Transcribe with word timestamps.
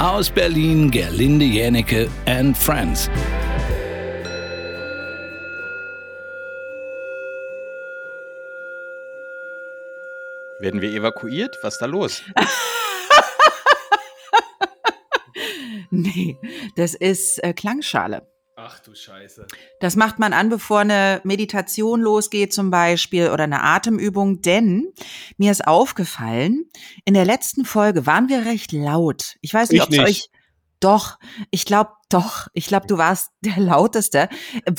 Aus 0.00 0.30
Berlin 0.30 0.90
Gerlinde 0.90 1.44
Jänecke 1.44 2.08
and 2.24 2.56
Friends. 2.56 3.10
Werden 10.58 10.80
wir 10.80 10.90
evakuiert? 10.92 11.58
Was 11.60 11.74
ist 11.74 11.82
da 11.82 11.86
los? 11.86 12.22
nee, 15.90 16.38
das 16.76 16.94
ist 16.94 17.44
äh, 17.44 17.52
Klangschale. 17.52 18.26
Ach 18.72 18.78
du 18.80 18.94
Scheiße. 18.94 19.46
Das 19.80 19.96
macht 19.96 20.18
man 20.20 20.32
an, 20.32 20.48
bevor 20.48 20.80
eine 20.80 21.20
Meditation 21.24 22.00
losgeht 22.00 22.52
zum 22.52 22.70
Beispiel 22.70 23.30
oder 23.30 23.44
eine 23.44 23.62
Atemübung, 23.62 24.42
denn 24.42 24.92
mir 25.38 25.50
ist 25.50 25.66
aufgefallen, 25.66 26.66
in 27.04 27.14
der 27.14 27.24
letzten 27.24 27.64
Folge 27.64 28.06
waren 28.06 28.28
wir 28.28 28.44
recht 28.44 28.70
laut. 28.70 29.36
Ich 29.40 29.52
weiß 29.52 29.70
nicht, 29.70 29.82
ob 29.82 29.90
es 29.90 29.98
euch 29.98 30.30
doch, 30.78 31.18
ich 31.50 31.64
glaube 31.64 31.90
doch. 32.10 32.48
Ich 32.52 32.66
glaube, 32.66 32.86
du 32.86 32.98
warst 32.98 33.30
der 33.40 33.58
lauteste. 33.58 34.28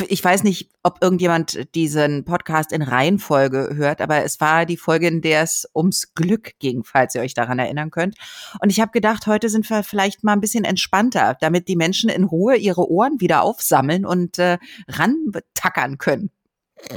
Ich 0.07 0.23
weiß 0.23 0.43
nicht, 0.43 0.69
ob 0.83 0.99
irgendjemand 1.01 1.73
diesen 1.75 2.25
Podcast 2.25 2.71
in 2.71 2.81
Reihenfolge 2.81 3.71
hört, 3.73 4.01
aber 4.01 4.23
es 4.23 4.39
war 4.39 4.65
die 4.65 4.77
Folge, 4.77 5.07
in 5.07 5.21
der 5.21 5.41
es 5.41 5.67
ums 5.75 6.13
Glück 6.13 6.51
ging, 6.59 6.83
falls 6.83 7.15
ihr 7.15 7.21
euch 7.21 7.33
daran 7.33 7.59
erinnern 7.59 7.91
könnt. 7.91 8.15
Und 8.61 8.69
ich 8.69 8.79
habe 8.79 8.91
gedacht, 8.91 9.27
heute 9.27 9.49
sind 9.49 9.69
wir 9.69 9.83
vielleicht 9.83 10.23
mal 10.23 10.33
ein 10.33 10.41
bisschen 10.41 10.65
entspannter, 10.65 11.37
damit 11.39 11.67
die 11.67 11.75
Menschen 11.75 12.09
in 12.09 12.23
Ruhe 12.23 12.55
ihre 12.55 12.89
Ohren 12.89 13.19
wieder 13.19 13.41
aufsammeln 13.41 14.05
und 14.05 14.37
äh, 14.39 14.57
rantackern 14.87 15.97
können. 15.97 16.31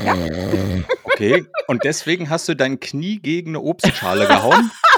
Ja. 0.04 0.16
Okay, 1.14 1.46
und 1.68 1.84
deswegen 1.84 2.28
hast 2.28 2.48
du 2.48 2.56
dein 2.56 2.80
Knie 2.80 3.20
gegen 3.20 3.50
eine 3.50 3.60
Obstschale 3.60 4.26
gehauen? 4.26 4.72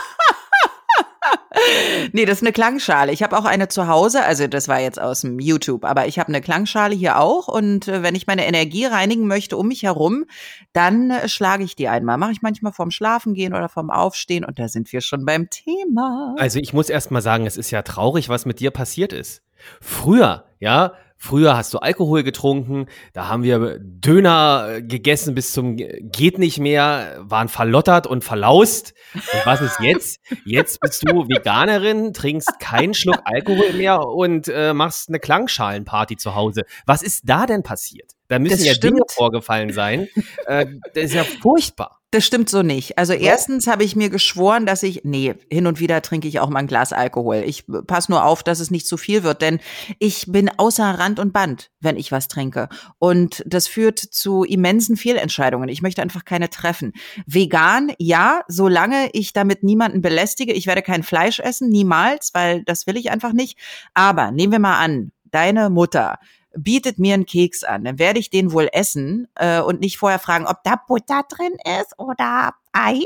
nee, 2.13 2.25
das 2.25 2.39
ist 2.39 2.43
eine 2.43 2.53
Klangschale. 2.53 3.13
Ich 3.13 3.23
habe 3.23 3.37
auch 3.37 3.45
eine 3.45 3.69
zu 3.69 3.89
Hause, 3.89 4.23
also 4.23 4.47
das 4.47 4.69
war 4.69 4.81
jetzt 4.81 5.01
aus 5.01 5.23
dem 5.23 5.39
YouTube, 5.39 5.85
aber 5.85 6.07
ich 6.07 6.19
habe 6.19 6.29
eine 6.29 6.41
Klangschale 6.41 6.95
hier 6.95 7.19
auch 7.19 7.49
und 7.49 7.89
äh, 7.89 8.03
wenn 8.03 8.15
ich 8.15 8.27
meine 8.27 8.47
Energie 8.47 8.85
reinigen 8.85 9.27
möchte 9.27 9.57
um 9.57 9.69
mich 9.69 9.83
herum, 9.83 10.25
dann 10.73 11.11
äh, 11.11 11.29
schlage 11.29 11.65
ich 11.65 11.77
die 11.77 11.89
einmal. 11.89 12.19
Mache 12.19 12.33
ich 12.33 12.43
manchmal 12.43 12.73
vorm 12.73 12.91
Schlafengehen 12.91 13.55
oder 13.55 13.69
vorm 13.69 13.91
Aufstehen 13.91 14.45
und 14.45 14.59
da 14.59 14.69
sind 14.69 14.93
wir 14.93 15.01
schon 15.01 15.25
beim 15.25 15.51
Thema. 15.51 16.35
Also 16.39 16.59
ich 16.59 16.73
muss 16.73 16.89
erst 16.89 17.11
mal 17.11 17.23
sagen, 17.23 17.47
es 17.47 17.57
ist 17.57 17.71
ja 17.71 17.83
traurig, 17.83 18.29
was 18.29 18.47
mit 18.47 18.61
dir 18.61 18.71
passiert 18.71 19.13
ist. 19.13 19.43
Früher, 19.81 20.45
ja, 20.61 20.93
Früher 21.27 21.57
hast 21.57 21.75
du 21.75 21.79
Alkohol 21.79 22.23
getrunken, 22.23 22.87
da 23.13 23.27
haben 23.27 23.43
wir 23.43 23.81
Döner 23.81 24.81
gegessen 24.81 25.35
bis 25.35 25.53
zum 25.53 25.77
geht 25.77 26.39
nicht 26.39 26.61
mehr, 26.61 27.17
waren 27.19 27.49
verlottert 27.49 28.07
und 28.07 28.23
verlaust. 28.23 28.95
Und 29.13 29.45
was 29.45 29.61
ist 29.61 29.81
jetzt? 29.81 30.21
Jetzt 30.45 30.79
bist 30.79 31.03
du 31.05 31.29
Veganerin, 31.29 32.13
trinkst 32.13 32.61
keinen 32.61 32.95
Schluck 32.95 33.19
Alkohol 33.25 33.73
mehr 33.73 34.07
und 34.07 34.47
äh, 34.47 34.73
machst 34.73 35.09
eine 35.09 35.19
Klangschalenparty 35.19 36.17
zu 36.17 36.37
Hause. 36.37 36.63
Was 36.87 37.03
ist 37.03 37.23
da 37.25 37.47
denn 37.47 37.65
passiert? 37.65 38.16
Da 38.29 38.39
müssen 38.39 38.59
das 38.59 38.67
ja 38.67 38.75
stimmt. 38.75 38.99
Dinge 38.99 39.05
vorgefallen 39.09 39.73
sein. 39.73 40.09
äh, 40.47 40.67
das 40.95 41.05
ist 41.05 41.15
ja 41.15 41.25
furchtbar. 41.25 42.01
Das 42.13 42.25
stimmt 42.25 42.49
so 42.49 42.63
nicht. 42.63 42.99
Also 42.99 43.13
erstens 43.13 43.67
habe 43.67 43.83
ich 43.83 43.97
mir 43.97 44.11
geschworen, 44.11 44.65
dass 44.65 44.85
ich, 44.85 45.03
nee, 45.05 45.35
hin 45.51 45.67
und 45.67 45.81
wieder 45.81 46.01
trinke 46.03 46.29
ich 46.29 46.39
auch 46.39 46.49
mal 46.49 46.61
ein 46.61 46.69
Glas 46.69 46.93
Alkohol. 46.93 47.43
Ich 47.45 47.65
passe 47.87 48.13
nur 48.13 48.25
auf, 48.25 48.45
dass 48.45 48.61
es 48.61 48.71
nicht 48.71 48.87
zu 48.87 48.97
viel 48.97 49.25
wird, 49.25 49.43
denn 49.43 49.59
ich 49.99 50.25
bin 50.29 50.49
außer 50.49 50.85
Rand 50.85 51.19
und 51.19 51.33
Band, 51.33 51.71
wenn 51.81 51.97
ich 51.97 52.13
was 52.13 52.29
trinke. 52.29 52.69
Und 52.99 53.43
das 53.45 53.67
führt 53.67 53.99
zu 53.99 54.45
immensen 54.45 54.97
Fehlentscheidungen. 54.97 55.69
Ich 55.69 55.83
möchte 55.83 56.01
einfach 56.01 56.25
keine 56.25 56.49
treffen. 56.49 56.93
Vegan, 57.27 57.93
ja, 57.99 58.43
solange 58.47 59.11
ich 59.13 59.33
damit 59.33 59.65
niemanden 59.65 60.01
belästige. 60.01 60.53
Ich 60.53 60.69
werde 60.69 60.83
kein 60.83 61.03
Fleisch 61.03 61.41
essen, 61.41 61.69
niemals, 61.69 62.31
weil 62.35 62.63
das 62.63 62.87
will 62.87 62.97
ich 62.97 63.11
einfach 63.11 63.33
nicht. 63.33 63.59
Aber 63.95 64.31
nehmen 64.31 64.53
wir 64.53 64.61
mal 64.61 64.79
an, 64.79 65.11
deine 65.25 65.71
Mutter 65.71 66.19
bietet 66.57 66.99
mir 66.99 67.15
einen 67.15 67.27
Keks 67.27 67.65
an, 67.65 67.85
dann 67.85 67.99
werde 67.99 68.19
ich 68.19 68.31
den 68.31 68.53
wohl 68.53 68.69
essen 68.73 69.29
äh, 69.35 69.61
und 69.61 69.81
nicht 69.81 69.99
vorher 69.99 70.19
fragen, 70.19 70.47
ob 70.47 70.63
da 70.65 70.77
Butter 70.77 71.23
drin 71.29 71.57
ist 71.81 71.99
oder 71.99 72.55
Ei. 72.73 73.05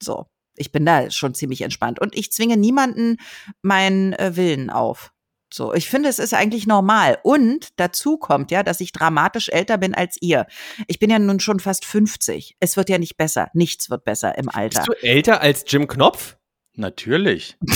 So, 0.00 0.26
ich 0.56 0.72
bin 0.72 0.86
da 0.86 1.10
schon 1.10 1.34
ziemlich 1.34 1.62
entspannt 1.62 2.00
und 2.00 2.16
ich 2.16 2.32
zwinge 2.32 2.56
niemanden 2.56 3.18
meinen 3.62 4.12
äh, 4.14 4.36
Willen 4.36 4.70
auf. 4.70 5.12
So, 5.52 5.72
ich 5.72 5.88
finde, 5.88 6.08
es 6.08 6.18
ist 6.18 6.34
eigentlich 6.34 6.66
normal. 6.66 7.18
Und 7.22 7.68
dazu 7.76 8.18
kommt 8.18 8.50
ja, 8.50 8.64
dass 8.64 8.80
ich 8.80 8.90
dramatisch 8.90 9.48
älter 9.50 9.78
bin 9.78 9.94
als 9.94 10.16
ihr. 10.20 10.46
Ich 10.88 10.98
bin 10.98 11.10
ja 11.10 11.20
nun 11.20 11.38
schon 11.38 11.60
fast 11.60 11.84
50. 11.84 12.56
Es 12.58 12.76
wird 12.76 12.88
ja 12.88 12.98
nicht 12.98 13.16
besser. 13.16 13.50
Nichts 13.54 13.88
wird 13.88 14.04
besser 14.04 14.36
im 14.36 14.48
Alter. 14.48 14.82
Bist 14.84 14.88
du 14.88 15.06
älter 15.06 15.40
als 15.40 15.64
Jim 15.68 15.86
Knopf? 15.86 16.36
Natürlich. 16.76 17.56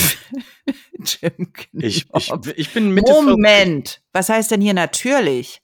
Jim 0.98 1.52
Knopf. 1.52 1.68
Ich, 1.72 2.06
ich, 2.14 2.32
ich 2.56 2.72
bin 2.72 2.90
Mitte 2.90 3.12
Moment, 3.12 3.88
40. 3.88 4.02
was 4.12 4.28
heißt 4.28 4.50
denn 4.50 4.60
hier 4.60 4.74
natürlich? 4.74 5.62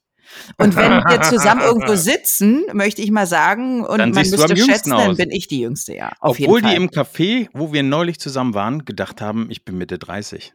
Und 0.57 0.75
wenn 0.75 0.91
wir 0.91 1.21
zusammen 1.21 1.61
irgendwo 1.61 1.95
sitzen, 1.95 2.65
möchte 2.73 3.01
ich 3.01 3.11
mal 3.11 3.27
sagen, 3.27 3.85
und 3.85 3.99
dann 3.99 4.11
man 4.11 4.27
müsste 4.27 4.57
schätzen, 4.57 4.93
aus. 4.93 5.05
dann 5.05 5.17
bin 5.17 5.31
ich 5.31 5.47
die 5.47 5.59
Jüngste, 5.59 5.95
ja. 5.95 6.11
Obwohl 6.19 6.61
die 6.61 6.75
im 6.75 6.89
Café, 6.89 7.47
wo 7.53 7.73
wir 7.73 7.83
neulich 7.83 8.19
zusammen 8.19 8.53
waren, 8.53 8.85
gedacht 8.85 9.21
haben, 9.21 9.47
ich 9.49 9.65
bin 9.65 9.77
Mitte 9.77 9.97
30. 9.99 10.53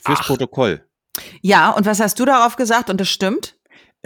Fürs 0.00 0.18
Ach. 0.22 0.26
Protokoll. 0.26 0.84
Ja, 1.40 1.70
und 1.70 1.86
was 1.86 2.00
hast 2.00 2.18
du 2.20 2.24
darauf 2.24 2.56
gesagt? 2.56 2.90
Und 2.90 3.00
das 3.00 3.08
stimmt? 3.08 3.56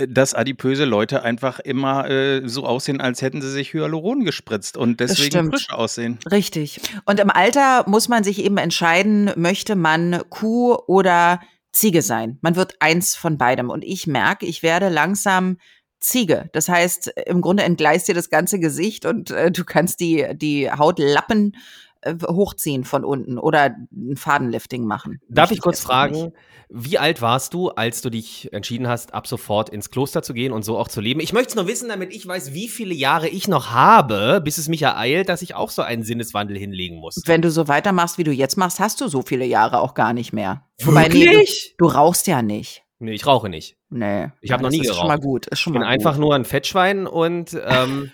Äh, 0.01 0.09
dass 0.09 0.35
adipöse 0.35 0.85
Leute 0.85 1.23
einfach 1.23 1.61
immer 1.61 2.09
äh, 2.09 2.49
so 2.49 2.65
aussehen, 2.65 3.01
als 3.01 3.23
hätten 3.23 3.43
sie 3.43 3.51
sich 3.51 3.73
Hyaluron 3.73 4.25
gespritzt 4.25 4.77
und 4.77 5.01
deswegen 5.01 5.51
frisch 5.51 5.71
aussehen. 5.71 6.19
Richtig. 6.31 6.81
Und 7.05 7.21
im 7.21 7.31
Alter 7.31 7.85
muss 7.89 8.09
man 8.09 8.25
sich 8.25 8.43
eben 8.45 8.57
entscheiden, 8.57 9.31
möchte 9.37 9.77
man 9.77 10.23
Kuh 10.31 10.75
oder 10.87 11.41
Ziege 11.73 12.03
sein. 12.03 12.39
Man 12.41 12.57
wird 12.57 12.75
eins 12.81 13.15
von 13.15 13.39
beidem. 13.39 13.71
Und 13.71 13.85
ich 13.85 14.07
merke, 14.07 14.47
ich 14.47 14.63
werde 14.63 14.89
langsam 14.89 15.59
Ziege. 16.01 16.49
Das 16.53 16.69
heißt, 16.69 17.13
im 17.27 17.43
Grunde 17.43 17.63
entgleist 17.63 18.09
dir 18.09 18.15
das 18.15 18.31
ganze 18.31 18.59
Gesicht 18.59 19.05
und 19.05 19.31
äh, 19.31 19.51
du 19.53 19.65
kannst 19.65 20.01
die, 20.01 20.27
die 20.35 20.71
Hautlappen 20.71 21.53
äh, 21.55 21.59
hochziehen 22.07 22.85
von 22.85 23.05
unten 23.05 23.39
oder 23.39 23.77
ein 23.93 24.17
Fadenlifting 24.17 24.85
machen. 24.85 25.21
Darf 25.29 25.51
ich 25.51 25.61
kurz 25.61 25.81
fragen, 25.81 26.25
nicht. 26.25 26.35
wie 26.71 26.99
alt 26.99 27.21
warst 27.21 27.53
du, 27.53 27.69
als 27.71 28.01
du 28.01 28.11
dich 28.11 28.53
entschieden 28.53 28.89
hast, 28.89 29.13
ab 29.13 29.27
sofort 29.27 29.69
ins 29.69 29.91
Kloster 29.91 30.23
zu 30.23 30.33
gehen 30.33 30.53
und 30.53 30.65
so 30.65 30.79
auch 30.79 30.89
zu 30.89 31.01
leben? 31.01 31.21
Ich 31.21 31.33
möchte 31.33 31.51
es 31.51 31.57
nur 31.57 31.67
wissen, 31.67 31.89
damit 31.89 32.15
ich 32.15 32.27
weiß, 32.27 32.55
wie 32.55 32.69
viele 32.69 32.95
Jahre 32.95 33.29
ich 33.29 33.49
noch 33.49 33.71
habe, 33.71 34.41
bis 34.43 34.59
es 34.59 34.69
mich 34.69 34.83
ereilt, 34.83 35.29
dass 35.29 35.43
ich 35.43 35.55
auch 35.55 35.71
so 35.71 35.83
einen 35.83 36.03
Sinneswandel 36.03 36.57
hinlegen 36.57 36.99
muss. 36.99 37.23
Wenn 37.27 37.43
du 37.43 37.51
so 37.51 37.69
weitermachst, 37.69 38.19
wie 38.19 38.25
du 38.25 38.33
jetzt 38.33 38.57
machst, 38.57 38.81
hast 38.81 39.01
du 39.01 39.09
so 39.09 39.23
viele 39.23 39.45
Jahre 39.45 39.81
auch 39.81 39.95
gar 39.95 40.13
nicht 40.13 40.33
mehr. 40.33 40.65
Wirklich? 40.79 40.87
Wobei, 40.87 41.09
nee, 41.09 41.45
du, 41.79 41.87
du 41.87 41.87
rauchst 41.87 42.27
ja 42.27 42.41
nicht. 42.41 42.85
Nee, 43.03 43.13
ich 43.13 43.27
rauche 43.27 43.49
nicht. 43.49 43.79
Nee. 43.89 44.29
Ich 44.43 44.53
habe 44.53 44.63
noch 44.63 44.69
nie 44.69 44.81
geraucht. 44.81 44.91
Ist 44.91 44.99
schon 44.99 45.09
mal 45.09 45.19
gut. 45.19 45.47
Ist 45.47 45.59
schon 45.59 45.73
ich 45.73 45.79
bin 45.79 45.83
mal 45.87 45.89
einfach 45.89 46.19
nur 46.19 46.35
ein 46.35 46.45
Fettschwein 46.45 47.07
und 47.07 47.59
ähm, 47.67 48.13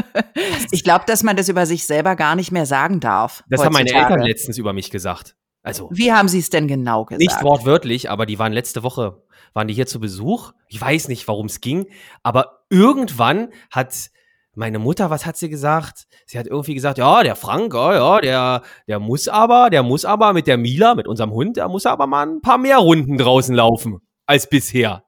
ich 0.70 0.84
glaube, 0.84 1.06
dass 1.06 1.22
man 1.22 1.34
das 1.34 1.48
über 1.48 1.64
sich 1.64 1.86
selber 1.86 2.14
gar 2.14 2.36
nicht 2.36 2.52
mehr 2.52 2.66
sagen 2.66 3.00
darf. 3.00 3.42
Das 3.48 3.60
heutzutage. 3.60 3.64
haben 3.64 3.72
meine 3.72 4.04
Eltern 4.04 4.26
letztens 4.26 4.58
über 4.58 4.74
mich 4.74 4.90
gesagt. 4.90 5.34
Also 5.62 5.88
Wie 5.90 6.12
haben 6.12 6.28
sie 6.28 6.40
es 6.40 6.50
denn 6.50 6.68
genau 6.68 7.06
gesagt? 7.06 7.22
Nicht 7.22 7.42
wortwörtlich, 7.42 8.10
aber 8.10 8.26
die 8.26 8.38
waren 8.38 8.52
letzte 8.52 8.82
Woche, 8.82 9.22
waren 9.54 9.66
die 9.66 9.74
hier 9.74 9.86
zu 9.86 9.98
Besuch. 9.98 10.52
Ich 10.68 10.78
weiß 10.78 11.08
nicht, 11.08 11.26
warum 11.26 11.46
es 11.46 11.62
ging, 11.62 11.86
aber 12.22 12.64
irgendwann 12.68 13.48
hat 13.70 14.10
meine 14.54 14.78
Mutter, 14.78 15.08
was 15.08 15.24
hat 15.24 15.38
sie 15.38 15.48
gesagt? 15.48 16.06
Sie 16.26 16.38
hat 16.38 16.46
irgendwie 16.46 16.74
gesagt, 16.74 16.98
ja, 16.98 17.22
der 17.22 17.36
Frank, 17.36 17.72
ja, 17.72 17.94
ja, 17.94 18.20
der, 18.20 18.62
der 18.88 18.98
muss 18.98 19.26
aber, 19.26 19.70
der 19.70 19.82
muss 19.82 20.04
aber 20.04 20.34
mit 20.34 20.46
der 20.46 20.58
Mila, 20.58 20.94
mit 20.94 21.08
unserem 21.08 21.30
Hund, 21.30 21.56
der 21.56 21.68
muss 21.68 21.86
aber 21.86 22.06
mal 22.06 22.26
ein 22.26 22.40
paar 22.42 22.58
mehr 22.58 22.78
Runden 22.78 23.16
draußen 23.16 23.54
laufen 23.54 24.02
als 24.28 24.48
bisher. 24.48 25.04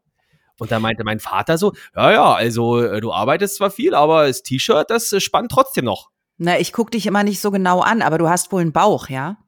Und 0.58 0.72
da 0.72 0.80
meinte 0.80 1.04
mein 1.04 1.20
Vater 1.20 1.56
so, 1.56 1.72
ja, 1.94 2.12
ja, 2.12 2.34
also 2.34 2.80
äh, 2.80 3.00
du 3.00 3.12
arbeitest 3.12 3.56
zwar 3.56 3.70
viel, 3.70 3.94
aber 3.94 4.26
das 4.26 4.42
T-Shirt, 4.42 4.90
das 4.90 5.12
äh, 5.12 5.20
spannt 5.20 5.50
trotzdem 5.50 5.84
noch. 5.84 6.10
Na, 6.36 6.58
ich 6.58 6.72
guck 6.72 6.90
dich 6.90 7.06
immer 7.06 7.22
nicht 7.22 7.40
so 7.40 7.50
genau 7.50 7.80
an, 7.80 8.02
aber 8.02 8.18
du 8.18 8.28
hast 8.28 8.50
wohl 8.52 8.62
einen 8.62 8.72
Bauch, 8.72 9.08
ja? 9.08 9.38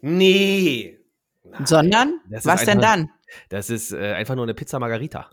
Nee. 0.00 0.98
Nein, 1.44 1.66
Sondern? 1.66 2.20
Was 2.28 2.46
einfach, 2.46 2.64
denn 2.66 2.80
dann? 2.80 3.10
Das 3.48 3.70
ist 3.70 3.92
äh, 3.92 4.12
einfach 4.12 4.34
nur 4.34 4.44
eine 4.44 4.54
Pizza 4.54 4.78
Margarita. 4.78 5.30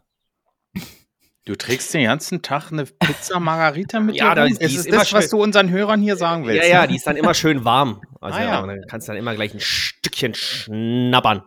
Du 1.46 1.56
trägst 1.56 1.94
den 1.94 2.04
ganzen 2.04 2.42
Tag 2.42 2.72
eine 2.72 2.86
Pizza 2.86 3.40
Margarita 3.40 4.00
mit 4.00 4.16
ja, 4.16 4.36
dir 4.36 4.44
rum? 4.44 4.52
Ist, 4.52 4.62
ist 4.62 4.92
das, 4.92 5.14
was 5.14 5.30
du 5.30 5.42
unseren 5.42 5.70
Hörern 5.70 6.02
hier 6.02 6.16
sagen 6.16 6.46
willst? 6.46 6.64
Ja, 6.64 6.82
ja, 6.82 6.88
die 6.88 6.98
ist 6.98 7.08
dann 7.08 7.18
immer 7.18 7.34
schön 7.34 7.66
warm. 7.66 8.02
Also 8.22 8.38
ah, 8.38 8.44
ja. 8.44 8.66
dann 8.66 8.86
kannst 8.88 9.08
du 9.08 9.14
dann 9.14 9.20
immer 9.20 9.34
gleich 9.34 9.54
ein 9.54 9.60
Stückchen 9.60 10.36
schnappern. 10.36 11.44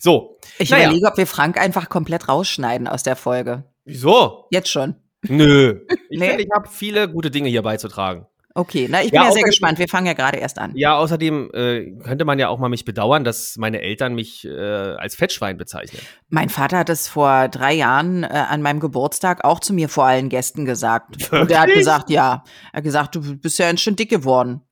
So. 0.00 0.38
Ich 0.58 0.70
naja. 0.70 0.86
überlege, 0.86 1.06
ob 1.06 1.16
wir 1.18 1.26
Frank 1.26 1.60
einfach 1.60 1.90
komplett 1.90 2.26
rausschneiden 2.28 2.88
aus 2.88 3.02
der 3.02 3.16
Folge. 3.16 3.64
Wieso? 3.84 4.46
Jetzt 4.50 4.70
schon. 4.70 4.96
Nö. 5.28 5.80
Ich 6.08 6.18
nee? 6.18 6.36
ich 6.36 6.48
habe 6.54 6.68
viele 6.68 7.08
gute 7.10 7.30
Dinge 7.30 7.50
hier 7.50 7.62
beizutragen. 7.62 8.26
Okay, 8.54 8.88
na, 8.90 9.02
ich 9.02 9.10
bin 9.10 9.20
ja, 9.20 9.26
ja 9.26 9.32
sehr 9.32 9.44
gespannt. 9.44 9.78
Wir 9.78 9.88
fangen 9.88 10.06
ja 10.06 10.14
gerade 10.14 10.38
erst 10.38 10.58
an. 10.58 10.72
Ja, 10.74 10.96
außerdem 10.96 11.50
äh, 11.52 11.92
könnte 12.02 12.24
man 12.24 12.38
ja 12.38 12.48
auch 12.48 12.58
mal 12.58 12.68
mich 12.68 12.84
bedauern, 12.84 13.22
dass 13.22 13.56
meine 13.58 13.80
Eltern 13.80 14.14
mich 14.14 14.44
äh, 14.44 14.50
als 14.50 15.14
Fettschwein 15.14 15.56
bezeichnen. 15.56 16.00
Mein 16.30 16.48
Vater 16.48 16.78
hat 16.78 16.88
es 16.88 17.06
vor 17.06 17.48
drei 17.48 17.74
Jahren 17.74 18.24
äh, 18.24 18.26
an 18.26 18.60
meinem 18.62 18.80
Geburtstag 18.80 19.44
auch 19.44 19.60
zu 19.60 19.72
mir 19.72 19.88
vor 19.88 20.04
allen 20.04 20.28
Gästen 20.30 20.64
gesagt. 20.64 21.20
Wirklich? 21.20 21.40
Und 21.42 21.50
er 21.50 21.60
hat 21.60 21.72
gesagt, 21.72 22.10
ja, 22.10 22.42
er 22.72 22.78
hat 22.78 22.84
gesagt, 22.84 23.14
du 23.14 23.36
bist 23.36 23.58
ja 23.58 23.68
ein 23.68 23.76
bisschen 23.76 23.94
dick 23.94 24.10
geworden. 24.10 24.62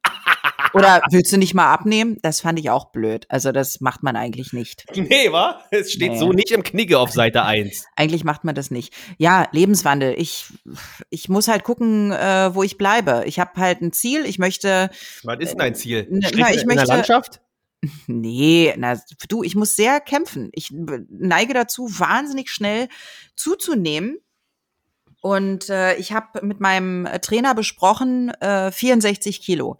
Oder 0.78 1.02
willst 1.10 1.32
du 1.32 1.36
nicht 1.36 1.54
mal 1.54 1.72
abnehmen? 1.72 2.18
Das 2.22 2.40
fand 2.40 2.58
ich 2.58 2.70
auch 2.70 2.90
blöd. 2.92 3.26
Also 3.28 3.52
das 3.52 3.80
macht 3.80 4.02
man 4.02 4.16
eigentlich 4.16 4.52
nicht. 4.52 4.84
Nee, 5.08 5.32
wa? 5.32 5.62
Es 5.70 5.92
steht 5.92 6.12
nee. 6.12 6.18
so 6.18 6.32
nicht 6.32 6.50
im 6.50 6.62
Knigge 6.62 6.98
auf 6.98 7.10
Seite 7.10 7.42
1. 7.42 7.86
Eigentlich 7.96 8.24
macht 8.24 8.44
man 8.44 8.54
das 8.54 8.70
nicht. 8.70 8.92
Ja, 9.16 9.48
Lebenswandel. 9.52 10.14
Ich, 10.18 10.46
ich 11.08 11.28
muss 11.30 11.48
halt 11.48 11.64
gucken, 11.64 12.12
äh, 12.12 12.54
wo 12.54 12.62
ich 12.62 12.76
bleibe. 12.76 13.22
Ich 13.24 13.38
habe 13.38 13.58
halt 13.58 13.80
ein 13.80 13.92
Ziel. 13.92 14.26
Ich 14.26 14.38
möchte. 14.38 14.90
Was 15.22 15.38
ist 15.40 15.50
denn 15.52 15.58
dein 15.58 15.74
Ziel? 15.74 16.00
Äh, 16.10 16.30
na, 16.36 16.50
ich 16.50 16.62
in 16.62 16.66
möchte, 16.66 16.84
der 16.84 16.96
Landschaft? 16.96 17.40
Nee, 18.08 18.74
na 18.76 19.00
du, 19.28 19.44
ich 19.44 19.54
muss 19.54 19.76
sehr 19.76 20.00
kämpfen. 20.00 20.50
Ich 20.52 20.72
neige 20.72 21.54
dazu, 21.54 21.88
wahnsinnig 21.88 22.50
schnell 22.50 22.88
zuzunehmen. 23.36 24.18
Und 25.20 25.68
äh, 25.68 25.96
ich 25.96 26.12
habe 26.12 26.44
mit 26.46 26.60
meinem 26.60 27.06
äh, 27.06 27.18
Trainer 27.18 27.54
besprochen, 27.54 28.30
äh, 28.40 28.70
64 28.70 29.40
Kilo. 29.40 29.78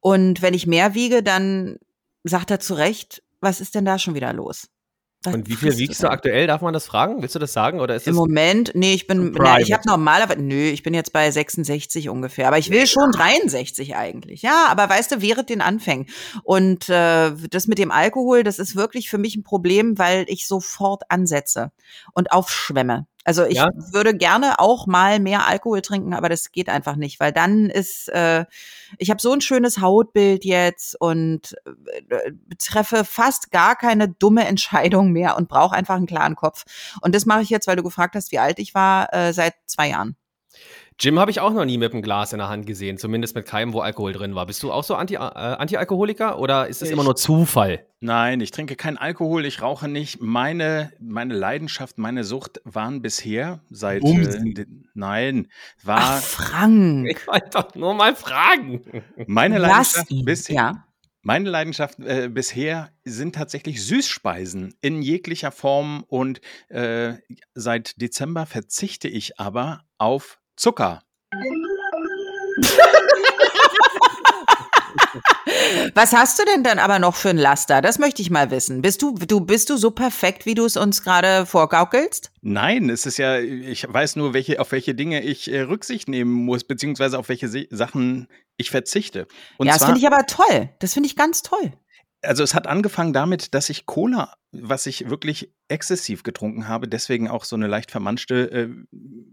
Und 0.00 0.40
wenn 0.42 0.54
ich 0.54 0.66
mehr 0.66 0.94
wiege, 0.94 1.22
dann 1.22 1.78
sagt 2.24 2.50
er 2.50 2.60
zu 2.60 2.74
Recht, 2.74 3.22
was 3.40 3.60
ist 3.60 3.74
denn 3.74 3.84
da 3.84 3.98
schon 3.98 4.14
wieder 4.14 4.32
los? 4.32 4.68
Was 5.24 5.34
und 5.34 5.48
wie 5.48 5.56
viel 5.56 5.76
wiegst 5.76 6.00
du, 6.00 6.06
du 6.06 6.12
aktuell? 6.12 6.46
Darf 6.46 6.62
man 6.62 6.72
das 6.72 6.86
fragen? 6.86 7.22
Willst 7.22 7.34
du 7.34 7.40
das 7.40 7.52
sagen? 7.52 7.80
Oder 7.80 7.96
ist 7.96 8.06
Im 8.06 8.14
Moment, 8.14 8.70
nee, 8.74 8.94
ich 8.94 9.08
bin, 9.08 9.32
na, 9.36 9.58
ich 9.58 9.72
habe 9.72 9.82
normalerweise, 9.84 10.40
nö, 10.40 10.68
ich 10.68 10.84
bin 10.84 10.94
jetzt 10.94 11.12
bei 11.12 11.28
66 11.28 12.08
ungefähr, 12.08 12.46
aber 12.46 12.58
ich 12.58 12.70
will 12.70 12.86
schon 12.86 13.10
63 13.10 13.96
eigentlich. 13.96 14.42
Ja, 14.42 14.66
aber 14.68 14.88
weißt 14.88 15.10
du, 15.10 15.20
während 15.20 15.50
den 15.50 15.60
Anfängen. 15.60 16.06
Und 16.44 16.88
äh, 16.88 17.32
das 17.50 17.66
mit 17.66 17.78
dem 17.78 17.90
Alkohol, 17.90 18.44
das 18.44 18.60
ist 18.60 18.76
wirklich 18.76 19.10
für 19.10 19.18
mich 19.18 19.34
ein 19.34 19.42
Problem, 19.42 19.98
weil 19.98 20.24
ich 20.28 20.46
sofort 20.46 21.02
ansetze 21.08 21.72
und 22.12 22.30
aufschwemme. 22.30 23.08
Also 23.28 23.44
ich 23.44 23.56
ja. 23.56 23.68
würde 23.92 24.16
gerne 24.16 24.58
auch 24.58 24.86
mal 24.86 25.20
mehr 25.20 25.46
Alkohol 25.46 25.82
trinken, 25.82 26.14
aber 26.14 26.30
das 26.30 26.50
geht 26.50 26.70
einfach 26.70 26.96
nicht, 26.96 27.20
weil 27.20 27.30
dann 27.30 27.68
ist, 27.68 28.08
äh, 28.08 28.46
ich 28.96 29.10
habe 29.10 29.20
so 29.20 29.30
ein 29.34 29.42
schönes 29.42 29.82
Hautbild 29.82 30.46
jetzt 30.46 30.98
und 30.98 31.54
äh, 32.08 32.32
treffe 32.56 33.04
fast 33.04 33.50
gar 33.50 33.76
keine 33.76 34.08
dumme 34.08 34.46
Entscheidung 34.46 35.12
mehr 35.12 35.36
und 35.36 35.50
brauche 35.50 35.76
einfach 35.76 35.96
einen 35.96 36.06
klaren 36.06 36.36
Kopf. 36.36 36.64
Und 37.02 37.14
das 37.14 37.26
mache 37.26 37.42
ich 37.42 37.50
jetzt, 37.50 37.66
weil 37.66 37.76
du 37.76 37.82
gefragt 37.82 38.14
hast, 38.14 38.32
wie 38.32 38.38
alt 38.38 38.58
ich 38.58 38.72
war, 38.72 39.12
äh, 39.12 39.34
seit 39.34 39.52
zwei 39.66 39.90
Jahren. 39.90 40.16
Jim 41.00 41.20
habe 41.20 41.30
ich 41.30 41.38
auch 41.38 41.52
noch 41.52 41.64
nie 41.64 41.78
mit 41.78 41.92
einem 41.92 42.02
Glas 42.02 42.32
in 42.32 42.38
der 42.38 42.48
Hand 42.48 42.66
gesehen, 42.66 42.98
zumindest 42.98 43.36
mit 43.36 43.46
keinem, 43.46 43.72
wo 43.72 43.80
Alkohol 43.80 44.12
drin 44.12 44.34
war. 44.34 44.46
Bist 44.46 44.64
du 44.64 44.72
auch 44.72 44.82
so 44.82 44.96
Anti, 44.96 45.14
äh, 45.14 45.18
Anti-Alkoholiker 45.18 46.40
oder 46.40 46.66
ist 46.66 46.82
das 46.82 46.88
ich, 46.88 46.92
immer 46.92 47.04
nur 47.04 47.14
Zufall? 47.14 47.86
Nein, 48.00 48.40
ich 48.40 48.50
trinke 48.50 48.74
keinen 48.74 48.96
Alkohol, 48.96 49.44
ich 49.46 49.62
rauche 49.62 49.86
nicht. 49.86 50.20
Meine, 50.20 50.92
meine 50.98 51.34
Leidenschaft, 51.34 51.98
meine 51.98 52.24
Sucht 52.24 52.60
waren 52.64 53.00
bisher 53.00 53.60
seit. 53.70 54.02
Äh, 54.02 54.66
nein, 54.94 55.46
war. 55.84 55.98
Ach, 56.00 56.20
Frank. 56.20 57.08
Ich 57.08 57.26
wollte 57.28 57.50
doch 57.52 57.74
nur 57.76 57.94
mal 57.94 58.16
fragen. 58.16 58.82
Meine 59.28 59.58
Leidenschaft 59.58 60.08
bisher. 60.24 60.56
Ja. 60.56 60.84
Meine 61.22 61.48
Leidenschaft 61.48 62.00
äh, 62.00 62.28
bisher 62.28 62.90
sind 63.04 63.36
tatsächlich 63.36 63.84
Süßspeisen 63.84 64.74
in 64.80 65.02
jeglicher 65.02 65.52
Form 65.52 66.04
und 66.08 66.40
äh, 66.70 67.14
seit 67.54 68.00
Dezember 68.00 68.46
verzichte 68.46 69.08
ich 69.08 69.38
aber 69.38 69.84
auf 69.98 70.38
Zucker. 70.58 71.02
Was 75.94 76.12
hast 76.12 76.38
du 76.38 76.44
denn 76.44 76.64
dann 76.64 76.78
aber 76.78 76.98
noch 76.98 77.14
für 77.14 77.30
ein 77.30 77.38
Laster? 77.38 77.80
Das 77.80 77.98
möchte 77.98 78.22
ich 78.22 78.30
mal 78.30 78.50
wissen. 78.50 78.82
Bist 78.82 79.00
du, 79.02 79.14
du, 79.14 79.40
bist 79.40 79.70
du 79.70 79.76
so 79.76 79.92
perfekt, 79.92 80.46
wie 80.46 80.54
du 80.54 80.64
es 80.64 80.76
uns 80.76 81.02
gerade 81.04 81.46
vorgaukelst? 81.46 82.32
Nein, 82.42 82.90
es 82.90 83.06
ist 83.06 83.18
ja, 83.18 83.38
ich 83.38 83.86
weiß 83.88 84.16
nur, 84.16 84.34
welche, 84.34 84.60
auf 84.60 84.72
welche 84.72 84.94
Dinge 84.94 85.22
ich 85.22 85.50
äh, 85.50 85.60
Rücksicht 85.60 86.08
nehmen 86.08 86.32
muss, 86.32 86.64
beziehungsweise 86.64 87.18
auf 87.18 87.28
welche 87.28 87.48
Se 87.48 87.66
Sachen 87.70 88.26
ich 88.56 88.70
verzichte. 88.70 89.28
Und 89.58 89.68
ja, 89.68 89.74
das 89.74 89.84
finde 89.84 90.00
ich 90.00 90.06
aber 90.06 90.26
toll. 90.26 90.70
Das 90.80 90.94
finde 90.94 91.06
ich 91.06 91.14
ganz 91.14 91.42
toll 91.42 91.72
also 92.22 92.42
es 92.42 92.54
hat 92.54 92.66
angefangen 92.66 93.12
damit, 93.12 93.54
dass 93.54 93.68
ich 93.70 93.86
Cola, 93.86 94.34
was 94.52 94.86
ich 94.86 95.08
wirklich 95.08 95.52
exzessiv 95.68 96.22
getrunken 96.22 96.68
habe, 96.68 96.88
deswegen 96.88 97.28
auch 97.28 97.44
so 97.44 97.54
eine 97.54 97.66
leicht 97.66 97.90
vermanschte 97.90 98.50
äh, 98.50 98.68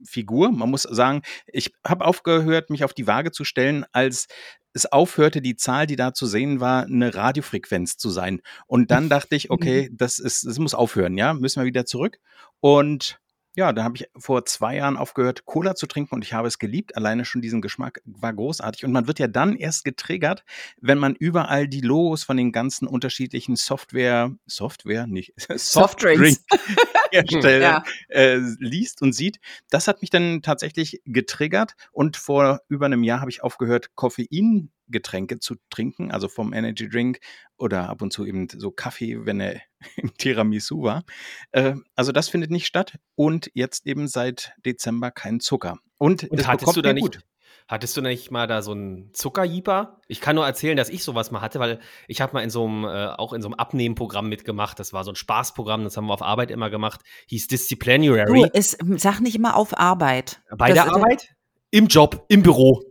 Figur. 0.05 0.51
Man 0.51 0.69
muss 0.69 0.83
sagen, 0.83 1.21
ich 1.47 1.73
habe 1.85 2.05
aufgehört, 2.05 2.69
mich 2.69 2.83
auf 2.83 2.93
die 2.93 3.07
Waage 3.07 3.31
zu 3.31 3.43
stellen, 3.43 3.85
als 3.91 4.27
es 4.73 4.85
aufhörte, 4.85 5.41
die 5.41 5.55
Zahl, 5.55 5.87
die 5.87 5.95
da 5.95 6.13
zu 6.13 6.25
sehen 6.25 6.59
war, 6.59 6.83
eine 6.83 7.15
Radiofrequenz 7.15 7.97
zu 7.97 8.09
sein. 8.09 8.41
Und 8.67 8.91
dann 8.91 9.09
dachte 9.09 9.35
ich, 9.35 9.49
okay, 9.49 9.89
das 9.91 10.19
ist, 10.19 10.45
das 10.45 10.59
muss 10.59 10.73
aufhören, 10.73 11.17
ja, 11.17 11.33
müssen 11.33 11.61
wir 11.61 11.65
wieder 11.65 11.85
zurück. 11.85 12.19
Und 12.59 13.19
ja, 13.55 13.73
da 13.73 13.83
habe 13.83 13.97
ich 13.97 14.07
vor 14.17 14.45
zwei 14.45 14.75
Jahren 14.75 14.97
aufgehört, 14.97 15.45
Cola 15.45 15.75
zu 15.75 15.87
trinken 15.87 16.15
und 16.15 16.23
ich 16.23 16.33
habe 16.33 16.47
es 16.47 16.59
geliebt. 16.59 16.97
Alleine 16.97 17.25
schon 17.25 17.41
diesen 17.41 17.61
Geschmack 17.61 18.01
war 18.05 18.33
großartig. 18.33 18.85
Und 18.85 18.91
man 18.91 19.07
wird 19.07 19.19
ja 19.19 19.27
dann 19.27 19.55
erst 19.55 19.85
getriggert, 19.85 20.43
wenn 20.81 20.97
man 20.97 21.15
überall 21.15 21.67
die 21.67 21.81
Logos 21.81 22.23
von 22.23 22.37
den 22.37 22.51
ganzen 22.51 22.87
unterschiedlichen 22.87 23.55
Software, 23.55 24.31
Software, 24.45 25.07
nicht, 25.07 25.33
Softdrinks. 25.55 26.43
Hersteller 27.11 27.59
ja. 27.59 27.83
äh, 28.09 28.37
liest 28.59 29.01
und 29.01 29.13
sieht. 29.13 29.39
Das 29.69 29.87
hat 29.87 30.01
mich 30.01 30.09
dann 30.09 30.41
tatsächlich 30.41 31.01
getriggert 31.05 31.75
und 31.91 32.17
vor 32.17 32.59
über 32.67 32.87
einem 32.87 33.03
Jahr 33.03 33.21
habe 33.21 33.29
ich 33.29 33.43
aufgehört, 33.43 33.95
Koffein 33.95 34.71
Getränke 34.87 35.39
zu 35.39 35.55
trinken, 35.69 36.11
also 36.11 36.27
vom 36.27 36.53
Energy 36.53 36.87
Drink 36.89 37.19
oder 37.57 37.89
ab 37.89 38.01
und 38.01 38.11
zu 38.11 38.25
eben 38.25 38.47
so 38.49 38.71
Kaffee, 38.71 39.25
wenn 39.25 39.39
er 39.39 39.61
im 39.97 40.15
Tiramisu 40.17 40.83
war. 40.83 41.03
Äh, 41.51 41.75
also 41.95 42.11
das 42.11 42.29
findet 42.29 42.51
nicht 42.51 42.65
statt 42.65 42.97
und 43.15 43.49
jetzt 43.53 43.87
eben 43.87 44.07
seit 44.07 44.53
Dezember 44.65 45.11
kein 45.11 45.39
Zucker. 45.39 45.77
Und, 45.97 46.25
und 46.25 46.47
hattest 46.47 46.75
du 46.75 46.81
da 46.81 46.93
nicht, 46.93 47.03
gut. 47.03 47.19
Hattest 47.67 47.97
du 47.97 48.01
nicht 48.01 48.29
mal 48.29 48.45
da 48.45 48.61
so 48.61 48.73
einen 48.73 49.11
Zuckerjeeper? 49.13 49.99
Ich 50.07 50.21
kann 50.21 50.35
nur 50.35 50.45
erzählen, 50.45 50.77
dass 50.77 50.89
ich 50.89 51.03
sowas 51.03 51.31
mal 51.31 51.41
hatte, 51.41 51.59
weil 51.59 51.79
ich 52.07 52.21
habe 52.21 52.33
mal 52.33 52.41
in 52.41 52.51
so 52.51 52.65
einem, 52.65 52.83
äh, 52.83 53.07
auch 53.07 53.33
in 53.33 53.41
so 53.41 53.47
einem 53.47 53.55
Abnehmprogramm 53.55 54.29
mitgemacht. 54.29 54.79
Das 54.79 54.93
war 54.93 55.03
so 55.03 55.11
ein 55.11 55.15
Spaßprogramm, 55.15 55.83
das 55.83 55.97
haben 55.97 56.05
wir 56.05 56.13
auf 56.13 56.21
Arbeit 56.21 56.51
immer 56.51 56.69
gemacht. 56.69 57.01
Hieß 57.27 57.47
Disciplinary. 57.47 58.25
Du, 58.25 58.47
es, 58.53 58.77
sag 58.97 59.19
nicht 59.19 59.35
immer 59.35 59.55
auf 59.55 59.79
Arbeit. 59.79 60.41
Bei 60.55 60.71
das, 60.73 60.83
der 60.85 60.93
Arbeit? 60.93 61.35
Im 61.71 61.87
Job, 61.87 62.25
im 62.29 62.43
Büro. 62.43 62.83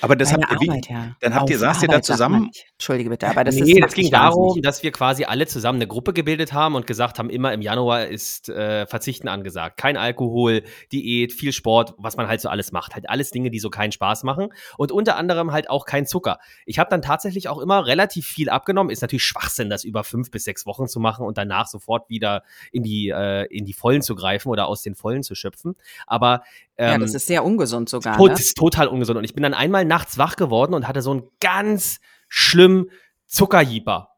Aber 0.00 0.16
das 0.16 0.32
habt 0.32 0.44
ihr, 0.50 0.50
Arbeit, 0.50 0.88
ja. 0.88 1.16
dann 1.20 1.34
habt 1.34 1.44
Auf 1.44 1.50
ihr, 1.50 1.58
saßt 1.58 1.82
ihr 1.82 1.88
da 1.88 2.00
zusammen? 2.00 2.50
Entschuldige 2.72 3.10
bitte, 3.10 3.28
aber 3.28 3.44
das 3.44 3.56
nee, 3.56 3.62
ist. 3.62 3.66
Nee, 3.74 3.82
es 3.84 3.94
ging 3.94 4.10
darum, 4.10 4.54
nicht. 4.54 4.64
dass 4.64 4.82
wir 4.82 4.92
quasi 4.92 5.24
alle 5.24 5.46
zusammen 5.46 5.76
eine 5.76 5.86
Gruppe 5.86 6.12
gebildet 6.12 6.52
haben 6.52 6.74
und 6.74 6.86
gesagt 6.86 7.18
haben, 7.18 7.28
immer 7.28 7.52
im 7.52 7.60
Januar 7.60 8.06
ist 8.06 8.48
äh, 8.48 8.86
Verzichten 8.86 9.28
angesagt. 9.28 9.76
Kein 9.76 9.96
Alkohol, 9.96 10.62
Diät, 10.92 11.32
viel 11.32 11.52
Sport, 11.52 11.94
was 11.98 12.16
man 12.16 12.28
halt 12.28 12.40
so 12.40 12.48
alles 12.48 12.72
macht. 12.72 12.94
Halt 12.94 13.08
alles 13.08 13.30
Dinge, 13.30 13.50
die 13.50 13.58
so 13.58 13.68
keinen 13.70 13.92
Spaß 13.92 14.22
machen. 14.22 14.48
Und 14.76 14.92
unter 14.92 15.16
anderem 15.16 15.52
halt 15.52 15.68
auch 15.68 15.84
kein 15.84 16.06
Zucker. 16.06 16.38
Ich 16.66 16.78
habe 16.78 16.88
dann 16.90 17.02
tatsächlich 17.02 17.48
auch 17.48 17.58
immer 17.58 17.86
relativ 17.86 18.26
viel 18.26 18.48
abgenommen. 18.48 18.90
Ist 18.90 19.02
natürlich 19.02 19.24
Schwachsinn, 19.24 19.70
das 19.70 19.84
über 19.84 20.04
fünf 20.04 20.30
bis 20.30 20.44
sechs 20.44 20.66
Wochen 20.66 20.88
zu 20.88 21.00
machen 21.00 21.26
und 21.26 21.36
danach 21.36 21.66
sofort 21.66 22.08
wieder 22.08 22.42
in 22.72 22.82
die, 22.82 23.08
äh, 23.08 23.44
in 23.46 23.64
die 23.64 23.72
Vollen 23.72 24.02
zu 24.02 24.14
greifen 24.14 24.48
oder 24.48 24.66
aus 24.66 24.82
den 24.82 24.94
Vollen 24.94 25.22
zu 25.22 25.34
schöpfen. 25.34 25.74
Aber 26.06 26.42
ähm, 26.80 26.92
ja, 26.92 26.98
das 26.98 27.14
ist 27.14 27.26
sehr 27.26 27.44
ungesund 27.44 27.90
sogar. 27.90 28.16
Tot, 28.16 28.28
ne? 28.28 28.34
Das 28.34 28.40
ist 28.40 28.56
total 28.56 28.88
ungesund. 28.88 29.18
Und 29.18 29.24
ich 29.24 29.34
bin 29.34 29.42
dann 29.42 29.52
einmal 29.52 29.79
nachts 29.84 30.18
wach 30.18 30.36
geworden 30.36 30.74
und 30.74 30.88
hatte 30.88 31.02
so 31.02 31.10
einen 31.10 31.28
ganz 31.40 32.00
schlimmen 32.28 32.90
Zuckerjieper. 33.26 34.08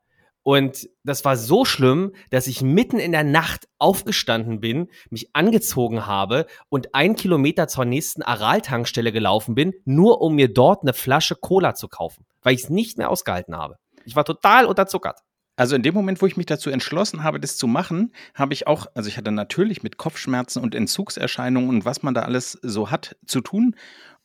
Und 0.44 0.88
das 1.04 1.24
war 1.24 1.36
so 1.36 1.64
schlimm, 1.64 2.14
dass 2.30 2.48
ich 2.48 2.62
mitten 2.62 2.98
in 2.98 3.12
der 3.12 3.22
Nacht 3.22 3.68
aufgestanden 3.78 4.60
bin, 4.60 4.88
mich 5.08 5.34
angezogen 5.34 6.06
habe 6.06 6.46
und 6.68 6.94
ein 6.94 7.14
Kilometer 7.14 7.68
zur 7.68 7.84
nächsten 7.84 8.22
Aral-Tankstelle 8.22 9.12
gelaufen 9.12 9.54
bin, 9.54 9.72
nur 9.84 10.20
um 10.20 10.34
mir 10.34 10.52
dort 10.52 10.82
eine 10.82 10.94
Flasche 10.94 11.36
Cola 11.36 11.74
zu 11.74 11.86
kaufen, 11.86 12.26
weil 12.42 12.54
ich 12.54 12.64
es 12.64 12.70
nicht 12.70 12.98
mehr 12.98 13.10
ausgehalten 13.10 13.56
habe. 13.56 13.76
Ich 14.04 14.16
war 14.16 14.24
total 14.24 14.66
unterzuckert. 14.66 15.20
Also 15.54 15.76
in 15.76 15.82
dem 15.82 15.94
Moment, 15.94 16.22
wo 16.22 16.26
ich 16.26 16.36
mich 16.36 16.46
dazu 16.46 16.70
entschlossen 16.70 17.22
habe, 17.22 17.38
das 17.38 17.56
zu 17.56 17.66
machen, 17.66 18.12
habe 18.34 18.54
ich 18.54 18.66
auch, 18.66 18.86
also 18.94 19.08
ich 19.08 19.18
hatte 19.18 19.30
natürlich 19.30 19.82
mit 19.82 19.98
Kopfschmerzen 19.98 20.62
und 20.62 20.74
Entzugserscheinungen 20.74 21.68
und 21.68 21.84
was 21.84 22.02
man 22.02 22.14
da 22.14 22.22
alles 22.22 22.58
so 22.62 22.90
hat 22.90 23.16
zu 23.26 23.42
tun. 23.42 23.76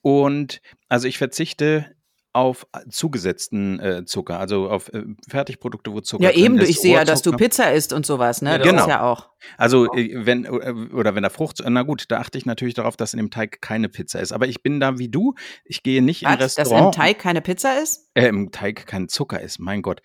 Und 0.02 0.62
also 0.90 1.08
ich 1.08 1.18
verzichte 1.18 1.98
auf 2.38 2.68
zugesetzten 2.90 3.80
äh, 3.80 4.06
Zucker, 4.06 4.40
also 4.40 4.70
auf 4.70 4.94
äh, 4.94 5.04
Fertigprodukte, 5.28 5.92
wo 5.92 6.02
Zucker 6.02 6.24
Ja, 6.24 6.30
eben, 6.32 6.60
ist, 6.60 6.70
ich 6.70 6.80
sehe 6.80 6.94
ja, 6.94 7.04
dass 7.04 7.24
du 7.24 7.32
Pizza 7.32 7.74
isst 7.74 7.94
und 7.94 8.06
sowas, 8.06 8.44
ne? 8.44 8.60
Das 8.60 8.68
genau. 8.68 8.84
ist 8.84 8.88
ja 8.88 9.02
auch. 9.02 9.30
Also, 9.58 9.92
äh, 9.94 10.12
wenn, 10.24 10.46
äh, 10.46 10.50
oder 10.94 11.16
wenn 11.16 11.24
da 11.24 11.30
Frucht, 11.30 11.64
na 11.68 11.82
gut, 11.82 12.06
da 12.10 12.20
achte 12.20 12.38
ich 12.38 12.46
natürlich 12.46 12.76
darauf, 12.76 12.96
dass 12.96 13.14
in 13.14 13.18
dem 13.18 13.32
Teig 13.32 13.60
keine 13.62 13.90
Pizza 13.90 14.20
ist. 14.20 14.34
Aber 14.34 14.48
ich 14.48 14.62
bin 14.62 14.80
da 14.80 15.00
wie 15.00 15.10
du, 15.10 15.34
ich 15.66 15.82
gehe 15.82 16.04
nicht 16.04 16.26
Was, 16.26 16.34
in 16.34 16.40
Restaurant. 16.42 16.96
Dass 16.96 16.96
im 16.96 17.02
Teig 17.02 17.20
keine 17.20 17.42
Pizza 17.42 17.82
ist? 17.82 18.12
Äh, 18.14 18.28
im 18.28 18.52
Teig 18.52 18.86
kein 18.86 19.08
Zucker 19.10 19.42
ist, 19.42 19.58
mein 19.58 19.82
Gott. 19.82 20.02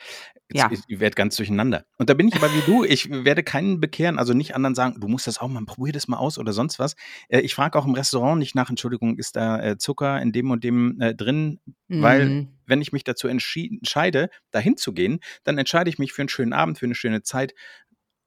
Jetzt, 0.51 0.61
ja. 0.61 0.71
Ich, 0.71 0.81
ich 0.87 1.01
werde 1.01 1.15
ganz 1.15 1.37
durcheinander. 1.37 1.85
Und 1.99 2.11
da 2.11 2.15
bin 2.15 2.29
ich 2.29 2.35
aber 2.35 2.53
wie 2.53 2.61
du, 2.67 2.85
ich 2.85 3.09
werde 3.11 3.43
keinen 3.43 3.81
bekehren, 3.81 4.19
also 4.19 4.35
nicht 4.35 4.55
anderen 4.55 4.75
sagen, 4.75 5.01
du 5.01 5.09
musst 5.09 5.27
das 5.27 5.39
auch 5.39 5.49
mal, 5.49 5.65
probier 5.65 5.93
das 5.93 6.09
mal 6.09 6.19
aus 6.19 6.39
oder 6.39 6.53
sonst 6.53 6.79
was. 6.79 6.95
Äh, 7.29 7.41
ich 7.41 7.55
frage 7.55 7.79
auch 7.79 7.87
im 7.87 7.95
Restaurant 7.95 8.39
nicht 8.39 8.55
nach, 8.55 8.69
Entschuldigung, 8.69 9.17
ist 9.19 9.37
da 9.37 9.61
äh, 9.63 9.79
Zucker 9.79 10.21
in 10.21 10.33
dem 10.33 10.51
und 10.51 10.65
dem 10.65 11.01
äh, 11.01 11.15
drin? 11.15 11.61
Mhm. 11.89 12.03
Weil, 12.03 12.49
wenn 12.67 12.83
ich 12.83 12.93
mich 12.93 13.05
dazu 13.05 13.29
entscheide, 13.29 14.29
dahin 14.51 14.77
zu 14.77 14.93
gehen, 14.93 15.21
dann 15.45 15.59
entscheide 15.59 15.91
ich 15.91 15.99
mich 15.99 16.13
für 16.13 16.23
einen 16.23 16.29
schönen 16.29 16.53
Abend, 16.53 16.79
für 16.79 16.87
eine 16.87 16.95
schöne 16.95 17.23
Zeit. 17.23 17.55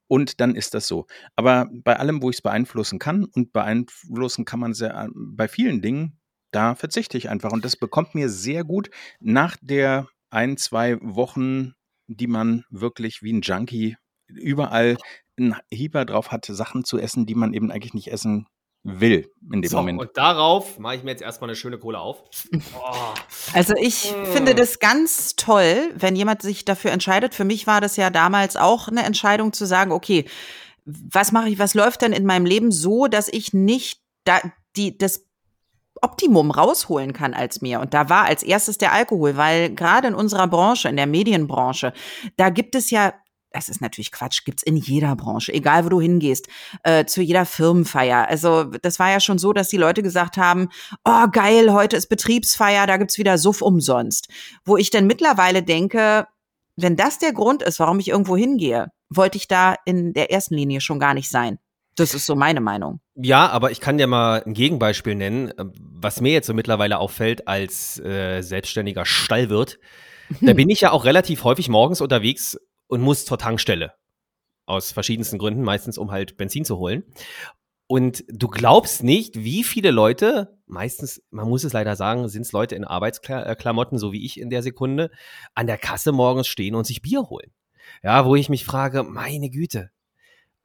Und 0.07 0.39
dann 0.39 0.55
ist 0.55 0.73
das 0.73 0.87
so. 0.87 1.07
Aber 1.35 1.67
bei 1.71 1.97
allem, 1.97 2.21
wo 2.21 2.29
ich 2.29 2.37
es 2.37 2.41
beeinflussen 2.41 2.99
kann, 2.99 3.25
und 3.25 3.53
beeinflussen 3.53 4.45
kann 4.45 4.59
man 4.59 4.73
sehr 4.73 5.09
bei 5.13 5.47
vielen 5.47 5.81
Dingen, 5.81 6.19
da 6.51 6.75
verzichte 6.75 7.17
ich 7.17 7.29
einfach. 7.29 7.51
Und 7.51 7.65
das 7.65 7.75
bekommt 7.75 8.15
mir 8.15 8.29
sehr 8.29 8.63
gut 8.63 8.89
nach 9.19 9.57
der 9.61 10.07
ein, 10.29 10.57
zwei 10.57 10.97
Wochen, 11.01 11.73
die 12.07 12.27
man 12.27 12.63
wirklich 12.69 13.21
wie 13.21 13.33
ein 13.33 13.41
Junkie 13.41 13.97
überall 14.27 14.97
einen 15.37 15.55
Hieber 15.71 16.05
drauf 16.05 16.31
hat, 16.31 16.45
Sachen 16.45 16.85
zu 16.85 16.97
essen, 16.97 17.25
die 17.25 17.35
man 17.35 17.53
eben 17.53 17.71
eigentlich 17.71 17.93
nicht 17.93 18.11
essen 18.11 18.47
will 18.83 19.29
in 19.51 19.61
dem 19.63 19.69
So, 19.69 19.77
Moment. 19.77 19.99
und 19.99 20.11
darauf 20.15 20.77
mache 20.77 20.95
ich 20.97 21.03
mir 21.03 21.09
jetzt 21.11 21.23
erstmal 21.23 21.49
eine 21.49 21.55
schöne 21.55 21.79
Cola 21.79 21.99
auf. 21.99 22.23
Oh. 22.75 23.13
Also 23.53 23.73
ich 23.79 24.11
Mm. 24.11 24.25
finde 24.31 24.53
das 24.55 24.77
ganz 24.79 25.35
toll, 25.35 25.91
wenn 25.95 26.15
jemand 26.15 26.43
sich 26.43 26.65
dafür 26.65 26.91
entscheidet. 26.91 27.33
Für 27.33 27.45
mich 27.45 27.65
war 27.65 27.81
das 27.81 27.95
ja 27.95 28.11
damals 28.11 28.55
auch 28.55 28.87
eine 28.87 29.03
Entscheidung 29.03 29.53
zu 29.53 29.65
sagen, 29.65 29.91
okay, 29.91 30.25
was 30.85 31.31
mache 31.31 31.49
ich, 31.49 31.57
was 31.57 31.73
läuft 31.73 32.03
denn 32.03 32.13
in 32.13 32.25
meinem 32.27 32.45
Leben 32.45 32.71
so, 32.71 33.07
dass 33.07 33.27
ich 33.27 33.53
nicht 33.53 34.01
da 34.23 34.39
die 34.75 34.97
das 34.97 35.24
Optimum 36.01 36.51
rausholen 36.51 37.13
kann 37.13 37.33
als 37.33 37.61
mir. 37.61 37.79
Und 37.79 37.93
da 37.93 38.09
war 38.09 38.25
als 38.25 38.43
erstes 38.43 38.77
der 38.77 38.91
Alkohol, 38.91 39.37
weil 39.37 39.73
gerade 39.73 40.07
in 40.09 40.15
unserer 40.15 40.47
Branche, 40.47 40.89
in 40.89 40.97
der 40.97 41.07
Medienbranche, 41.07 41.93
da 42.37 42.49
gibt 42.49 42.75
es 42.75 42.89
ja 42.89 43.13
das 43.55 43.69
ist 43.69 43.79
natürlich 43.79 44.11
Quatsch, 44.11 44.43
gibt's 44.43 44.63
in 44.63 44.75
jeder 44.75 45.15
Branche, 45.15 45.53
egal 45.53 45.85
wo 45.85 45.89
du 45.89 46.01
hingehst, 46.01 46.47
äh, 46.83 47.05
zu 47.05 47.21
jeder 47.21 47.45
Firmenfeier. 47.45 48.27
Also 48.27 48.65
das 48.65 48.99
war 48.99 49.09
ja 49.09 49.21
schon 49.21 49.37
so, 49.37 49.53
dass 49.53 49.69
die 49.69 49.77
Leute 49.77 50.03
gesagt 50.03 50.35
haben, 50.35 50.67
oh 51.05 51.27
geil, 51.31 51.71
heute 51.71 51.95
ist 51.95 52.07
Betriebsfeier, 52.07 52.85
da 52.85 52.97
gibt's 52.97 53.17
wieder 53.17 53.37
Suff 53.37 53.61
umsonst. 53.61 54.27
Wo 54.65 54.75
ich 54.75 54.89
dann 54.89 55.07
mittlerweile 55.07 55.63
denke, 55.63 56.27
wenn 56.75 56.97
das 56.97 57.17
der 57.17 57.31
Grund 57.31 57.63
ist, 57.63 57.79
warum 57.79 57.99
ich 57.99 58.09
irgendwo 58.09 58.35
hingehe, 58.35 58.91
wollte 59.09 59.37
ich 59.37 59.47
da 59.47 59.75
in 59.85 60.13
der 60.13 60.31
ersten 60.31 60.55
Linie 60.55 60.81
schon 60.81 60.99
gar 60.99 61.13
nicht 61.13 61.29
sein. 61.29 61.57
Das 61.95 62.13
ist 62.13 62.25
so 62.25 62.35
meine 62.35 62.59
Meinung. 62.59 62.99
Ja, 63.15 63.47
aber 63.47 63.71
ich 63.71 63.79
kann 63.79 63.97
dir 63.97 64.07
mal 64.07 64.43
ein 64.43 64.53
Gegenbeispiel 64.53 65.15
nennen, 65.15 65.49
äh, 65.49 65.65
was 65.77 66.19
mir 66.19 66.33
jetzt 66.33 66.47
so 66.47 66.53
mittlerweile 66.53 66.99
auffällt 66.99 67.47
als 67.47 67.99
äh, 67.99 68.41
selbstständiger 68.41 69.05
Stallwirt. 69.05 69.79
Da 70.41 70.53
bin 70.53 70.69
ich 70.69 70.81
ja 70.81 70.91
auch 70.91 71.05
relativ 71.05 71.43
häufig 71.43 71.69
morgens 71.69 72.01
unterwegs 72.01 72.59
und 72.87 73.01
muss 73.01 73.25
zur 73.25 73.37
Tankstelle. 73.37 73.93
Aus 74.65 74.91
verschiedensten 74.91 75.37
Gründen, 75.37 75.61
meistens 75.61 75.97
um 75.97 76.11
halt 76.11 76.37
Benzin 76.37 76.65
zu 76.65 76.77
holen. 76.77 77.03
Und 77.87 78.23
du 78.27 78.47
glaubst 78.47 79.03
nicht, 79.03 79.43
wie 79.43 79.63
viele 79.63 79.91
Leute, 79.91 80.57
meistens, 80.65 81.21
man 81.29 81.47
muss 81.47 81.63
es 81.63 81.73
leider 81.73 81.95
sagen, 81.95 82.27
sind 82.27 82.41
es 82.41 82.51
Leute 82.51 82.75
in 82.75 82.83
Arbeitsklamotten, 82.83 83.99
so 83.99 84.11
wie 84.11 84.25
ich 84.25 84.39
in 84.39 84.49
der 84.49 84.63
Sekunde, 84.63 85.11
an 85.53 85.67
der 85.67 85.77
Kasse 85.77 86.11
morgens 86.11 86.47
stehen 86.47 86.73
und 86.73 86.87
sich 86.87 87.03
Bier 87.03 87.29
holen. 87.29 87.51
Ja, 88.01 88.25
wo 88.25 88.35
ich 88.35 88.49
mich 88.49 88.65
frage, 88.65 89.03
meine 89.03 89.51
Güte. 89.51 89.91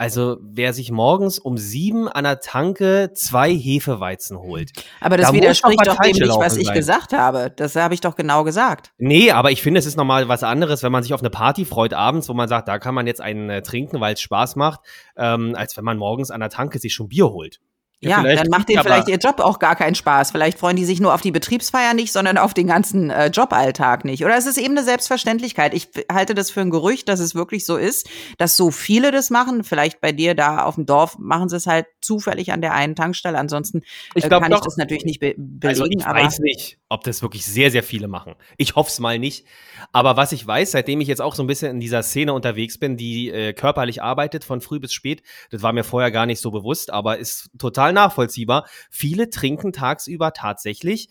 Also, 0.01 0.39
wer 0.41 0.73
sich 0.73 0.91
morgens 0.91 1.39
um 1.39 1.59
sieben 1.59 2.09
an 2.09 2.25
der 2.25 2.41
Tanke 2.41 3.11
zwei 3.13 3.53
Hefeweizen 3.53 4.39
holt. 4.39 4.71
Aber 4.99 5.19
das 5.19 5.27
Da 5.27 5.35
widerspricht 5.35 5.87
doch 5.87 5.99
dem 5.99 6.13
nicht, 6.13 6.39
was 6.39 6.57
ich 6.57 6.69
sein. 6.69 6.75
gesagt 6.75 7.13
habe. 7.13 7.53
Das 7.55 7.77
habe 7.77 7.93
ich 7.93 8.01
doch 8.01 8.17
genau 8.17 8.43
gesagt. 8.43 8.93
Nee, 8.97 9.31
aber 9.31 9.51
ich 9.51 9.61
finde, 9.61 9.79
es 9.79 9.85
ist 9.85 9.99
nochmal 9.99 10.27
was 10.27 10.43
anderes, 10.43 10.83
wenn 10.83 10.91
man 10.91 11.03
sich 11.03 11.13
auf 11.13 11.21
eine 11.21 11.29
Party 11.29 11.67
freut 11.67 11.93
abends, 11.93 12.31
wo 12.31 12.33
man 12.33 12.49
sagt, 12.49 12.69
da 12.69 12.79
kann 12.79 12.95
man 12.95 13.07
jetzt 13.07 13.21
einen 13.21 13.51
äh, 13.51 13.61
trinken, 13.61 14.01
weil 14.01 14.15
es 14.15 14.23
Spaß 14.23 14.57
macht, 14.57 14.81
ähm, 15.19 15.55
als 15.55 15.77
wenn 15.77 15.85
man 15.85 15.99
morgens 15.99 16.31
an 16.31 16.41
der 16.41 16.49
Tanke 16.49 16.79
sich 16.79 16.95
schon 16.95 17.09
Bier 17.09 17.29
holt. 17.29 17.61
Ja, 18.03 18.27
Ja, 18.27 18.35
dann 18.35 18.49
macht 18.49 18.69
denen 18.69 18.83
vielleicht 18.83 19.09
ihr 19.09 19.19
Job 19.19 19.41
auch 19.41 19.59
gar 19.59 19.77
keinen 19.77 19.95
Spaß. 19.95 20.31
Vielleicht 20.31 20.59
freuen 20.59 20.77
die 20.77 20.87
sich 20.87 21.01
nur 21.01 21.13
auf 21.13 21.21
die 21.21 21.33
Betriebsfeier 21.33 21.93
nicht, 21.93 22.13
sondern 22.13 22.39
auf 22.39 22.55
den 22.55 22.67
ganzen 22.67 23.11
äh, 23.11 23.27
Joballtag 23.27 24.07
nicht. 24.07 24.25
Oder 24.25 24.37
es 24.39 24.47
ist 24.47 24.57
eben 24.57 24.77
eine 24.77 24.85
Selbstverständlichkeit. 24.85 25.75
Ich 25.75 25.91
halte 26.11 26.35
das 26.35 26.51
für 26.51 26.63
ein 26.63 26.71
Gerücht, 26.71 27.09
dass 27.11 27.21
es 27.21 27.35
wirklich 27.35 27.67
so 27.67 27.77
ist, 27.77 28.09
dass 28.39 28.57
so 28.57 28.71
viele 28.71 29.11
das 29.11 29.29
machen. 29.29 29.65
Vielleicht 29.65 30.01
bei 30.01 30.13
dir 30.13 30.35
da 30.35 30.65
auf 30.65 30.77
dem 30.77 30.87
Dorf 30.87 31.19
machen 31.19 31.51
sie 31.51 31.57
es 31.57 31.67
halt 31.67 31.87
zufällig 32.01 32.53
an 32.53 32.63
der 32.63 32.73
einen 32.73 32.97
Tankstelle. 32.97 33.39
Ansonsten 33.39 33.83
Ich 34.15 34.25
äh, 34.25 34.29
glaub 34.29 34.43
kann 34.43 34.51
ich 34.51 34.59
doch. 34.59 34.65
das 34.65 34.79
natürlich 34.79 35.05
nicht 35.05 35.21
be 35.21 35.35
belegen. 35.37 35.67
Also 35.69 35.85
ich 35.85 36.05
weiß 36.05 36.39
nicht, 36.39 36.80
ob 36.91 37.05
das 37.05 37.23
wirklich 37.23 37.47
sehr, 37.47 37.71
sehr 37.71 37.85
viele 37.85 38.09
machen. 38.09 38.35
Ich 38.59 38.75
hoffe 38.75 38.91
es 38.91 38.99
mal 38.99 39.19
nicht. 39.19 39.47
Aber 39.93 40.17
was 40.17 40.33
ich 40.33 40.45
weiß, 40.45 40.73
seitdem 40.73 41.01
ich 41.01 41.09
jetzt 41.09 41.23
auch 41.23 41.37
so 41.37 41.43
ein 41.43 41.47
bisschen 41.47 41.71
in 41.71 41.81
dieser 41.81 42.03
Szene 42.03 42.33
unterwegs 42.33 42.79
bin, 42.79 42.97
die 42.97 43.31
äh, 43.31 43.53
körperlich 43.53 44.03
arbeitet, 44.03 44.43
von 44.43 44.61
früh 44.61 44.81
bis 44.81 44.93
spät, 44.93 45.23
das 45.51 45.63
war 45.63 45.73
mir 45.73 45.85
vorher 45.85 46.11
gar 46.11 46.27
nicht 46.27 46.41
so 46.41 46.51
bewusst, 46.51 46.91
aber 46.91 47.19
ist 47.19 47.51
total 47.59 47.93
nachvollziehbar. 47.93 48.67
Viele 48.91 49.31
trinken 49.31 49.73
tagsüber 49.73 50.33
tatsächlich, 50.33 51.09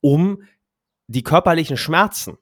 um 0.00 0.44
die 1.08 1.24
körperlichen 1.24 1.76
Schmerzen 1.76 2.38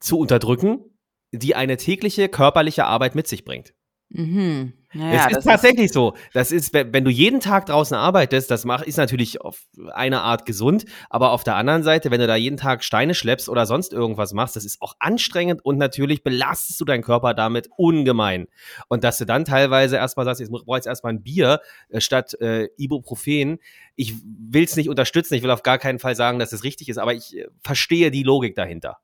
zu 0.00 0.18
unterdrücken, 0.18 0.84
die 1.32 1.54
eine 1.54 1.78
tägliche 1.78 2.28
körperliche 2.28 2.84
Arbeit 2.84 3.14
mit 3.14 3.26
sich 3.26 3.44
bringt. 3.44 3.72
Mhm. 4.10 4.72
Ja, 4.92 5.26
es 5.26 5.28
das 5.28 5.38
ist 5.38 5.44
tatsächlich 5.44 5.92
so. 5.92 6.14
Das 6.32 6.50
ist, 6.50 6.74
wenn 6.74 7.04
du 7.04 7.12
jeden 7.12 7.38
Tag 7.38 7.66
draußen 7.66 7.96
arbeitest, 7.96 8.50
das 8.50 8.64
macht, 8.64 8.84
ist 8.86 8.96
natürlich 8.96 9.40
auf 9.40 9.68
eine 9.92 10.22
Art 10.22 10.46
gesund, 10.46 10.84
aber 11.08 11.30
auf 11.30 11.44
der 11.44 11.54
anderen 11.54 11.84
Seite, 11.84 12.10
wenn 12.10 12.18
du 12.18 12.26
da 12.26 12.34
jeden 12.34 12.56
Tag 12.56 12.82
Steine 12.82 13.14
schleppst 13.14 13.48
oder 13.48 13.66
sonst 13.66 13.92
irgendwas 13.92 14.32
machst, 14.32 14.56
das 14.56 14.64
ist 14.64 14.82
auch 14.82 14.96
anstrengend 14.98 15.64
und 15.64 15.78
natürlich 15.78 16.24
belastest 16.24 16.80
du 16.80 16.84
deinen 16.84 17.04
Körper 17.04 17.34
damit 17.34 17.68
ungemein. 17.76 18.48
Und 18.88 19.04
dass 19.04 19.18
du 19.18 19.26
dann 19.26 19.44
teilweise 19.44 19.94
erstmal 19.94 20.26
sagst, 20.26 20.40
jetzt 20.40 20.50
brauche 20.50 20.64
ich 20.66 20.78
jetzt 20.78 20.86
erstmal 20.86 21.12
ein 21.12 21.22
Bier 21.22 21.60
äh, 21.90 22.00
statt 22.00 22.34
äh, 22.40 22.68
Ibuprofen. 22.76 23.58
Ich 23.94 24.14
will 24.24 24.64
es 24.64 24.74
nicht 24.74 24.88
unterstützen, 24.88 25.34
ich 25.34 25.44
will 25.44 25.52
auf 25.52 25.62
gar 25.62 25.78
keinen 25.78 26.00
Fall 26.00 26.16
sagen, 26.16 26.40
dass 26.40 26.52
es 26.52 26.64
richtig 26.64 26.88
ist, 26.88 26.98
aber 26.98 27.14
ich 27.14 27.38
äh, 27.38 27.46
verstehe 27.62 28.10
die 28.10 28.24
Logik 28.24 28.56
dahinter. 28.56 28.98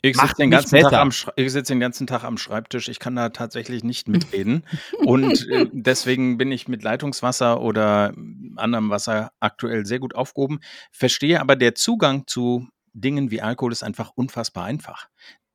Ich 0.00 0.16
sitze 0.16 0.34
den, 0.36 0.50
ganzen 0.50 0.80
Tag 0.80 0.92
am 0.92 1.10
ich 1.36 1.52
sitz 1.52 1.68
den 1.68 1.80
ganzen 1.80 2.06
Tag 2.06 2.22
am 2.22 2.38
Schreibtisch. 2.38 2.88
Ich 2.88 3.00
kann 3.00 3.16
da 3.16 3.30
tatsächlich 3.30 3.82
nicht 3.82 4.08
mitreden. 4.08 4.64
Und 5.04 5.48
äh, 5.48 5.66
deswegen 5.72 6.38
bin 6.38 6.52
ich 6.52 6.68
mit 6.68 6.82
Leitungswasser 6.82 7.60
oder 7.60 8.14
anderem 8.56 8.90
Wasser 8.90 9.32
aktuell 9.40 9.86
sehr 9.86 9.98
gut 9.98 10.14
aufgehoben. 10.14 10.60
Verstehe 10.92 11.40
aber, 11.40 11.56
der 11.56 11.74
Zugang 11.74 12.26
zu 12.26 12.68
Dingen 12.92 13.30
wie 13.30 13.42
Alkohol 13.42 13.72
ist 13.72 13.82
einfach 13.82 14.12
unfassbar 14.14 14.64
einfach. 14.64 15.08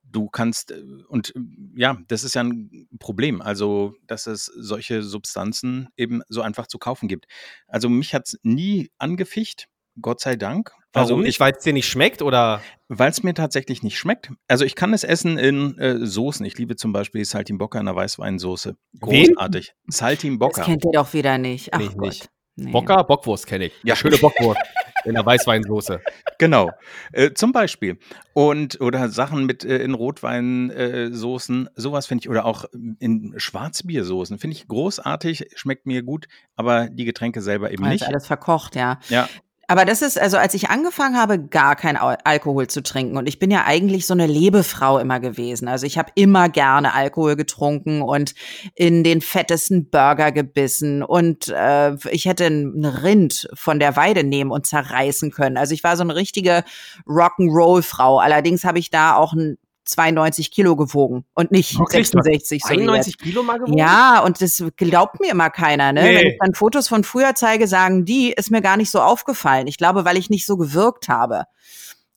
Du 0.03 0.29
kannst, 0.29 0.71
äh, 0.71 0.81
und 1.07 1.35
äh, 1.35 1.39
ja, 1.75 1.97
das 2.07 2.23
ist 2.23 2.35
ja 2.35 2.43
ein 2.43 2.87
Problem, 2.99 3.41
also, 3.41 3.95
dass 4.05 4.27
es 4.27 4.45
solche 4.45 5.03
Substanzen 5.03 5.87
eben 5.95 6.21
so 6.27 6.41
einfach 6.41 6.67
zu 6.67 6.77
kaufen 6.77 7.07
gibt. 7.07 7.27
Also, 7.67 7.87
mich 7.89 8.13
hat's 8.13 8.37
nie 8.43 8.91
angeficht, 8.97 9.69
Gott 10.01 10.19
sei 10.21 10.35
Dank. 10.35 10.71
Also, 10.95 11.11
Warum 11.11 11.23
nicht? 11.23 11.39
Weil 11.39 11.53
es 11.57 11.63
dir 11.63 11.73
nicht 11.73 11.87
schmeckt 11.87 12.21
oder? 12.21 12.61
weil 12.87 13.09
es 13.09 13.23
mir 13.23 13.33
tatsächlich 13.33 13.81
nicht 13.81 13.97
schmeckt. 13.97 14.31
Also 14.47 14.63
ich 14.65 14.75
kann 14.75 14.93
es 14.93 15.03
essen 15.03 15.39
in 15.39 15.77
äh, 15.79 16.05
Soßen. 16.05 16.45
Ich 16.45 16.57
liebe 16.59 16.75
zum 16.75 16.93
Beispiel 16.93 17.25
Saltimbocca 17.25 17.79
in 17.79 17.87
einer 17.87 17.95
Weißweinsoße. 17.95 18.75
Wen? 19.01 19.25
Großartig. 19.33 19.73
Das 19.87 19.97
Saltimbocca. 19.97 20.63
kennt 20.63 20.85
ihr 20.85 20.91
doch 20.91 21.13
wieder 21.13 21.39
nicht. 21.39 21.73
Ach 21.73 21.79
Nee, 21.79 21.85
ich 21.85 21.93
Gott. 21.97 22.05
nicht. 22.05 22.29
Nee. 22.55 22.69
Bocker, 22.71 23.03
Bockwurst 23.03 23.47
kenne 23.47 23.65
ich. 23.65 23.73
Ja. 23.83 23.95
schöne 23.95 24.17
Bockwurst 24.17 24.61
in 25.05 25.15
der 25.15 25.25
Weißweinsoße. 25.25 25.99
Genau. 26.39 26.71
Äh, 27.13 27.31
zum 27.33 27.51
Beispiel. 27.53 27.99
Und 28.33 28.81
oder 28.81 29.07
Sachen 29.07 29.45
mit 29.45 29.63
äh, 29.63 29.77
in 29.77 29.93
Rotweinsoßen, 29.93 31.67
äh, 31.67 31.69
sowas 31.75 32.05
finde 32.07 32.23
ich, 32.23 32.29
oder 32.29 32.45
auch 32.45 32.65
in 32.99 33.33
Schwarzbiersoßen. 33.37 34.39
Finde 34.39 34.57
ich 34.57 34.67
großartig, 34.67 35.51
schmeckt 35.55 35.85
mir 35.85 36.03
gut, 36.03 36.27
aber 36.55 36.89
die 36.89 37.05
Getränke 37.05 37.41
selber 37.41 37.71
eben 37.71 37.83
Also 37.83 37.93
nicht. 37.93 38.07
alles 38.07 38.27
verkocht, 38.27 38.75
ja. 38.75 38.99
Ja. 39.09 39.29
Aber 39.67 39.85
das 39.85 40.01
ist, 40.01 40.19
also 40.19 40.37
als 40.37 40.53
ich 40.53 40.69
angefangen 40.69 41.17
habe, 41.17 41.39
gar 41.39 41.75
kein 41.75 41.95
Al 41.95 42.17
Alkohol 42.23 42.67
zu 42.67 42.83
trinken 42.83 43.17
und 43.17 43.27
ich 43.27 43.39
bin 43.39 43.49
ja 43.49 43.63
eigentlich 43.65 44.05
so 44.05 44.13
eine 44.13 44.27
Lebefrau 44.27 44.99
immer 44.99 45.19
gewesen. 45.19 45.67
Also 45.67 45.85
ich 45.85 45.97
habe 45.97 46.11
immer 46.15 46.49
gerne 46.49 46.93
Alkohol 46.93 47.35
getrunken 47.35 48.01
und 48.01 48.35
in 48.75 49.03
den 49.03 49.21
fettesten 49.21 49.89
Burger 49.89 50.31
gebissen 50.31 51.01
und 51.01 51.47
äh, 51.47 51.95
ich 52.11 52.25
hätte 52.25 52.45
ein 52.45 52.83
Rind 52.85 53.47
von 53.53 53.79
der 53.79 53.95
Weide 53.95 54.23
nehmen 54.23 54.51
und 54.51 54.65
zerreißen 54.65 55.31
können. 55.31 55.57
Also 55.57 55.73
ich 55.73 55.83
war 55.83 55.95
so 55.95 56.03
eine 56.03 56.15
richtige 56.15 56.63
Rock'n'Roll-Frau. 57.07 58.19
Allerdings 58.19 58.65
habe 58.65 58.79
ich 58.79 58.89
da 58.89 59.15
auch 59.15 59.33
ein 59.33 59.57
92 59.85 60.51
Kilo 60.51 60.75
gewogen 60.75 61.25
und 61.33 61.51
nicht 61.51 61.77
Wirklich? 61.77 62.09
Du 62.11 62.17
hast 62.19 62.25
66. 62.25 62.63
so 62.63 62.69
wie 62.69 62.73
jetzt. 62.73 62.81
91 62.81 63.17
Kilo 63.17 63.43
mal 63.43 63.59
gewogen? 63.59 63.77
Ja, 63.77 64.19
und 64.19 64.41
das 64.41 64.63
glaubt 64.77 65.19
mir 65.19 65.31
immer 65.31 65.49
keiner. 65.49 65.91
Ne? 65.91 66.01
Nee. 66.03 66.15
Wenn 66.15 66.27
ich 66.27 66.37
dann 66.39 66.53
Fotos 66.53 66.87
von 66.87 67.03
früher 67.03 67.35
zeige, 67.35 67.67
sagen 67.67 68.05
die, 68.05 68.31
ist 68.31 68.51
mir 68.51 68.61
gar 68.61 68.77
nicht 68.77 68.91
so 68.91 69.01
aufgefallen. 69.01 69.67
Ich 69.67 69.77
glaube, 69.77 70.05
weil 70.05 70.17
ich 70.17 70.29
nicht 70.29 70.45
so 70.45 70.57
gewirkt 70.57 71.09
habe. 71.09 71.43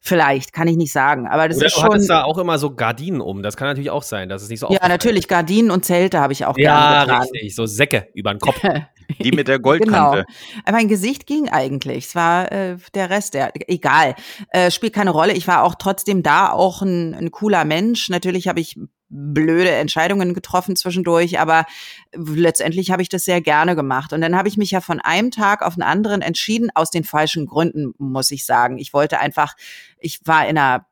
Vielleicht, 0.00 0.52
kann 0.52 0.68
ich 0.68 0.76
nicht 0.76 0.92
sagen. 0.92 1.26
Aber 1.26 1.49
das 1.49 1.56
Oder 1.56 1.66
ist 1.66 1.76
du 1.76 1.80
schon. 1.80 1.90
hattest 1.90 2.11
da 2.11 2.23
auch 2.23 2.38
immer 2.38 2.58
so 2.58 2.73
Gardinen 2.75 3.20
um. 3.20 3.42
Das 3.42 3.56
kann 3.56 3.66
natürlich 3.66 3.90
auch 3.90 4.04
sein, 4.04 4.28
dass 4.28 4.40
es 4.42 4.49
nicht 4.49 4.61
so 4.61 4.66
Ja, 4.66 4.70
aufgefallen 4.70 4.92
natürlich, 4.92 5.26
Gardinen 5.26 5.70
und 5.73 5.85
Zelte 5.85 6.20
habe 6.20 6.32
ich 6.32 6.44
auch. 6.44 6.56
Ja, 6.58 7.02
richtig. 7.02 7.56
So 7.56 7.66
Säcke 7.66 8.08
über 8.14 8.32
den 8.32 8.38
Kopf. 8.38 8.61
Die 9.20 9.32
mit 9.32 9.48
der 9.48 9.58
Genau. 9.66 9.68
Goldkante. 9.68 10.25
Aber 10.64 10.76
mein 10.76 10.88
Gesicht 10.88 11.26
ging 11.26 11.48
eigentlich. 11.48 12.06
Es 12.06 12.14
war 12.14 12.50
äh, 12.52 12.76
der 12.94 13.10
Rest, 13.10 13.34
der 13.34 13.52
egal. 13.68 14.14
Äh, 14.50 14.70
spielt 14.70 14.94
keine 14.94 15.10
Rolle. 15.10 15.32
Ich 15.32 15.46
war 15.46 15.62
auch 15.62 15.75
trotzdem 15.75 16.22
da 16.22 16.50
auch 16.50 16.82
ein, 16.82 17.14
ein 17.14 17.30
cooler 17.30 17.64
Mensch. 17.64 18.08
Natürlich 18.08 18.48
habe 18.48 18.60
ich 18.60 18.76
blöde 19.08 19.70
Entscheidungen 19.70 20.34
getroffen 20.34 20.75
zwischendurch, 20.76 21.38
aber 21.38 21.66
letztendlich 22.12 22.90
habe 22.90 23.02
ich 23.02 23.08
das 23.08 23.25
sehr 23.25 23.40
gerne 23.40 23.76
gemacht. 23.76 24.12
Und 24.12 24.20
dann 24.20 24.36
habe 24.36 24.48
ich 24.48 24.56
mich 24.56 24.72
ja 24.72 24.80
von 24.80 25.00
einem 25.00 25.30
Tag 25.30 25.62
auf 25.62 25.75
den 25.75 25.82
anderen 25.82 26.22
entschieden, 26.22 26.70
aus 26.75 26.90
den 26.90 27.04
falschen 27.04 27.46
Gründen, 27.46 27.94
muss 27.98 28.30
ich 28.30 28.44
sagen. 28.44 28.78
Ich 28.78 28.92
wollte 28.92 29.20
einfach, 29.20 29.54
ich 29.98 30.20
war 30.25 30.48
in 30.48 30.58
einer, 30.58 30.86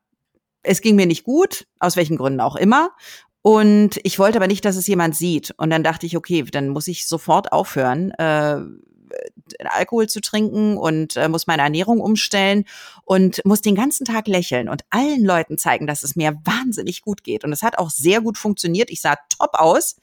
es 0.62 0.80
ging 0.80 0.96
mir 0.96 1.06
nicht 1.06 1.24
gut, 1.24 1.66
aus 1.80 1.96
welchen 1.96 2.16
Gründen 2.16 2.40
auch 2.40 2.56
immer. 2.56 2.90
Und 3.46 4.00
ich 4.04 4.18
wollte 4.18 4.38
aber 4.38 4.46
nicht, 4.46 4.64
dass 4.64 4.76
es 4.76 4.86
jemand 4.86 5.14
sieht. 5.14 5.52
Und 5.58 5.68
dann 5.68 5.82
dachte 5.84 6.06
ich, 6.06 6.16
okay, 6.16 6.42
dann 6.44 6.70
muss 6.70 6.88
ich 6.88 7.06
sofort 7.06 7.52
aufhören. 7.52 8.10
Äh, 8.12 8.56
Alkohol 9.66 10.08
zu 10.08 10.22
trinken 10.22 10.78
und 10.78 11.18
äh, 11.18 11.28
muss 11.28 11.46
meine 11.46 11.60
Ernährung 11.60 12.00
umstellen 12.00 12.64
und 13.04 13.44
muss 13.44 13.60
den 13.60 13.74
ganzen 13.74 14.06
Tag 14.06 14.28
lächeln 14.28 14.70
und 14.70 14.86
allen 14.88 15.22
Leuten 15.22 15.58
zeigen, 15.58 15.86
dass 15.86 16.04
es 16.04 16.16
mir 16.16 16.40
wahnsinnig 16.44 17.02
gut 17.02 17.22
geht. 17.22 17.44
Und 17.44 17.52
es 17.52 17.62
hat 17.62 17.76
auch 17.76 17.90
sehr 17.90 18.22
gut 18.22 18.38
funktioniert. 18.38 18.88
Ich 18.88 19.02
sah 19.02 19.16
top 19.28 19.50
aus. 19.52 19.96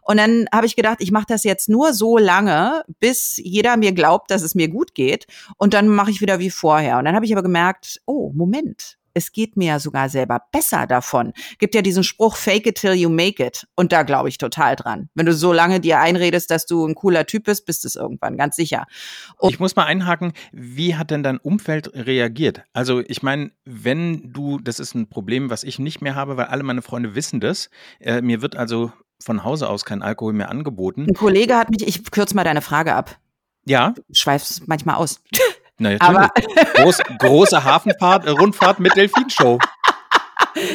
Und 0.00 0.16
dann 0.16 0.46
habe 0.50 0.64
ich 0.64 0.74
gedacht, 0.74 0.98
ich 1.00 1.10
mache 1.10 1.26
das 1.28 1.44
jetzt 1.44 1.68
nur 1.68 1.92
so 1.92 2.16
lange, 2.16 2.82
bis 2.98 3.36
jeder 3.36 3.76
mir 3.76 3.92
glaubt, 3.92 4.30
dass 4.30 4.40
es 4.40 4.54
mir 4.54 4.68
gut 4.68 4.94
geht. 4.94 5.26
Und 5.58 5.74
dann 5.74 5.86
mache 5.86 6.10
ich 6.10 6.22
wieder 6.22 6.38
wie 6.38 6.50
vorher. 6.50 6.96
Und 6.96 7.04
dann 7.04 7.14
habe 7.14 7.26
ich 7.26 7.32
aber 7.32 7.42
gemerkt, 7.42 8.00
oh, 8.06 8.32
Moment, 8.34 8.96
es 9.16 9.32
geht 9.32 9.56
mir 9.56 9.68
ja 9.68 9.78
sogar 9.78 10.10
selber 10.10 10.42
besser 10.52 10.86
davon. 10.86 11.32
Gibt 11.58 11.74
ja 11.74 11.80
diesen 11.80 12.04
Spruch, 12.04 12.36
fake 12.36 12.66
it 12.66 12.76
till 12.76 12.92
you 12.92 13.08
make 13.08 13.44
it. 13.44 13.66
Und 13.74 13.90
da 13.90 14.02
glaube 14.02 14.28
ich 14.28 14.36
total 14.36 14.76
dran. 14.76 15.08
Wenn 15.14 15.24
du 15.24 15.32
so 15.32 15.54
lange 15.54 15.80
dir 15.80 16.00
einredest, 16.00 16.50
dass 16.50 16.66
du 16.66 16.86
ein 16.86 16.94
cooler 16.94 17.24
Typ 17.24 17.44
bist, 17.44 17.64
bist 17.64 17.84
du 17.84 17.88
es 17.88 17.96
irgendwann, 17.96 18.36
ganz 18.36 18.56
sicher. 18.56 18.84
Und 19.38 19.54
ich 19.54 19.58
muss 19.58 19.74
mal 19.74 19.84
einhaken, 19.84 20.34
wie 20.52 20.96
hat 20.96 21.10
denn 21.10 21.22
dein 21.22 21.38
Umfeld 21.38 21.90
reagiert? 21.94 22.62
Also 22.74 23.00
ich 23.06 23.22
meine, 23.22 23.52
wenn 23.64 24.34
du, 24.34 24.58
das 24.58 24.80
ist 24.80 24.94
ein 24.94 25.08
Problem, 25.08 25.48
was 25.48 25.64
ich 25.64 25.78
nicht 25.78 26.02
mehr 26.02 26.14
habe, 26.14 26.36
weil 26.36 26.46
alle 26.46 26.62
meine 26.62 26.82
Freunde 26.82 27.14
wissen 27.14 27.40
das. 27.40 27.70
Äh, 28.00 28.20
mir 28.20 28.42
wird 28.42 28.54
also 28.54 28.92
von 29.18 29.44
Hause 29.44 29.70
aus 29.70 29.86
kein 29.86 30.02
Alkohol 30.02 30.34
mehr 30.34 30.50
angeboten. 30.50 31.06
Ein 31.08 31.14
Kollege 31.14 31.56
hat 31.56 31.70
mich, 31.70 31.88
ich 31.88 32.10
kürze 32.10 32.36
mal 32.36 32.44
deine 32.44 32.60
Frage 32.60 32.94
ab. 32.94 33.18
Ja. 33.64 33.94
Schweifst 34.12 34.68
manchmal 34.68 34.96
aus. 34.96 35.22
Na, 35.78 35.96
Aber 36.00 36.30
Groß, 36.74 36.98
große 37.18 37.64
Hafenfahrt, 37.64 38.26
äh, 38.26 38.30
Rundfahrt 38.30 38.80
mit 38.80 38.96
Delfinshow. 38.96 39.58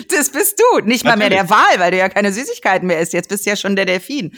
Das 0.10 0.32
bist 0.32 0.60
du, 0.60 0.86
nicht 0.86 1.06
mal 1.06 1.18
mehr 1.18 1.32
der 1.32 1.50
Wal, 1.50 1.80
weil 1.80 1.92
du 1.92 1.98
ja 1.98 2.08
keine 2.08 2.32
Süßigkeiten 2.32 2.88
mehr 2.88 3.00
isst. 3.00 3.14
Jetzt 3.14 3.30
bist 3.30 3.46
du 3.46 3.50
ja 3.50 3.56
schon 3.56 3.76
der 3.76 3.86
Delfin. 3.86 4.38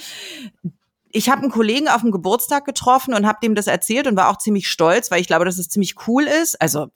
Ich 1.11 1.29
habe 1.29 1.41
einen 1.41 1.51
Kollegen 1.51 1.89
auf 1.89 2.01
dem 2.01 2.11
Geburtstag 2.11 2.65
getroffen 2.65 3.13
und 3.13 3.27
habe 3.27 3.39
dem 3.43 3.53
das 3.53 3.67
erzählt 3.67 4.07
und 4.07 4.15
war 4.15 4.29
auch 4.29 4.37
ziemlich 4.37 4.69
stolz, 4.69 5.11
weil 5.11 5.19
ich 5.19 5.27
glaube, 5.27 5.45
dass 5.45 5.57
es 5.57 5.67
ziemlich 5.67 5.95
cool 6.07 6.23
ist. 6.23 6.61
Also 6.61 6.87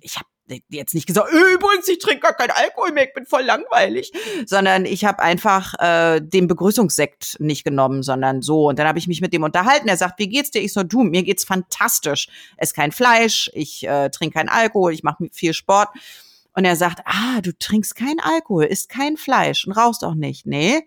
ich 0.00 0.16
habe 0.16 0.26
jetzt 0.68 0.94
nicht 0.94 1.06
gesagt, 1.06 1.28
übrigens, 1.32 1.88
ich 1.88 1.98
trinke 1.98 2.20
gar 2.20 2.34
keinen 2.34 2.50
Alkohol 2.50 2.92
mehr, 2.92 3.08
ich 3.08 3.14
bin 3.14 3.26
voll 3.26 3.42
langweilig, 3.42 4.12
sondern 4.46 4.84
ich 4.84 5.04
habe 5.04 5.20
einfach 5.20 5.74
äh, 5.78 6.20
den 6.20 6.46
Begrüßungssekt 6.46 7.38
nicht 7.40 7.64
genommen, 7.64 8.02
sondern 8.02 8.42
so. 8.42 8.68
Und 8.68 8.78
dann 8.78 8.86
habe 8.86 8.98
ich 8.98 9.06
mich 9.06 9.20
mit 9.20 9.32
dem 9.32 9.42
unterhalten. 9.42 9.88
Er 9.88 9.96
sagt, 9.96 10.18
wie 10.18 10.28
geht's 10.28 10.50
dir? 10.50 10.62
Ich 10.62 10.72
so, 10.72 10.82
du, 10.82 11.02
mir 11.02 11.22
geht's 11.22 11.44
fantastisch. 11.44 12.28
Ess 12.56 12.74
kein 12.74 12.92
Fleisch, 12.92 13.50
ich 13.54 13.86
äh, 13.86 14.10
trinke 14.10 14.38
keinen 14.38 14.48
Alkohol, 14.48 14.92
ich 14.92 15.02
mache 15.02 15.28
viel 15.32 15.54
Sport. 15.54 15.88
Und 16.54 16.64
er 16.64 16.76
sagt, 16.76 17.00
ah, 17.04 17.40
du 17.40 17.56
trinkst 17.56 17.94
keinen 17.94 18.20
Alkohol, 18.20 18.64
isst 18.64 18.88
kein 18.88 19.16
Fleisch 19.16 19.66
und 19.66 19.72
rauchst 19.72 20.04
auch 20.04 20.14
nicht. 20.14 20.46
Nee, 20.46 20.82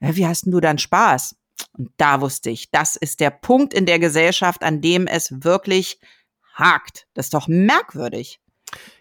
ja, 0.00 0.16
wie 0.16 0.26
hast 0.26 0.44
denn 0.44 0.52
du 0.52 0.60
dann 0.60 0.78
Spaß? 0.78 1.36
Und 1.72 1.90
da 1.96 2.20
wusste 2.20 2.50
ich, 2.50 2.70
das 2.70 2.96
ist 2.96 3.20
der 3.20 3.30
Punkt 3.30 3.74
in 3.74 3.86
der 3.86 3.98
Gesellschaft, 3.98 4.62
an 4.62 4.80
dem 4.80 5.06
es 5.06 5.44
wirklich 5.44 5.98
hakt. 6.54 7.06
Das 7.14 7.26
ist 7.26 7.34
doch 7.34 7.48
merkwürdig. 7.48 8.40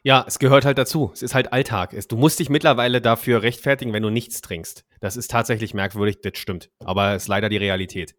Ja, 0.03 0.25
es 0.27 0.39
gehört 0.39 0.65
halt 0.65 0.77
dazu. 0.77 1.11
Es 1.13 1.21
ist 1.21 1.33
halt 1.33 1.53
Alltag. 1.53 1.95
Du 2.09 2.17
musst 2.17 2.39
dich 2.39 2.49
mittlerweile 2.49 3.01
dafür 3.01 3.41
rechtfertigen, 3.41 3.93
wenn 3.93 4.03
du 4.03 4.09
nichts 4.09 4.41
trinkst. 4.41 4.85
Das 4.99 5.17
ist 5.17 5.31
tatsächlich 5.31 5.73
merkwürdig, 5.73 6.19
das 6.21 6.37
stimmt. 6.37 6.69
Aber 6.83 7.13
es 7.13 7.23
ist 7.23 7.27
leider 7.27 7.49
die 7.49 7.57
Realität. 7.57 8.15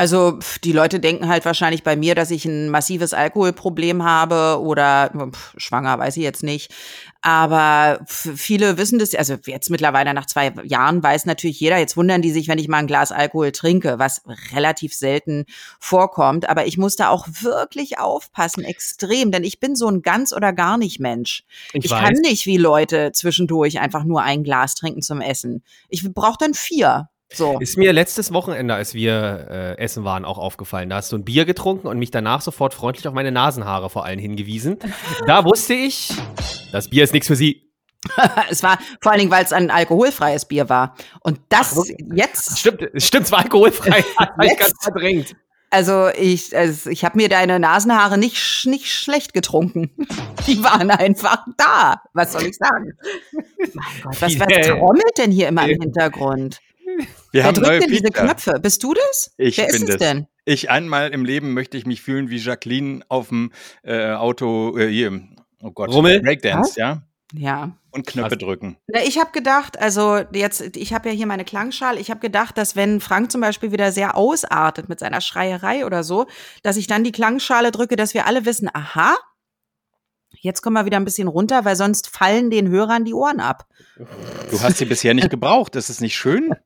Also 0.00 0.38
die 0.64 0.72
Leute 0.72 0.98
denken 0.98 1.28
halt 1.28 1.44
wahrscheinlich 1.44 1.82
bei 1.82 1.94
mir, 1.94 2.14
dass 2.14 2.30
ich 2.30 2.46
ein 2.46 2.70
massives 2.70 3.12
Alkoholproblem 3.12 4.02
habe 4.02 4.58
oder 4.62 5.10
pff, 5.30 5.52
schwanger, 5.58 5.98
weiß 5.98 6.16
ich 6.16 6.22
jetzt 6.22 6.42
nicht. 6.42 6.72
Aber 7.20 8.00
viele 8.08 8.78
wissen 8.78 8.98
das, 8.98 9.14
also 9.14 9.36
jetzt 9.44 9.68
mittlerweile 9.68 10.14
nach 10.14 10.24
zwei 10.24 10.54
Jahren 10.64 11.02
weiß 11.02 11.26
natürlich 11.26 11.60
jeder, 11.60 11.76
jetzt 11.76 11.98
wundern 11.98 12.22
die 12.22 12.30
sich, 12.30 12.48
wenn 12.48 12.56
ich 12.56 12.66
mal 12.66 12.78
ein 12.78 12.86
Glas 12.86 13.12
Alkohol 13.12 13.52
trinke, 13.52 13.98
was 13.98 14.22
relativ 14.54 14.94
selten 14.94 15.44
vorkommt. 15.78 16.48
Aber 16.48 16.64
ich 16.64 16.78
muss 16.78 16.96
da 16.96 17.10
auch 17.10 17.26
wirklich 17.42 17.98
aufpassen, 17.98 18.64
extrem, 18.64 19.30
denn 19.30 19.44
ich 19.44 19.60
bin 19.60 19.76
so 19.76 19.86
ein 19.86 20.00
ganz 20.00 20.32
oder 20.32 20.54
gar 20.54 20.78
nicht 20.78 20.98
Mensch. 20.98 21.44
Ich, 21.74 21.84
ich 21.84 21.90
kann 21.90 22.14
nicht 22.14 22.46
wie 22.46 22.56
Leute 22.56 23.12
zwischendurch 23.12 23.80
einfach 23.80 24.04
nur 24.04 24.22
ein 24.22 24.44
Glas 24.44 24.76
trinken 24.76 25.02
zum 25.02 25.20
Essen. 25.20 25.62
Ich 25.90 26.10
brauche 26.10 26.38
dann 26.40 26.54
vier. 26.54 27.10
So. 27.32 27.58
Ist 27.60 27.78
mir 27.78 27.92
letztes 27.92 28.32
Wochenende, 28.32 28.74
als 28.74 28.92
wir 28.94 29.46
äh, 29.50 29.78
essen 29.78 30.04
waren, 30.04 30.24
auch 30.24 30.38
aufgefallen. 30.38 30.90
Da 30.90 30.96
hast 30.96 31.12
du 31.12 31.16
ein 31.16 31.24
Bier 31.24 31.44
getrunken 31.44 31.86
und 31.86 31.98
mich 31.98 32.10
danach 32.10 32.40
sofort 32.40 32.74
freundlich 32.74 33.06
auf 33.06 33.14
meine 33.14 33.30
Nasenhaare 33.30 33.88
vor 33.88 34.04
allem 34.04 34.18
hingewiesen. 34.18 34.78
Da 35.26 35.44
wusste 35.44 35.74
ich, 35.74 36.12
das 36.72 36.88
Bier 36.88 37.04
ist 37.04 37.12
nichts 37.12 37.28
für 37.28 37.36
sie. 37.36 37.70
es 38.50 38.62
war 38.62 38.78
vor 39.00 39.12
allen 39.12 39.20
Dingen, 39.20 39.30
weil 39.30 39.44
es 39.44 39.52
ein 39.52 39.70
alkoholfreies 39.70 40.46
Bier 40.46 40.68
war. 40.68 40.96
Und 41.20 41.38
das 41.50 41.78
Ach, 41.78 41.84
jetzt. 42.14 42.58
Stimmt, 42.58 42.88
stimmt, 42.96 43.26
es 43.26 43.32
war 43.32 43.40
alkoholfrei. 43.40 44.04
Ich 44.42 44.58
ganz 44.58 44.74
verdrängt. 44.80 45.36
Also 45.72 46.08
ich, 46.08 46.56
also 46.56 46.90
ich 46.90 47.04
habe 47.04 47.16
mir 47.16 47.28
deine 47.28 47.60
Nasenhaare 47.60 48.18
nicht, 48.18 48.66
nicht 48.66 48.86
schlecht 48.86 49.32
getrunken. 49.32 49.90
Die 50.48 50.64
waren 50.64 50.90
einfach 50.90 51.46
da. 51.56 52.02
Was 52.12 52.32
soll 52.32 52.46
ich 52.46 52.56
sagen? 52.56 52.92
mein 53.32 53.84
Gott, 54.02 54.20
was, 54.20 54.40
was 54.40 54.66
trommelt 54.66 55.18
denn 55.18 55.30
hier 55.30 55.46
immer 55.46 55.68
im 55.68 55.80
Hintergrund? 55.80 56.60
Wir 57.32 57.40
Wer 57.42 57.44
haben 57.48 57.54
drückt 57.54 57.68
neue 57.68 57.80
denn 57.80 57.90
diese 57.90 58.02
Feature. 58.04 58.26
Knöpfe? 58.26 58.60
Bist 58.60 58.82
du 58.82 58.94
das? 58.94 59.32
Ich 59.36 59.58
Wer 59.58 59.66
bin 59.66 59.74
ist 59.76 59.82
es 59.82 59.88
das. 59.88 59.96
denn? 59.98 60.26
Ich 60.44 60.70
einmal 60.70 61.10
im 61.10 61.24
Leben 61.24 61.52
möchte 61.54 61.76
ich 61.76 61.86
mich 61.86 62.02
fühlen 62.02 62.28
wie 62.30 62.38
Jacqueline 62.38 63.02
auf 63.08 63.28
dem 63.28 63.52
äh, 63.82 64.10
Auto, 64.12 64.76
äh, 64.76 64.88
hier, 64.88 65.20
oh 65.62 65.70
Gott, 65.70 65.90
Rummel? 65.90 66.20
Breakdance, 66.22 66.70
Was? 66.70 66.76
ja? 66.76 67.02
Ja. 67.32 67.76
Und 67.92 68.06
Knöpfe 68.06 68.32
Was? 68.32 68.38
drücken. 68.38 68.76
Na, 68.88 69.02
Ich 69.04 69.18
habe 69.18 69.30
gedacht, 69.30 69.78
also 69.78 70.20
jetzt, 70.32 70.76
ich 70.76 70.92
habe 70.92 71.08
ja 71.10 71.14
hier 71.14 71.26
meine 71.26 71.44
Klangschale, 71.44 72.00
ich 72.00 72.10
habe 72.10 72.18
gedacht, 72.20 72.58
dass 72.58 72.74
wenn 72.74 73.00
Frank 73.00 73.30
zum 73.30 73.40
Beispiel 73.40 73.70
wieder 73.70 73.92
sehr 73.92 74.16
ausartet 74.16 74.88
mit 74.88 74.98
seiner 74.98 75.20
Schreierei 75.20 75.86
oder 75.86 76.02
so, 76.02 76.26
dass 76.64 76.76
ich 76.76 76.88
dann 76.88 77.04
die 77.04 77.12
Klangschale 77.12 77.70
drücke, 77.70 77.94
dass 77.94 78.14
wir 78.14 78.26
alle 78.26 78.44
wissen, 78.46 78.68
aha, 78.72 79.16
jetzt 80.40 80.62
kommen 80.62 80.74
wir 80.74 80.86
wieder 80.86 80.96
ein 80.96 81.04
bisschen 81.04 81.28
runter, 81.28 81.64
weil 81.64 81.76
sonst 81.76 82.08
fallen 82.08 82.50
den 82.50 82.68
Hörern 82.68 83.04
die 83.04 83.14
Ohren 83.14 83.40
ab. 83.40 83.66
Du 84.50 84.60
hast 84.60 84.78
sie 84.78 84.86
bisher 84.86 85.14
nicht 85.14 85.30
gebraucht. 85.30 85.74
Das 85.74 85.90
ist 85.90 86.00
nicht 86.00 86.16
schön. 86.16 86.54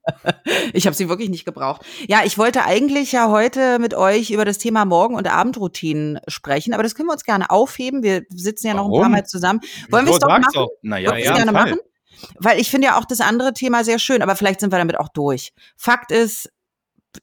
Ich 0.73 0.87
habe 0.87 0.97
sie 0.97 1.09
wirklich 1.09 1.31
nicht 1.31 1.45
gebraucht. 1.45 1.83
Ja, 2.09 2.23
ich 2.25 2.37
wollte 2.37 2.65
eigentlich 2.65 3.13
ja 3.13 3.29
heute 3.29 3.79
mit 3.79 3.95
euch 3.95 4.31
über 4.31 4.45
das 4.45 4.59
Thema 4.59 4.85
Morgen- 4.85 5.15
und 5.15 5.31
Abendroutinen 5.31 6.19
sprechen, 6.27 6.75
aber 6.75 6.83
das 6.83 6.95
können 6.95 7.09
wir 7.09 7.13
uns 7.13 7.25
gerne 7.25 7.51
aufheben. 7.51 8.03
Wir 8.03 8.25
sitzen 8.31 8.67
ja 8.69 8.75
noch 8.75 8.87
ein 8.87 8.91
paar 8.91 9.01
Warum? 9.01 9.13
Mal 9.13 9.25
zusammen. 9.25 9.61
Wollen 9.91 10.07
wir 10.07 10.13
es 10.15 10.19
doch 10.19 10.29
machen? 10.29 10.45
doch. 10.53 10.69
Naja, 10.83 11.11
Wollen 11.11 11.23
ja, 11.23 11.35
gerne 11.37 11.53
Fall. 11.53 11.65
machen? 11.67 11.79
Weil 12.39 12.61
ich 12.61 12.71
finde 12.71 12.89
ja 12.89 12.99
auch 12.99 13.05
das 13.05 13.21
andere 13.21 13.53
Thema 13.53 13.85
sehr 13.85 13.99
schön, 13.99 14.23
aber 14.23 14.37
vielleicht 14.37 14.61
sind 14.61 14.73
wir 14.73 14.79
damit 14.79 14.99
auch 14.99 15.09
durch. 15.09 15.53
Fakt 15.77 16.11
ist, 16.11 16.51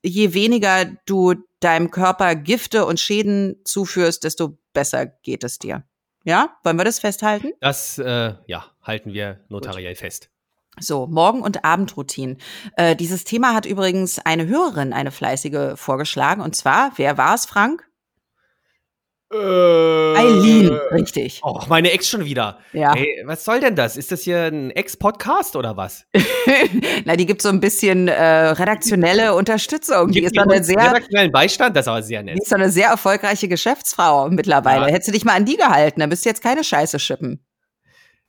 je 0.02 0.34
weniger 0.34 0.86
du 1.06 1.36
deinem 1.60 1.92
Körper 1.92 2.36
Gifte 2.36 2.86
und 2.86 3.00
Schäden 3.00 3.58
zuführst, 3.66 4.24
desto 4.24 4.58
besser 4.74 5.06
geht 5.06 5.44
es 5.44 5.60
dir. 5.60 5.84
Ja, 6.24 6.58
wollen 6.64 6.78
wir 6.78 6.86
das 6.86 7.00
festhalten? 7.00 7.54
Das, 7.60 7.98
äh, 7.98 8.34
ja, 8.46 8.66
halten 8.84 9.14
wir 9.14 9.40
notariell 9.50 9.96
fest. 9.96 10.30
So, 10.80 11.06
Morgen- 11.08 11.42
und 11.42 11.66
Abendroutinen. 11.66 12.38
Äh, 12.78 12.96
dieses 12.96 13.24
Thema 13.24 13.54
hat 13.54 13.66
übrigens 13.66 14.20
eine 14.20 14.48
Hörerin, 14.48 14.94
eine 14.94 15.12
fleißige, 15.12 15.78
vorgeschlagen. 15.78 16.42
Und 16.42 16.56
zwar, 16.56 16.94
wer 16.96 17.18
war 17.18 17.36
es, 17.36 17.46
Frank? 17.46 17.91
Eileen, 19.34 20.70
richtig. 20.92 21.42
Och, 21.44 21.68
meine 21.68 21.92
Ex 21.92 22.10
schon 22.10 22.26
wieder. 22.26 22.60
Ja. 22.74 22.94
Ey, 22.94 23.24
was 23.26 23.46
soll 23.46 23.60
denn 23.60 23.76
das? 23.76 23.96
Ist 23.96 24.12
das 24.12 24.22
hier 24.22 24.44
ein 24.44 24.72
Ex-Podcast 24.72 25.56
oder 25.56 25.78
was? 25.78 26.06
Na, 27.06 27.16
die 27.16 27.26
gibt 27.26 27.42
so 27.42 27.50
ein 27.50 27.60
bisschen 27.60 28.08
äh, 28.08 28.22
redaktionelle 28.24 29.34
Unterstützung. 29.36 30.12
Die 30.12 30.20
ist 30.22 30.34
Gibt 30.34 30.46
die 30.46 30.54
eine 30.54 30.64
sehr, 30.64 30.78
redaktionellen 30.78 31.32
Beistand? 31.32 31.76
Das 31.78 31.86
ist 31.86 31.88
aber 31.90 32.04
sehr 32.04 32.20
die 32.24 32.32
nett. 32.32 32.40
ist 32.42 32.52
doch 32.52 32.58
eine 32.58 32.70
sehr 32.70 32.90
erfolgreiche 32.90 33.48
Geschäftsfrau 33.48 34.30
mittlerweile. 34.30 34.88
Ja. 34.88 34.92
Hättest 34.94 35.08
du 35.10 35.12
dich 35.14 35.24
mal 35.26 35.36
an 35.36 35.46
die 35.46 35.58
gehalten, 35.58 36.02
dann 36.02 36.10
bist 36.10 36.26
du 36.26 36.30
jetzt 36.30 36.44
keine 36.44 36.64
Scheiße 36.64 37.00
schippen. 37.00 37.44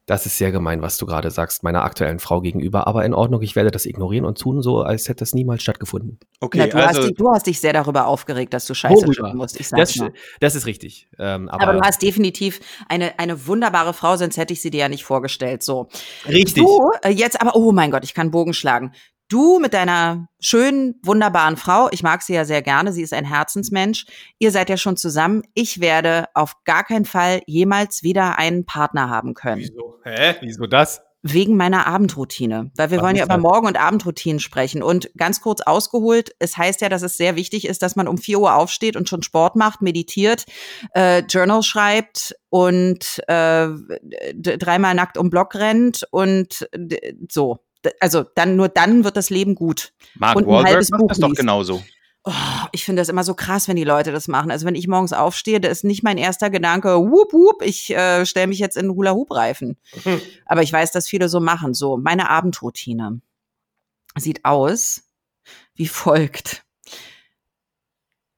Das 0.07 0.27
ist 0.27 0.37
sehr 0.37 0.51
gemein, 0.51 0.83
was 0.83 0.97
du 0.97 1.07
gerade 1.07 1.31
sagst, 1.31 1.63
meiner 1.63 1.85
aktuellen 1.85 2.19
Frau 2.19 2.41
gegenüber. 2.41 2.89
Aber 2.89 3.05
in 3.05 3.15
Ordnung, 3.15 3.41
ich 3.43 3.55
werde 3.55 3.71
das 3.71 3.87
ignorieren 3.87 4.25
und 4.25 4.37
tun 4.37 4.61
so, 4.61 4.81
als 4.81 5.09
hätte 5.09 5.21
das 5.21 5.33
niemals 5.33 5.63
stattgefunden. 5.63 6.19
Okay, 6.41 6.59
Na, 6.59 6.67
du, 6.67 6.77
also 6.77 7.01
hast 7.01 7.09
dich, 7.09 7.17
du 7.17 7.31
hast 7.31 7.47
dich 7.47 7.61
sehr 7.61 7.73
darüber 7.73 8.09
aufgeregt, 8.09 8.53
dass 8.53 8.67
du 8.67 8.75
Scheiße 8.75 9.07
Worüber? 9.07 9.33
musst. 9.35 9.61
Ich 9.61 9.69
Das, 9.69 9.95
mal. 9.97 10.13
das 10.41 10.57
ist 10.57 10.67
richtig. 10.67 11.09
Ähm, 11.21 11.49
aber, 11.49 11.63
Aber 11.63 11.73
du 11.75 11.81
hast 11.83 12.03
definitiv 12.03 12.59
eine, 12.89 13.17
eine 13.21 13.47
wunderbare 13.47 13.95
Frau, 13.95 14.17
sonst 14.17 14.37
hätte 14.37 14.53
ich 14.53 14.61
sie 14.61 14.71
dir 14.71 14.81
ja 14.81 14.89
nicht 14.89 15.05
vorgestellt. 15.05 15.63
So. 15.63 15.89
richtig. 16.27 16.65
Du, 16.65 16.91
äh, 17.03 17.11
jetzt 17.11 17.41
aber, 17.41 17.55
oh 17.55 17.71
mein 17.71 17.93
Gott, 17.93 18.03
ich 18.03 18.15
kann 18.15 18.33
Bogen 18.33 18.55
schlagen. 18.55 18.93
Du 19.33 19.59
mit 19.59 19.73
deiner 19.73 20.29
schönen, 20.41 21.01
wunderbaren 21.03 21.57
Frau, 21.57 21.89
ich 21.91 22.03
mag 22.03 22.21
sie 22.21 22.35
ja 22.35 22.45
sehr 22.45 22.61
gerne, 22.61 22.93
sie 22.93 23.01
ist 23.01 23.15
ein 23.15 23.25
Herzensmensch. 23.25 24.05
Ihr 24.39 24.51
seid 24.51 24.69
ja 24.69 24.77
schon 24.77 24.99
zusammen. 24.99 25.43
Ich 25.55 25.81
werde 25.81 26.27
auf 26.35 26.65
gar 26.65 26.85
keinen 26.85 27.07
Fall 27.07 27.41
jemals 27.47 28.03
wieder 28.03 28.39
einen 28.39 28.67
Partner 28.67 29.09
haben 29.09 29.33
können. 29.33 29.63
Wieso? 29.63 29.97
Hä? 30.05 30.35
Wieso 30.43 30.67
das? 30.67 31.01
Wegen 31.23 31.57
meiner 31.57 31.87
Abendroutine. 31.87 32.73
Weil 32.77 32.91
wir 32.91 32.99
Was 32.99 33.05
wollen 33.07 33.17
ja 33.17 33.25
über? 33.25 33.39
Morgen- 33.39 33.69
und 33.69 33.81
Abendroutinen 33.81 34.39
sprechen. 34.39 34.83
Und 34.83 35.11
ganz 35.17 35.41
kurz 35.41 35.63
ausgeholt, 35.63 36.35
es 36.39 36.59
heißt 36.59 36.83
ja, 36.83 36.91
dass 36.91 37.01
es 37.01 37.17
sehr 37.17 37.35
wichtig 37.35 37.67
ist, 37.67 37.83
dass 37.83 37.97
man 37.97 38.09
um 38.09 38.19
4 38.19 38.39
Uhr 38.39 38.55
aufsteht 38.55 38.97
und 38.97 39.09
schon 39.09 39.23
Sport 39.23 39.57
macht, 39.57 39.81
meditiert, 39.81 40.45
äh, 40.93 41.21
Journal 41.21 41.63
schreibt 41.63 42.37
und 42.51 43.23
äh, 43.29 43.69
dreimal 44.35 44.95
nackt 44.95 45.17
um 45.17 45.31
Block 45.31 45.55
rennt 45.55 46.07
und 46.11 46.69
so. 47.31 47.61
Also 48.01 48.25
dann 48.35 48.57
nur 48.57 48.69
dann 48.69 49.05
wird 49.05 49.17
das 49.17 49.31
Leben 49.31 49.55
gut. 49.55 49.93
Mark 50.15 50.37
und 50.37 50.45
ein 50.45 50.49
Wahlberg 50.49 50.73
halbes 50.75 50.91
macht 50.91 51.01
Buch 51.01 51.09
das 51.09 51.19
doch 51.19 51.33
genauso. 51.35 51.83
Oh, 52.25 52.33
ich 52.71 52.85
finde 52.85 53.01
das 53.01 53.09
immer 53.09 53.25
so 53.25 53.35
krass, 53.35 53.67
wenn 53.67 53.75
die 53.75 53.83
Leute 53.83 54.13
das 54.13 54.29
machen. 54.29 54.53
Also 54.53 54.65
wenn 54.65 54.77
ich 54.77 54.87
morgens 54.87 55.13
aufstehe, 55.13 55.61
da 55.61 55.69
ist 55.69 55.83
nicht 55.83 56.05
mein 56.05 56.19
erster 56.19 56.51
Gedanke, 56.51 56.91
whoop, 56.91 57.33
whoop, 57.33 57.63
ich 57.63 57.91
äh, 57.91 58.25
stelle 58.25 58.47
mich 58.47 58.61
jetzt 58.61 58.77
in 58.77 58.91
Hula-Hoop-Reifen. 58.91 59.77
Aber 60.47 60.63
ich 60.63 60.73
weiß, 60.73 60.93
dass 60.93 61.09
viele 61.09 61.29
so 61.29 61.41
machen. 61.41 61.75
So, 61.75 61.97
meine 61.97 62.31
Abendroutine 62.31 63.21
sieht 64.17 64.45
aus 64.45 65.03
wie 65.75 65.89
folgt. 65.89 66.65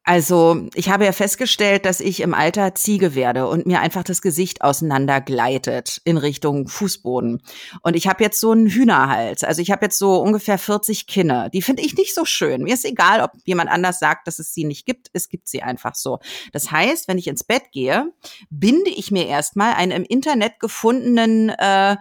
Also, 0.07 0.69
ich 0.75 0.91
habe 0.91 1.07
ja 1.07 1.13
festgestellt, 1.13 1.87
dass 1.87 2.01
ich 2.01 2.21
im 2.21 2.35
Alter 2.35 2.75
Ziege 2.75 3.15
werde 3.15 3.49
und 3.49 3.65
mir 3.65 3.81
einfach 3.81 4.05
das 4.05 4.21
Gesicht 4.21 4.61
auseinandergleitet 4.61 6.03
in 6.05 6.19
Richtung 6.19 6.69
Fußboden. 6.69 7.41
Und 7.81 7.97
ich 7.97 8.07
habe 8.07 8.23
jetzt 8.23 8.39
so 8.39 8.51
einen 8.51 8.69
Hühnerhals. 8.69 9.45
Also 9.45 9.63
ich 9.63 9.71
habe 9.71 9.87
jetzt 9.87 9.99
so 9.99 10.21
ungefähr 10.21 10.59
40 10.59 11.07
Kinne. 11.07 11.49
Die 11.55 11.63
finde 11.63 11.83
ich 11.83 11.97
nicht 11.97 12.15
so 12.15 12.27
schön. 12.27 12.65
Mir 12.65 12.75
ist 12.75 12.85
egal, 12.85 13.23
ob 13.23 13.31
jemand 13.47 13.71
anders 13.71 13.99
sagt, 13.99 14.27
dass 14.27 14.39
es 14.39 14.53
sie 14.53 14.65
nicht 14.65 14.85
gibt. 14.85 15.09
Es 15.15 15.31
gibt 15.31 15.49
sie 15.49 15.63
einfach 15.63 15.95
so. 15.95 16.19
Das 16.53 16.71
heißt, 16.71 17.09
wenn 17.09 17.17
ich 17.17 17.27
ins 17.27 17.43
Bett 17.43 17.73
gehe, 17.73 18.13
binde 18.51 18.91
ich 18.91 19.11
mir 19.11 19.27
erstmal 19.27 19.73
einen 19.73 19.93
im 19.93 20.05
Internet 20.05 20.61
gefundenen 20.61 21.49
äh, 21.49 21.97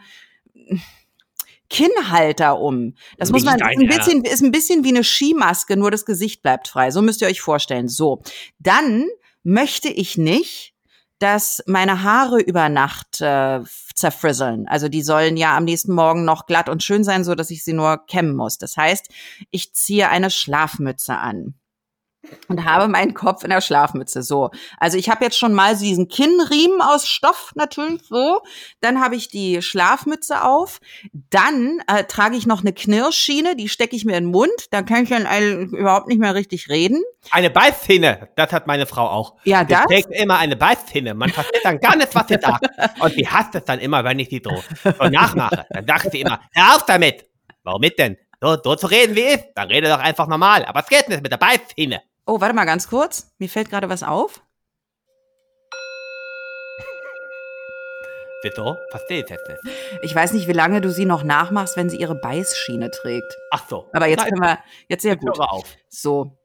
Kinnhalter 1.73 2.59
um. 2.59 2.93
Das 3.17 3.31
muss 3.31 3.43
man, 3.43 3.55
ist 3.55 3.63
ein 3.63 3.88
bisschen, 3.88 4.23
ist 4.23 4.43
ein 4.43 4.51
bisschen 4.51 4.83
wie 4.83 4.89
eine 4.89 5.03
Skimaske, 5.03 5.75
nur 5.75 5.89
das 5.89 6.05
Gesicht 6.05 6.43
bleibt 6.43 6.67
frei. 6.67 6.91
So 6.91 7.01
müsst 7.01 7.21
ihr 7.21 7.27
euch 7.27 7.41
vorstellen. 7.41 7.88
So. 7.88 8.21
Dann 8.59 9.07
möchte 9.41 9.89
ich 9.89 10.15
nicht, 10.15 10.75
dass 11.17 11.63
meine 11.65 12.03
Haare 12.03 12.39
über 12.41 12.69
Nacht 12.69 13.21
äh, 13.21 13.62
zerfrisseln. 13.95 14.67
Also 14.67 14.88
die 14.88 15.01
sollen 15.01 15.36
ja 15.36 15.57
am 15.57 15.63
nächsten 15.63 15.93
Morgen 15.93 16.25
noch 16.25 16.45
glatt 16.45 16.69
und 16.69 16.83
schön 16.83 17.03
sein, 17.03 17.23
so 17.23 17.33
dass 17.33 17.49
ich 17.49 17.63
sie 17.63 17.73
nur 17.73 18.05
kämmen 18.05 18.36
muss. 18.36 18.59
Das 18.59 18.77
heißt, 18.77 19.09
ich 19.49 19.73
ziehe 19.73 20.09
eine 20.09 20.29
Schlafmütze 20.29 21.17
an 21.17 21.55
und 22.47 22.65
habe 22.65 22.88
meinen 22.88 23.13
Kopf 23.13 23.43
in 23.43 23.49
der 23.49 23.62
Schlafmütze. 23.62 24.23
So, 24.23 24.51
also 24.77 24.97
ich 24.97 25.09
habe 25.09 25.23
jetzt 25.23 25.38
schon 25.38 25.53
mal 25.53 25.75
so 25.75 25.83
diesen 25.83 26.07
Kinnriemen 26.07 26.81
aus 26.81 27.07
Stoff 27.07 27.51
natürlich 27.55 28.01
so. 28.03 28.41
Dann 28.81 29.01
habe 29.01 29.15
ich 29.15 29.29
die 29.29 29.62
Schlafmütze 29.62 30.43
auf. 30.43 30.79
Dann 31.29 31.81
äh, 31.88 32.03
trage 32.05 32.36
ich 32.36 32.45
noch 32.45 32.62
eine 32.62 32.73
Knirschschiene, 32.73 33.55
die 33.55 33.69
stecke 33.69 33.95
ich 33.95 34.05
mir 34.05 34.17
in 34.17 34.25
den 34.25 34.31
Mund. 34.31 34.51
Dann 34.71 34.86
kann 34.86 35.03
ich 35.03 35.09
dann 35.09 35.69
überhaupt 35.69 36.07
nicht 36.07 36.19
mehr 36.19 36.36
richtig 36.36 36.69
reden. 36.69 37.01
Eine 37.31 37.49
Beißzähne, 37.49 38.29
das 38.36 38.51
hat 38.51 38.67
meine 38.67 38.86
Frau 38.86 39.07
auch. 39.07 39.36
Ja, 39.43 39.63
das. 39.63 39.81
Die 39.81 39.95
trägt 39.95 40.12
immer 40.12 40.38
eine 40.38 40.55
Beißzähne. 40.55 41.13
Man 41.13 41.29
versteht 41.29 41.63
dann 41.63 41.79
gar 41.79 41.95
nicht, 41.95 42.13
was 42.13 42.27
sie 42.27 42.38
sagt. 42.39 42.67
Und 42.99 43.15
die 43.15 43.27
hasst 43.27 43.55
es 43.55 43.63
dann 43.65 43.79
immer, 43.79 44.03
wenn 44.03 44.19
ich 44.19 44.29
sie 44.29 44.41
so, 44.43 44.63
so 44.83 45.09
nachmache. 45.09 45.65
Dann 45.69 45.86
sagt 45.86 46.12
sie 46.12 46.21
immer, 46.21 46.39
hör 46.53 46.75
auf 46.75 46.86
damit. 46.86 47.25
Warum 47.63 47.81
mit 47.81 47.97
denn? 47.97 48.17
So, 48.41 48.57
so 48.62 48.75
zu 48.75 48.88
reden 48.88 49.15
wie 49.15 49.21
ich. 49.21 49.43
Dann 49.55 49.69
rede 49.69 49.88
doch 49.88 49.99
einfach 49.99 50.27
normal. 50.27 50.65
Aber 50.65 50.81
es 50.81 50.88
geht 50.88 51.07
nicht 51.07 51.23
mit 51.23 51.31
der 51.31 51.38
Beißzähne. 51.38 52.01
Oh, 52.25 52.39
warte 52.39 52.55
mal 52.55 52.65
ganz 52.65 52.88
kurz. 52.88 53.33
Mir 53.38 53.49
fällt 53.49 53.69
gerade 53.69 53.89
was 53.89 54.03
auf. 54.03 54.41
Wieso? 58.43 58.77
Verstehe 58.89 59.23
ich 59.23 59.29
jetzt 59.29 59.47
nicht. 59.47 59.77
Ich 60.03 60.13
weiß 60.13 60.33
nicht, 60.33 60.47
wie 60.47 60.53
lange 60.53 60.81
du 60.81 60.91
sie 60.91 61.05
noch 61.05 61.23
nachmachst, 61.23 61.77
wenn 61.77 61.89
sie 61.89 61.97
ihre 61.97 62.15
Beißschiene 62.15 62.91
trägt. 62.91 63.38
Ach 63.51 63.67
so. 63.69 63.89
Aber 63.93 64.07
jetzt 64.07 64.25
können 64.25 64.41
wir, 64.41 64.59
jetzt 64.89 65.01
sehr 65.01 65.15
gut. 65.15 65.39
Auf. 65.39 65.65
So. 65.89 66.38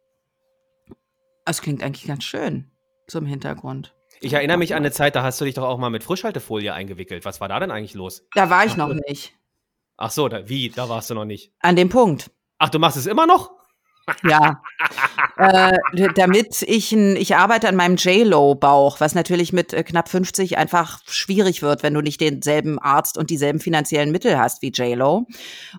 Es 1.44 1.60
klingt 1.60 1.82
eigentlich 1.82 2.06
ganz 2.06 2.24
schön. 2.24 2.70
Im 3.12 3.26
Hintergrund. 3.26 3.94
Ich 4.20 4.34
erinnere 4.34 4.58
mich 4.58 4.74
an 4.74 4.82
eine 4.82 4.90
Zeit, 4.90 5.16
da 5.16 5.22
hast 5.22 5.40
du 5.40 5.44
dich 5.44 5.54
doch 5.54 5.64
auch 5.64 5.78
mal 5.78 5.90
mit 5.90 6.04
Frischhaltefolie 6.04 6.74
eingewickelt. 6.74 7.24
Was 7.24 7.40
war 7.40 7.48
da 7.48 7.58
denn 7.58 7.70
eigentlich 7.70 7.94
los? 7.94 8.26
Da 8.34 8.50
war 8.50 8.66
ich 8.66 8.76
noch 8.76 8.92
nicht. 8.92 9.34
Ach 9.96 10.10
so, 10.10 10.28
da, 10.28 10.48
wie? 10.48 10.68
Da 10.68 10.88
warst 10.88 11.08
du 11.10 11.14
noch 11.14 11.24
nicht. 11.24 11.52
An 11.60 11.74
dem 11.74 11.88
Punkt. 11.88 12.30
Ach, 12.58 12.68
du 12.68 12.78
machst 12.78 12.96
es 12.96 13.06
immer 13.06 13.26
noch? 13.26 13.57
Ja, 14.24 14.62
äh, 15.36 15.76
damit 16.14 16.62
ich, 16.62 16.92
ein, 16.92 17.16
ich 17.16 17.36
arbeite 17.36 17.68
an 17.68 17.76
meinem 17.76 17.96
J-Lo-Bauch, 17.96 19.00
was 19.00 19.14
natürlich 19.14 19.52
mit 19.52 19.72
äh, 19.72 19.82
knapp 19.82 20.08
50 20.08 20.58
einfach 20.58 21.00
schwierig 21.06 21.62
wird, 21.62 21.82
wenn 21.82 21.94
du 21.94 22.00
nicht 22.00 22.20
denselben 22.20 22.78
Arzt 22.78 23.18
und 23.18 23.30
dieselben 23.30 23.60
finanziellen 23.60 24.10
Mittel 24.10 24.38
hast 24.38 24.62
wie 24.62 24.70
J-Lo. 24.70 25.26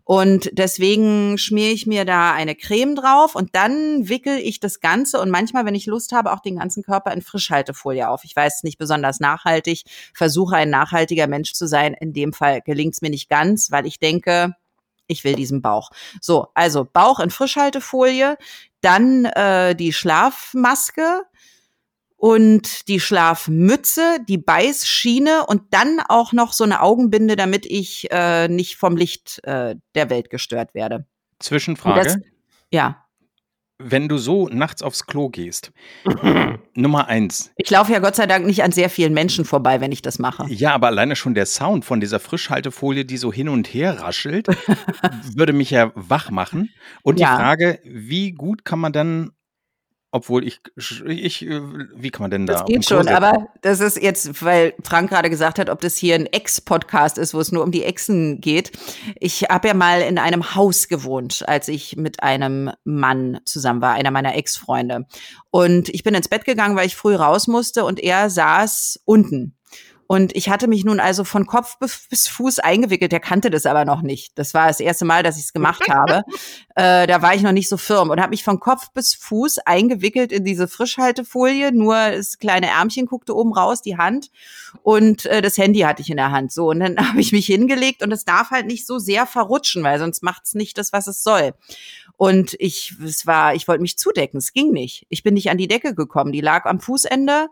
Und 0.04 0.50
deswegen 0.54 1.38
schmiere 1.38 1.72
ich 1.72 1.88
mir 1.88 2.06
da 2.06 2.34
eine 2.34 2.56
Creme 2.56 2.96
drauf 2.96 3.36
und 3.36 3.56
dann 3.56 4.08
wickel 4.10 4.38
ich 4.38 4.60
das 4.60 4.80
Ganze 4.80 5.20
und 5.20 5.30
manchmal, 5.30 5.66
wenn 5.66 5.76
ich 5.76 5.86
Lust 5.86 6.12
habe, 6.12 6.32
auch 6.32 6.40
den 6.40 6.58
ganzen 6.58 6.84
Körper 6.84 7.12
in 7.12 7.22
Frischhaltefolie 7.22 8.10
auf. 8.10 8.24
Ich 8.24 8.36
weiß 8.36 8.64
nicht 8.64 8.78
besonders 8.78 9.20
nachhaltig, 9.20 9.84
versuche 10.14 10.56
ein 10.56 10.70
nachhaltiger 10.70 11.28
Mensch 11.28 11.54
zu 11.54 11.68
sein. 11.68 11.96
In 12.00 12.14
dem 12.14 12.34
Fall 12.34 12.62
gelingt 12.62 12.94
es 12.94 13.02
mir 13.02 13.10
nicht 13.10 13.30
ganz, 13.30 13.72
weil 13.72 13.86
ich 13.86 14.00
denke, 14.00 14.56
ich 15.10 15.24
will 15.26 15.36
diesen 15.36 15.62
Bauch. 15.62 15.90
So, 16.22 16.48
also 16.54 16.86
Bauch 16.86 17.20
in 17.20 17.30
Frischhaltefolie, 17.30 18.38
dann 18.82 19.26
äh, 19.26 19.76
die 19.76 19.92
Schlafmaske 19.92 21.24
und 22.16 22.88
die 22.88 23.00
Schlafmütze, 23.00 24.20
die 24.28 24.38
Beißschiene 24.38 25.46
und 25.46 25.74
dann 25.74 26.00
auch 26.08 26.34
noch 26.34 26.54
so 26.54 26.64
eine 26.64 26.82
Augenbinde, 26.82 27.36
damit 27.36 27.66
ich 27.66 28.12
äh, 28.12 28.48
nicht 28.48 28.76
vom 28.76 28.96
Licht 28.96 29.42
äh, 29.44 29.76
der 29.96 30.10
Welt 30.10 30.30
gestört 30.30 30.74
werde. 30.74 31.06
Zwischenfrage. 31.40 32.04
Das, 32.04 32.18
ja. 32.72 33.06
Wenn 33.82 34.10
du 34.10 34.18
so 34.18 34.50
nachts 34.50 34.82
aufs 34.84 35.06
Klo 35.06 35.30
gehst, 35.30 35.72
Nummer 36.76 37.08
eins. 37.08 37.52
Ich 37.56 37.70
laufe 37.70 37.94
ja 37.94 38.00
Gott 38.00 38.16
sei 38.18 38.28
Dank 38.28 38.46
nicht 38.46 38.62
an 38.62 38.74
sehr 38.74 38.90
vielen 38.90 39.14
Menschen 39.14 39.46
vorbei, 39.46 39.80
wenn 39.80 39.94
ich 39.94 40.02
das 40.02 40.20
mache. 40.20 40.46
Ja, 40.50 40.74
aber 40.74 40.88
alleine 40.88 41.16
schon 41.16 41.34
der 41.34 41.46
Sound 41.46 41.86
von 41.86 42.02
dieser 42.02 42.20
Frischhaltefolie, 42.20 43.06
die 43.06 43.16
so 43.16 43.32
hin 43.32 43.48
und 43.48 43.68
her 43.74 44.02
raschelt, 44.02 44.48
würde 45.34 45.54
mich 45.54 45.72
ja 45.72 45.92
wach 45.96 46.30
machen. 46.30 46.70
Und 47.04 47.22
Ja. 47.22 47.30
die 47.32 47.42
Frage, 47.42 47.80
wie 47.86 48.34
gut 48.34 48.66
kann 48.66 48.80
man 48.80 48.92
dann, 48.92 49.32
obwohl 50.12 50.46
ich, 50.46 50.60
ich 51.06 51.46
äh, 51.46 51.62
wie 51.96 52.10
kann 52.10 52.24
man 52.24 52.32
denn 52.32 52.48
da? 52.48 52.54
Das 52.54 52.66
geht 52.66 52.86
schon, 52.86 53.08
aber 53.08 53.50
das 53.62 53.80
ist 53.80 54.02
jetzt, 54.02 54.44
weil 54.44 54.74
Frank 54.84 55.10
gerade 55.10 55.30
gesagt 55.30 55.60
hat, 55.60 55.70
ob 55.70 55.82
das 55.82 55.98
hier 55.98 56.16
ein 56.16 56.26
Ex-Podcast 56.26 57.20
ist, 57.20 57.34
wo 57.34 57.40
es 57.40 57.52
nur 57.52 57.64
um 57.64 57.72
die 57.72 57.84
Exen 57.84 58.42
geht. 58.42 58.72
Ich 59.20 59.44
habe 59.44 59.68
ja 59.68 59.74
mal 59.76 60.02
in 60.02 60.18
einem 60.18 60.56
Haus 60.56 60.88
gewohnt, 60.88 61.48
als 61.48 61.68
ich 61.68 61.96
mit 61.96 62.24
einem 62.24 62.72
Mann 62.84 63.40
zusammen 63.46 63.82
war, 63.82 63.94
einer 63.94 64.12
meiner 64.12 64.36
Ex-Freunde. 64.36 65.06
Und 65.52 65.90
ich 65.90 66.04
bin 66.04 66.16
ins 66.16 66.28
Bett 66.28 66.46
gegangen, 66.46 66.76
weil 66.76 66.88
ich 66.88 66.96
früh 66.96 67.16
raus 67.16 67.48
musste 67.48 67.86
und 67.86 68.00
er 68.00 68.32
saß 68.32 69.02
unten. 69.06 69.59
Und 70.12 70.36
ich 70.36 70.50
hatte 70.50 70.68
mich 70.68 70.86
nun 70.86 71.00
also 71.00 71.24
von 71.24 71.46
Kopf 71.46 71.78
bis 71.78 72.28
Fuß 72.28 72.58
eingewickelt. 72.58 73.12
Der 73.12 73.20
kannte 73.20 73.52
das 73.52 73.68
aber 73.68 73.86
noch 73.86 74.02
nicht. 74.02 74.40
Das 74.40 74.56
war 74.56 74.68
das 74.68 74.80
erste 74.80 75.06
Mal, 75.06 75.22
dass 75.22 75.38
ich 75.38 75.44
es 75.44 75.54
gemacht 75.54 75.88
habe. 75.88 76.24
Äh, 76.76 77.08
da 77.08 77.22
war 77.22 77.36
ich 77.36 77.42
noch 77.42 77.52
nicht 77.52 77.68
so 77.68 77.76
firm 77.76 78.10
und 78.10 78.22
habe 78.22 78.30
mich 78.30 78.46
von 78.46 78.62
Kopf 78.62 78.92
bis 78.94 79.14
Fuß 79.14 79.60
eingewickelt 79.66 80.32
in 80.32 80.46
diese 80.46 80.70
Frischhaltefolie. 80.70 81.74
Nur 81.74 81.96
das 82.12 82.40
kleine 82.40 82.70
Ärmchen 82.70 83.06
guckte 83.06 83.36
oben 83.36 83.52
raus, 83.52 83.82
die 83.82 83.98
Hand 83.98 84.32
und 84.82 85.26
äh, 85.26 85.42
das 85.42 85.58
Handy 85.58 85.80
hatte 85.80 86.02
ich 86.02 86.10
in 86.10 86.16
der 86.16 86.32
Hand. 86.32 86.54
So 86.54 86.70
und 86.70 86.80
dann 86.80 86.96
habe 87.10 87.20
ich 87.20 87.34
mich 87.34 87.48
hingelegt 87.48 88.02
und 88.02 88.14
es 88.14 88.24
darf 88.24 88.52
halt 88.52 88.66
nicht 88.66 88.88
so 88.88 88.98
sehr 88.98 89.26
verrutschen, 89.26 89.84
weil 89.84 90.00
sonst 90.00 90.24
macht 90.24 90.44
es 90.46 90.54
nicht 90.54 90.78
das, 90.78 90.94
was 90.94 91.08
es 91.08 91.22
soll. 91.22 91.54
Und 92.16 92.56
ich, 92.60 92.96
es 93.04 93.28
war, 93.28 93.56
ich 93.56 93.68
wollte 93.68 93.82
mich 93.82 93.98
zudecken, 93.98 94.38
es 94.38 94.54
ging 94.54 94.72
nicht. 94.72 95.06
Ich 95.10 95.24
bin 95.24 95.34
nicht 95.34 95.50
an 95.50 95.58
die 95.58 95.68
Decke 95.68 95.96
gekommen. 95.96 96.32
Die 96.32 96.42
lag 96.42 96.66
am 96.66 96.80
Fußende 96.80 97.48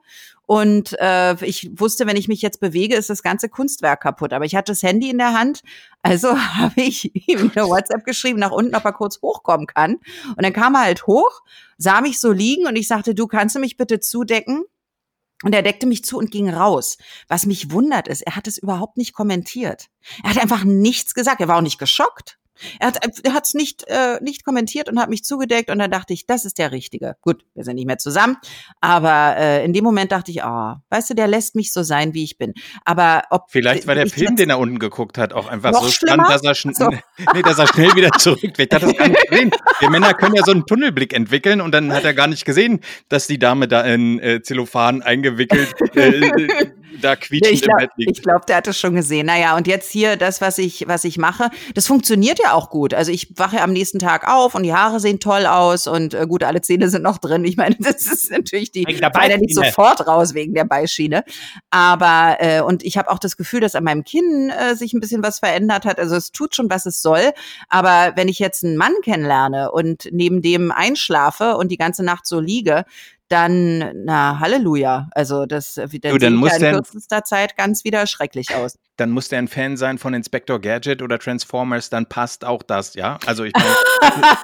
und 0.48 0.98
äh, 1.00 1.36
ich 1.46 1.70
wusste, 1.78 2.08
wenn 2.08 2.16
ich 2.16 2.30
mich 2.30 2.42
jetzt 2.42 2.62
bewege, 2.62 2.96
ist 2.96 3.10
das 3.10 3.22
ganze 3.22 3.50
Kunstwerk 3.50 4.02
kaputt. 4.02 4.32
Aber 4.32 4.46
ich 4.46 4.56
hatte 4.56 4.72
das 4.72 4.82
Handy 4.82 5.10
in 5.10 5.18
der 5.18 5.34
Hand, 5.34 5.62
also 6.02 6.38
habe 6.38 6.82
ich 6.82 7.14
ihm 7.28 7.52
eine 7.54 7.68
WhatsApp 7.68 8.06
geschrieben, 8.06 8.40
nach 8.40 8.52
unten, 8.52 8.74
ob 8.74 8.86
er 8.86 8.94
kurz 8.94 9.22
hochkommen 9.22 9.68
kann. 9.68 9.98
Und 10.30 10.42
dann 10.42 10.54
kam 10.54 10.76
er 10.76 10.84
halt 10.84 11.06
hoch, 11.06 11.42
sah 11.78 12.00
mich 12.00 12.22
so 12.22 12.32
liegen 12.32 12.66
und 12.66 12.78
ich 12.78 12.88
sagte, 12.88 13.14
du 13.14 13.28
kannst 13.28 13.56
du 13.58 13.60
mich 13.60 13.76
bitte 13.76 14.00
zudecken? 14.00 14.64
Und 15.44 15.54
er 15.54 15.62
deckte 15.62 15.86
mich 15.86 16.04
zu 16.04 16.18
und 16.18 16.32
ging 16.32 16.50
raus. 16.50 16.98
Was 17.28 17.46
mich 17.46 17.70
wundert 17.70 18.08
ist, 18.08 18.22
er 18.22 18.36
hat 18.36 18.48
es 18.48 18.58
überhaupt 18.58 18.98
nicht 18.98 19.14
kommentiert. 19.14 19.88
Er 20.24 20.32
hat 20.32 20.42
einfach 20.42 20.64
nichts 20.64 21.14
gesagt. 21.14 21.42
Er 21.42 21.48
war 21.48 21.58
auch 21.58 21.62
nicht 21.62 21.78
geschockt. 21.78 22.40
Er 22.80 22.88
hat 22.88 23.00
er 23.24 23.34
hat's 23.34 23.54
nicht 23.54 23.86
äh, 23.88 24.20
nicht 24.22 24.44
kommentiert 24.46 24.90
und 24.90 25.00
hat 25.00 25.10
mich 25.10 25.24
zugedeckt 25.24 25.70
und 25.70 25.80
dann 25.80 25.92
dachte 25.92 26.14
ich, 26.14 26.26
das 26.26 26.46
ist 26.46 26.58
der 26.58 26.72
richtige. 26.72 27.16
Gut, 27.22 27.46
wir 27.54 27.64
sind 27.64 27.76
nicht 27.76 27.88
mehr 27.88 27.98
zusammen, 27.98 28.38
aber 28.82 29.38
äh, 29.38 29.66
in 29.66 29.74
dem 29.74 29.84
Moment 29.84 30.12
dachte 30.12 30.32
ich, 30.32 30.44
oh, 30.44 30.74
weißt 30.90 31.10
du, 31.10 31.14
der 31.14 31.28
lässt 31.28 31.56
mich 31.56 31.74
so 31.74 31.84
sein, 31.84 32.14
wie 32.14 32.24
ich 32.24 32.38
bin. 32.38 32.54
Aber 32.86 33.24
ob 33.30 33.50
Vielleicht 33.50 33.88
war 33.88 33.96
der 33.96 34.06
ich 34.06 34.14
Film, 34.14 34.36
den 34.36 34.50
er 34.50 34.60
unten 34.60 34.80
geguckt 34.80 35.18
hat, 35.18 35.34
auch 35.34 35.48
einfach 35.48 35.74
so 35.74 35.90
schlimmer? 35.90 36.26
spannend, 36.26 36.30
dass 36.30 36.44
er, 36.44 36.56
schn 36.56 36.74
So. 36.74 36.90
nee, 37.34 37.42
dass 37.42 37.60
er 37.60 37.68
schnell 37.68 37.96
wieder 37.96 38.12
zurück. 38.12 38.52
Vielleicht 38.56 38.74
hat 38.74 38.84
das 38.84 38.96
gar 38.96 39.08
nicht 39.08 39.28
gesehen. 39.30 39.52
Wir 39.80 39.90
Männer 39.90 40.14
können 40.14 40.36
ja 40.36 40.44
so 40.44 40.52
einen 40.52 40.66
Tunnelblick 40.66 41.14
entwickeln 41.14 41.62
und 41.62 41.72
dann 41.72 41.94
hat 41.94 42.04
er 42.04 42.14
gar 42.14 42.28
nicht 42.28 42.46
gesehen, 42.46 42.82
dass 43.10 43.28
die 43.28 43.40
Dame 43.40 43.68
da 43.68 43.82
in 43.82 44.20
äh, 44.20 44.42
Zellophan 44.42 45.02
eingewickelt 45.02 45.74
äh, 45.96 46.72
da 47.02 47.16
quietschend 47.16 47.54
ich 47.54 47.62
glaube, 47.62 47.84
im 47.84 47.88
Bett 47.88 47.98
liegt. 47.98 48.24
glaub, 48.24 48.46
der 48.46 48.58
hat 48.58 48.68
es 48.68 48.80
schon 48.80 48.96
gesehen. 48.96 49.28
Naja, 49.28 49.56
und 49.56 49.68
jetzt 49.68 49.92
hier 49.92 50.16
das, 50.16 50.42
was 50.42 50.58
ich, 50.58 50.88
was 50.88 51.04
ich 51.04 51.18
mache, 51.18 51.50
das 51.76 51.88
funktioniert 51.88 52.40
ja 52.40 52.47
auch 52.54 52.70
gut. 52.70 52.94
Also 52.94 53.12
ich 53.12 53.34
wache 53.38 53.62
am 53.62 53.72
nächsten 53.74 54.00
Tag 54.00 54.28
auf 54.28 54.56
und 54.56 54.64
die 54.64 54.74
Haare 54.74 55.00
sehen 55.00 55.20
toll 55.20 55.46
aus 55.46 55.88
und 55.88 56.14
äh, 56.14 56.26
gut, 56.28 56.44
alle 56.44 56.62
Zähne 56.62 56.90
sind 56.90 57.04
noch 57.04 57.18
drin. 57.18 57.44
Ich 57.46 57.58
meine, 57.58 57.76
das 57.80 58.06
ist 58.08 58.32
natürlich 58.32 58.72
die 58.72 58.86
Wegen 58.88 59.00
der 59.00 59.12
fallen 59.12 59.32
ja 59.32 59.38
nicht 59.38 59.56
sofort 59.56 60.06
raus 60.08 60.34
wegen 60.34 60.54
der 60.54 60.66
Beischiene. 60.66 61.24
Aber 61.70 62.38
äh, 62.40 62.62
und 62.62 62.84
ich 62.84 62.98
habe 62.98 63.10
auch 63.10 63.20
das 63.20 63.38
Gefühl, 63.38 63.60
dass 63.60 63.76
an 63.76 63.84
meinem 63.84 64.04
Kinn 64.04 64.50
äh, 64.52 64.76
sich 64.76 64.94
ein 64.94 65.00
bisschen 65.00 65.24
was 65.24 65.40
verändert 65.40 65.86
hat. 65.86 66.00
Also 66.00 66.16
es 66.16 66.32
tut 66.32 66.56
schon, 66.56 66.70
was 66.70 66.86
es 66.86 67.02
soll. 67.02 67.32
Aber 67.70 68.14
wenn 68.16 68.28
ich 68.28 68.40
jetzt 68.40 68.64
einen 68.64 68.78
Mann 68.78 68.94
kennenlerne 69.04 69.72
und 69.72 70.08
neben 70.12 70.42
dem 70.42 70.72
einschlafe 70.72 71.58
und 71.58 71.70
die 71.72 71.78
ganze 71.78 72.04
Nacht 72.04 72.26
so 72.28 72.40
liege, 72.40 72.86
dann, 73.30 74.06
na, 74.06 74.40
Halleluja. 74.40 75.10
Also 75.12 75.46
das 75.46 75.78
äh, 75.78 75.88
dann, 76.00 76.18
Du, 76.18 76.30
muss 76.32 76.52
ja 76.52 76.56
in 76.56 76.62
der- 76.62 76.74
kürzester 76.76 77.24
Zeit 77.24 77.58
ganz 77.58 77.84
wieder 77.84 78.08
schrecklich 78.08 78.56
aus. 78.56 78.78
Dann 78.98 79.12
muss 79.12 79.30
der 79.30 79.40
ein 79.40 79.48
Fan 79.48 79.78
sein 79.78 79.98
von 79.98 80.14
Inspector 80.14 80.60
Gadget 80.60 81.02
oder 81.02 81.20
Transformers, 81.20 81.90
dann 81.90 82.08
passt 82.08 82.44
auch 82.44 82.64
das, 82.64 82.96
ja? 82.96 83.20
Also 83.26 83.44
ich 83.44 83.54
meine, 83.54 84.38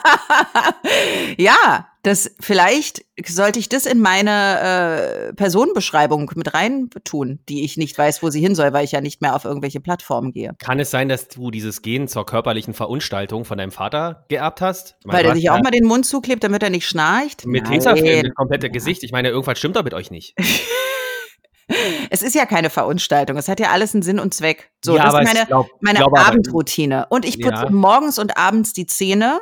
ja, 1.37 1.87
das 2.03 2.35
vielleicht 2.39 3.05
sollte 3.25 3.59
ich 3.59 3.69
das 3.69 3.85
in 3.85 3.99
meine 3.99 5.29
äh, 5.29 5.33
Personenbeschreibung 5.33 6.29
mit 6.35 6.53
rein 6.53 6.89
tun, 7.03 7.39
die 7.49 7.63
ich 7.63 7.77
nicht 7.77 7.97
weiß, 7.97 8.21
wo 8.21 8.29
sie 8.29 8.41
hin 8.41 8.55
soll, 8.55 8.73
weil 8.73 8.85
ich 8.85 8.91
ja 8.91 9.01
nicht 9.01 9.21
mehr 9.21 9.35
auf 9.35 9.45
irgendwelche 9.45 9.79
Plattformen 9.79 10.31
gehe. 10.33 10.53
Kann 10.59 10.79
es 10.79 10.91
sein, 10.91 11.09
dass 11.09 11.29
du 11.29 11.49
dieses 11.49 11.81
Gen 11.81 12.07
zur 12.07 12.25
körperlichen 12.25 12.73
Verunstaltung 12.73 13.45
von 13.45 13.57
deinem 13.57 13.71
Vater 13.71 14.25
geerbt 14.27 14.61
hast? 14.61 14.97
Meine, 15.05 15.19
Weil 15.19 15.29
hast 15.31 15.37
sich 15.37 15.49
auch 15.49 15.61
mal 15.61 15.71
den 15.71 15.85
Mund 15.85 16.05
zuklebt, 16.05 16.43
damit 16.43 16.61
er 16.61 16.69
nicht 16.69 16.87
schnarcht. 16.87 17.47
Mit. 17.47 17.65
Tesafilm, 17.65 18.23
das 18.23 18.35
komplette 18.35 18.69
Gesicht. 18.69 19.03
Ich 19.03 19.11
meine, 19.11 19.29
irgendwas 19.29 19.57
stimmt 19.57 19.77
doch 19.77 19.83
mit 19.83 19.93
euch 19.93 20.11
nicht. 20.11 20.35
Es 22.09 22.21
ist 22.21 22.35
ja 22.35 22.45
keine 22.45 22.69
Verunstaltung. 22.69 23.37
Es 23.37 23.47
hat 23.47 23.59
ja 23.59 23.71
alles 23.71 23.93
einen 23.93 24.03
Sinn 24.03 24.19
und 24.19 24.33
Zweck. 24.33 24.71
So, 24.83 24.95
Ja, 24.97 25.05
das 25.11 25.21
ist 25.21 25.33
meine, 25.33 25.45
glaub- 25.47 25.69
meine 25.81 25.99
glaube 25.99 26.19
aber- 26.19 26.27
Abendroutine. 26.27 27.07
Und 27.09 27.25
ich 27.25 27.41
putze 27.41 27.63
Ja. 27.63 27.69
morgens 27.69 28.19
und 28.19 28.37
abends 28.37 28.73
die 28.73 28.85
Zähne. 28.85 29.39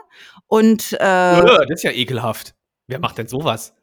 Und 0.47 0.93
äh, 0.93 0.97
das 0.99 1.65
ist 1.69 1.83
ja 1.83 1.91
ekelhaft. 1.91 2.53
Wer 2.87 2.99
macht 2.99 3.17
denn 3.17 3.27
sowas? 3.27 3.73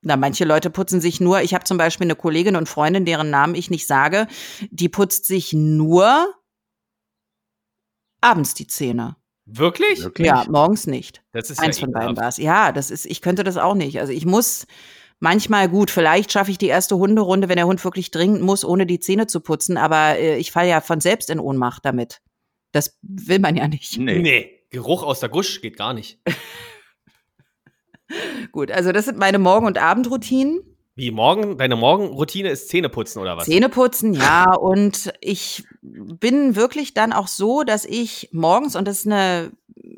na, 0.00 0.16
manche 0.16 0.44
Leute 0.44 0.70
putzen 0.70 1.00
sich 1.00 1.20
nur. 1.20 1.40
Ich 1.42 1.54
habe 1.54 1.64
zum 1.64 1.76
Beispiel 1.76 2.06
eine 2.06 2.14
Kollegin 2.14 2.54
und 2.54 2.68
Freundin, 2.68 3.04
deren 3.04 3.30
Namen 3.30 3.56
ich 3.56 3.68
nicht 3.68 3.86
sage, 3.86 4.28
die 4.70 4.88
putzt 4.88 5.26
sich 5.26 5.52
nur 5.52 6.32
abends 8.20 8.54
die 8.54 8.66
Zähne. 8.66 9.16
Wirklich? 9.44 10.02
wirklich? 10.04 10.26
Ja, 10.26 10.44
morgens 10.48 10.86
nicht. 10.86 11.22
Das 11.32 11.50
ist 11.50 11.58
Eins 11.58 11.78
ja 11.80 11.84
von 11.86 11.92
beiden 11.92 12.16
war 12.16 12.28
es. 12.28 12.36
Ja, 12.36 12.70
das 12.70 12.90
ist, 12.90 13.06
ich 13.06 13.22
könnte 13.22 13.44
das 13.44 13.56
auch 13.56 13.74
nicht. 13.74 13.98
Also 13.98 14.12
ich 14.12 14.26
muss 14.26 14.66
manchmal 15.20 15.68
gut, 15.68 15.90
vielleicht 15.90 16.32
schaffe 16.32 16.50
ich 16.50 16.58
die 16.58 16.66
erste 16.66 16.96
Hunderunde, 16.96 17.48
wenn 17.48 17.56
der 17.56 17.66
Hund 17.66 17.82
wirklich 17.84 18.10
dringend 18.10 18.42
muss, 18.42 18.64
ohne 18.64 18.86
die 18.86 19.00
Zähne 19.00 19.26
zu 19.26 19.40
putzen, 19.40 19.76
aber 19.76 20.18
äh, 20.18 20.38
ich 20.38 20.52
falle 20.52 20.68
ja 20.68 20.80
von 20.80 21.00
selbst 21.00 21.30
in 21.30 21.40
Ohnmacht 21.40 21.84
damit. 21.84 22.20
Das 22.72 22.98
will 23.02 23.38
man 23.38 23.56
ja 23.56 23.68
nicht. 23.68 23.98
Nee. 23.98 24.18
Nee, 24.18 24.50
Geruch 24.70 25.02
aus 25.02 25.20
der 25.20 25.28
Gusch 25.28 25.60
geht 25.60 25.76
gar 25.76 25.94
nicht. 25.94 26.18
Gut, 28.52 28.70
also 28.70 28.92
das 28.92 29.04
sind 29.04 29.18
meine 29.18 29.38
Morgen- 29.38 29.66
und 29.66 29.78
Abendroutinen. 29.78 30.60
Wie 30.94 31.10
morgen, 31.12 31.58
deine 31.58 31.76
Morgenroutine 31.76 32.50
ist 32.50 32.70
Zähneputzen 32.70 33.22
oder 33.22 33.36
was? 33.36 33.44
Zähne 33.44 33.68
putzen, 33.68 34.14
ja. 34.14 34.52
Und 34.52 35.12
ich 35.20 35.64
bin 35.80 36.56
wirklich 36.56 36.92
dann 36.92 37.12
auch 37.12 37.28
so, 37.28 37.62
dass 37.62 37.84
ich 37.84 38.30
morgens, 38.32 38.74
und 38.74 38.88
das 38.88 38.98
ist 38.98 39.06
eine 39.06 39.52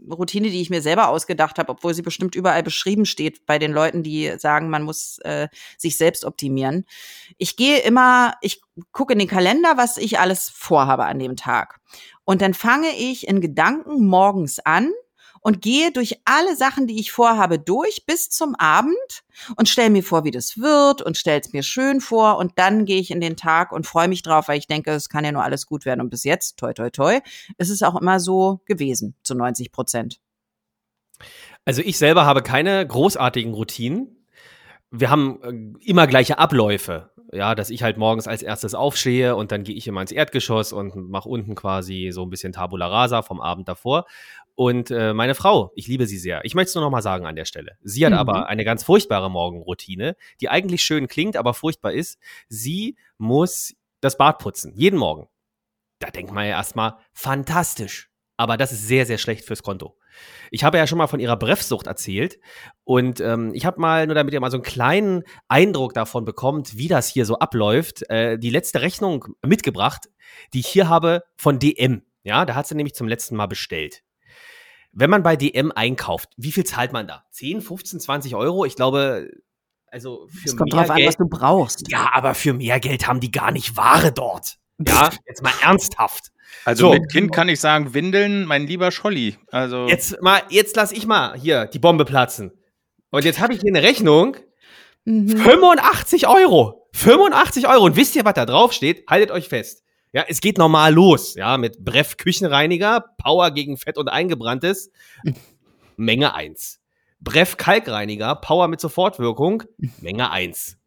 Routine, 0.09 0.51
die 0.51 0.61
ich 0.61 0.71
mir 0.71 0.83
selber 0.83 1.09
ausgedacht 1.09 1.59
habe, 1.59 1.71
obwohl 1.71 1.95
sie 1.95 2.03
bestimmt 2.03 2.35
überall 2.35 2.63
beschrieben 2.63 3.07
steht 3.07 3.47
bei 3.47 3.59
den 3.59 3.73
Leuten, 3.73 4.03
die 4.03 4.33
sagen, 4.39 4.71
man 4.71 4.83
muss 4.83 5.19
äh, 5.25 5.49
sich 5.77 5.97
selbst 5.97 6.25
optimieren. 6.25 6.85
Ich 7.39 7.57
gehe 7.57 7.79
immer, 7.79 8.35
ich 8.41 8.61
gucke 8.93 9.13
in 9.13 9.19
den 9.19 9.29
Kalender, 9.29 9.75
was 9.77 9.97
ich 9.97 10.19
alles 10.19 10.49
vorhabe 10.49 11.05
an 11.05 11.19
dem 11.19 11.37
Tag. 11.37 11.81
Und 12.25 12.43
dann 12.43 12.55
fange 12.55 12.91
ich 12.97 13.27
in 13.27 13.41
Gedanken 13.41 14.07
morgens 14.07 14.59
an 14.61 14.91
und 15.41 15.63
gehe 15.63 15.91
durch 15.93 16.21
alle 16.25 16.57
Sachen, 16.57 16.87
die 16.87 17.01
ich 17.01 17.13
vorhabe, 17.13 17.59
durch 17.59 18.05
bis 18.07 18.31
zum 18.31 18.55
Abend 18.57 19.23
und 19.57 19.69
stelle 19.69 19.91
mir 19.91 20.03
vor, 20.03 20.25
wie 20.25 20.31
das 20.31 20.59
wird 20.59 21.03
und 21.03 21.17
stelle 21.17 21.41
es 21.41 21.53
mir 21.53 21.63
schön 21.63 22.01
vor 22.01 22.39
und 22.39 22.53
dann 22.59 22.85
gehe 22.85 23.01
ich 23.01 23.11
in 23.11 23.21
den 23.21 23.37
Tag 23.37 23.73
und 23.73 23.87
freue 23.87 24.09
mich 24.09 24.23
drauf, 24.23 24.49
weil 24.49 24.59
ich 24.59 24.67
denke, 24.67 24.93
es 24.93 25.09
kann 25.09 25.25
ja 25.25 25.33
nur 25.33 25.45
alles 25.45 25.67
gut 25.67 25.85
werden 25.85 26.01
und 26.01 26.11
bis 26.11 26.25
jetzt, 26.25 26.59
toi 26.59 26.73
toi 26.73 26.91
toi, 26.91 27.21
ist 27.59 27.71
es 27.71 27.83
auch 27.83 28.01
immer 28.01 28.21
so 28.21 28.61
gewesen, 28.67 29.15
zu 29.23 29.35
90 29.35 29.73
Prozent. 29.73 30.21
Also 31.65 31.83
ich 31.83 31.99
selber 31.99 32.25
habe 32.25 32.43
keine 32.43 32.87
großartigen 32.87 33.53
Routinen. 33.53 34.27
Wir 34.91 35.11
haben 35.11 35.77
äh, 35.83 35.89
immer 35.89 36.07
gleiche 36.07 36.39
Abläufe. 36.39 37.11
Ja, 37.33 37.55
dass 37.55 37.71
ich 37.71 37.85
halt 37.85 37.97
morgens 37.97 38.27
als 38.27 38.43
erstes 38.43 38.75
aufstehe 38.75 39.37
und 39.37 39.53
dann 39.53 39.63
gehe 39.63 39.77
ich 39.77 39.87
immer 39.87 40.01
ins 40.01 40.11
Erdgeschoss 40.11 40.73
und 40.73 40.97
mache 41.11 41.29
unten 41.29 41.55
quasi 41.55 42.11
so 42.13 42.25
ein 42.25 42.31
bisschen 42.31 42.53
Tabula 42.53 42.89
Rasa 42.89 43.23
vom 43.23 43.41
Abend 43.41 43.69
davor. 43.69 44.07
Und 44.55 44.91
äh, 44.91 45.13
meine 45.15 45.35
Frau, 45.35 45.73
ich 45.75 45.87
liebe 45.87 46.07
sie 46.07 46.19
sehr. 46.19 46.45
Ich 46.45 46.55
möchte 46.55 46.69
es 46.71 46.75
nur 46.75 46.85
noch 46.85 46.91
mal 46.91 47.03
sagen 47.03 47.27
an 47.27 47.37
der 47.37 47.45
Stelle. 47.47 47.77
Sie 47.83 48.05
hat 48.05 48.13
Mhm. 48.13 48.19
aber 48.19 48.47
eine 48.49 48.65
ganz 48.65 48.85
furchtbare 48.85 49.31
Morgenroutine, 49.31 50.17
die 50.41 50.49
eigentlich 50.49 50.83
schön 50.83 51.09
klingt, 51.09 51.37
aber 51.37 51.55
furchtbar 51.55 51.93
ist. 51.93 52.19
Sie 52.49 52.97
muss 53.19 53.75
das 54.01 54.17
Bad 54.19 54.39
putzen, 54.39 54.73
jeden 54.75 54.99
Morgen. 54.99 55.29
Da 55.99 56.11
denkt 56.11 56.33
man 56.33 56.45
ja 56.45 56.53
erstmal, 56.53 56.95
fantastisch. 57.13 58.09
Aber 58.37 58.57
das 58.57 58.73
ist 58.73 58.87
sehr, 58.89 59.05
sehr 59.05 59.19
schlecht 59.19 59.45
fürs 59.45 59.63
Konto. 59.63 59.97
Ich 60.51 60.65
habe 60.65 60.79
ja 60.79 60.87
schon 60.87 60.99
mal 60.99 61.07
von 61.07 61.21
ihrer 61.21 61.37
Breffsucht 61.37 61.87
erzählt 61.87 62.39
und 62.85 63.21
ähm, 63.21 63.53
ich 63.55 63.65
habe 63.67 63.81
mal, 63.81 64.07
nur 64.07 64.15
damit 64.15 64.33
ihr 64.35 64.41
mal 64.41 64.51
so 64.51 64.57
einen 64.57 64.65
kleinen 64.65 65.23
Eindruck 65.49 65.95
davon 65.95 66.25
bekommt, 66.25 66.77
wie 66.77 66.89
das 66.89 67.07
hier 67.09 67.27
so 67.27 67.39
abläuft, 67.39 68.09
äh, 68.11 68.39
die 68.39 68.51
letzte 68.51 68.81
Rechnung 68.81 69.27
mitgebracht, 69.47 70.09
die 70.53 70.61
ich 70.61 70.67
hier 70.67 70.89
habe 70.89 71.23
von 71.37 71.59
DM. 71.59 72.03
Ja, 72.25 72.45
da 72.47 72.55
hat 72.55 72.67
sie 72.67 72.75
nämlich 72.75 72.95
zum 72.95 73.07
letzten 73.09 73.37
Mal 73.37 73.47
bestellt. 73.47 74.03
Wenn 74.93 75.11
man 75.11 75.23
bei 75.23 75.37
DM 75.37 75.73
einkauft, 75.73 76.31
wie 76.37 76.53
viel 76.53 76.65
zahlt 76.65 76.93
man 76.93 77.07
da? 77.07 77.25
10, 77.31 77.61
15, 77.61 78.01
20 78.01 78.35
Euro? 78.35 78.65
Ich 78.65 78.77
glaube, 78.77 79.31
also 79.87 80.27
für 80.29 80.49
Es 80.49 80.57
kommt 80.57 80.73
mehr 80.73 80.83
drauf 80.83 80.91
an, 80.91 80.97
Geld, 80.97 81.09
was 81.09 81.17
du 81.17 81.29
brauchst. 81.29 81.91
Ja, 81.91 82.11
aber 82.13 82.35
für 82.35 82.53
mehr 82.55 82.81
Geld 82.81 83.07
haben 83.07 83.21
die 83.21 83.31
gar 83.31 83.53
nicht 83.53 83.77
Ware 83.77 84.13
dort. 84.13 84.57
Ja, 84.79 85.11
jetzt 85.27 85.43
mal 85.43 85.53
ernsthaft. 85.63 86.31
Also 86.65 86.89
So. 86.89 86.93
mit 86.95 87.11
Kind 87.13 87.33
kann 87.33 87.49
ich 87.49 87.61
sagen, 87.61 87.95
Windeln, 87.95 88.45
mein 88.45 88.67
lieber 88.67 88.91
Scholli. 88.91 89.37
Also 89.53 89.87
Jetzt 89.87 90.21
mal, 90.21 90.43
jetzt 90.49 90.75
lass 90.77 90.91
ich 90.93 91.07
mal 91.07 91.39
hier 91.39 91.67
die 91.67 91.79
Bombe 91.79 92.05
platzen. 92.05 92.53
Und 93.11 93.25
jetzt 93.25 93.41
habe 93.41 93.55
ich 93.55 93.61
hier 93.61 93.73
eine 93.73 93.83
Rechnung. 93.87 94.37
Mhm. 95.05 95.29
85 95.29 96.27
Euro. 96.29 96.89
85 96.93 97.69
Euro. 97.69 97.85
Und 97.85 97.97
wisst 97.97 98.17
ihr, 98.17 98.25
was 98.25 98.35
da 98.35 98.47
drauf 98.47 98.73
steht? 98.73 99.05
Haltet 99.09 99.31
euch 99.31 99.49
fest. 99.49 99.83
Ja, 100.13 100.25
es 100.27 100.41
geht 100.41 100.59
normal 100.59 100.93
los. 100.93 101.35
Ja, 101.35 101.57
mit 101.57 101.85
Breff 101.85 102.17
Küchenreiniger, 102.17 103.05
Power 103.19 103.51
gegen 103.53 103.77
Fett 103.77 103.97
und 103.97 104.09
Eingebranntes. 104.09 104.91
Menge 105.97 106.35
1. 106.35 106.81
Breff 107.21 107.57
Kalkreiniger, 107.57 108.35
Power 108.37 108.69
mit 108.69 108.81
Sofortwirkung. 108.81 109.63
Menge 110.01 110.31
1. 110.31 110.79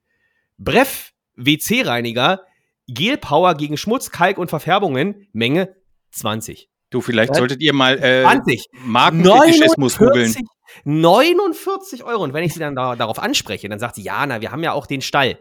Breff 0.57 1.13
WC-Reiniger, 1.35 2.41
Gel 2.87 3.17
Power 3.17 3.55
gegen 3.55 3.77
Schmutz, 3.77 4.11
Kalk 4.11 4.37
und 4.37 4.49
Verfärbungen. 4.49 5.27
Menge 5.31 5.75
20. 6.11 6.69
du, 6.89 7.01
vielleicht 7.01 7.31
Was? 7.31 7.37
solltet 7.37 7.61
ihr 7.61 7.73
mal 7.73 7.97
äh, 8.03 8.23
20. 8.23 8.67
Markenfetischismus 8.85 9.97
googeln. 9.97 10.35
49 10.83 12.03
Euro. 12.03 12.23
Und 12.23 12.33
wenn 12.33 12.43
ich 12.43 12.53
sie 12.53 12.59
dann 12.59 12.75
da, 12.75 12.95
darauf 12.95 13.19
anspreche, 13.19 13.69
dann 13.69 13.79
sagt 13.79 13.95
sie, 13.95 14.03
ja, 14.03 14.25
na, 14.25 14.41
wir 14.41 14.51
haben 14.51 14.63
ja 14.63 14.73
auch 14.73 14.85
den 14.85 15.01
Stall. 15.01 15.37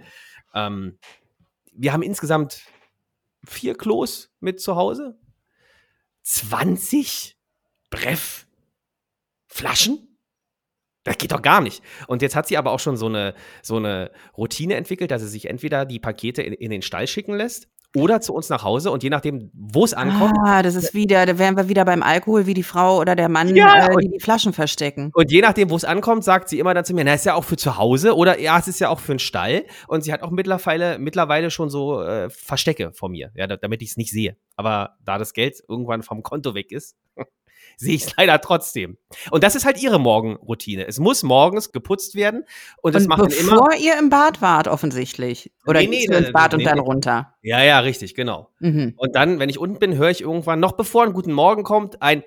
Ähm, 0.54 0.98
wir 1.72 1.92
haben 1.92 2.02
insgesamt 2.02 2.62
vier 3.44 3.76
Klos 3.76 4.30
mit 4.40 4.60
zu 4.60 4.76
Hause. 4.76 5.18
20 6.22 7.36
Breff 7.90 8.46
Flaschen? 9.46 10.18
Das 11.04 11.18
geht 11.18 11.32
doch 11.32 11.42
gar 11.42 11.60
nicht. 11.60 11.82
Und 12.06 12.22
jetzt 12.22 12.36
hat 12.36 12.46
sie 12.46 12.56
aber 12.56 12.70
auch 12.70 12.78
schon 12.78 12.96
so 12.96 13.06
eine, 13.06 13.34
so 13.62 13.76
eine 13.76 14.12
Routine 14.36 14.76
entwickelt, 14.76 15.10
dass 15.10 15.22
sie 15.22 15.28
sich 15.28 15.46
entweder 15.46 15.84
die 15.84 15.98
Pakete 15.98 16.42
in, 16.42 16.52
in 16.52 16.70
den 16.70 16.82
Stall 16.82 17.08
schicken 17.08 17.34
lässt 17.34 17.68
oder 17.96 18.20
zu 18.20 18.32
uns 18.34 18.48
nach 18.48 18.62
Hause 18.64 18.90
und 18.90 19.02
je 19.02 19.10
nachdem, 19.10 19.50
wo 19.52 19.84
es 19.84 19.92
ankommt, 19.94 20.36
Ah, 20.44 20.62
das 20.62 20.74
ist 20.74 20.94
wieder, 20.94 21.26
da 21.26 21.38
wären 21.38 21.56
wir 21.56 21.68
wieder 21.68 21.84
beim 21.84 22.02
Alkohol, 22.02 22.46
wie 22.46 22.54
die 22.54 22.62
Frau 22.62 22.98
oder 22.98 23.14
der 23.16 23.28
Mann, 23.28 23.54
Ja, 23.54 23.88
äh, 23.88 23.94
und- 23.94 24.02
die 24.02 24.08
die 24.10 24.20
Flaschen 24.20 24.52
verstecken. 24.52 25.10
Und 25.14 25.30
je 25.30 25.40
nachdem, 25.40 25.70
wo 25.70 25.76
es 25.76 25.84
ankommt, 25.84 26.24
sagt 26.24 26.48
sie 26.48 26.58
immer 26.58 26.74
dann 26.74 26.84
zu 26.84 26.94
mir, 26.94 27.04
na, 27.04 27.14
ist 27.14 27.26
ja 27.26 27.34
auch 27.34 27.44
für 27.44 27.56
zu 27.56 27.76
Hause 27.76 28.16
oder 28.16 28.38
ja, 28.40 28.58
es 28.58 28.68
ist 28.68 28.78
ja 28.80 28.88
auch 28.88 29.00
für 29.00 29.12
einen 29.12 29.18
Stall. 29.18 29.64
Und 29.88 30.04
sie 30.04 30.12
hat 30.12 30.22
auch 30.22 30.30
mittlerweile, 30.30 30.98
mittlerweile 30.98 31.50
schon 31.50 31.70
so 31.70 32.02
äh, 32.02 32.30
Verstecke 32.30 32.92
vor 32.92 33.08
mir, 33.08 33.30
ja, 33.34 33.46
da- 33.46 33.56
damit 33.56 33.82
ich 33.82 33.90
es 33.90 33.96
nicht 33.96 34.10
sehe. 34.10 34.36
Aber 34.56 34.96
da 35.04 35.18
das 35.18 35.32
Geld 35.34 35.62
irgendwann 35.68 36.02
vom 36.02 36.22
Konto 36.22 36.54
weg 36.54 36.72
ist, 36.72 36.96
sehe 37.76 37.94
ich 37.94 38.04
es 38.04 38.16
leider 38.16 38.40
trotzdem. 38.40 38.98
Und 39.30 39.44
das 39.44 39.54
ist 39.54 39.64
halt 39.64 39.82
ihre 39.82 39.98
Morgenroutine. 39.98 40.86
Es 40.86 40.98
muss 40.98 41.22
morgens 41.22 41.72
geputzt 41.72 42.14
werden 42.14 42.44
und 42.80 42.94
das 42.94 43.04
Und 43.04 43.08
macht 43.10 43.22
dann 43.22 43.30
immer. 43.32 43.52
bevor 43.52 43.74
ihr 43.74 43.98
im 43.98 44.10
Bad 44.10 44.40
wart, 44.42 44.68
offensichtlich. 44.68 45.52
Oder 45.66 45.80
Nee, 45.80 46.06
nee, 46.08 46.16
ins 46.16 46.32
Bad 46.32 46.52
nee, 46.52 46.58
und 46.58 46.64
dann 46.64 46.78
runter. 46.78 47.34
Ja, 47.42 47.62
ja, 47.62 47.80
richtig, 47.80 48.14
genau. 48.14 48.50
Mhm. 48.60 48.94
Und 48.96 49.14
dann, 49.14 49.38
wenn 49.38 49.48
ich 49.48 49.58
unten 49.58 49.78
bin, 49.78 49.96
höre 49.96 50.10
ich 50.10 50.20
irgendwann, 50.20 50.60
noch 50.60 50.72
bevor 50.72 51.04
ein 51.04 51.12
guten 51.12 51.32
Morgen 51.32 51.62
kommt, 51.64 52.00
ein 52.02 52.22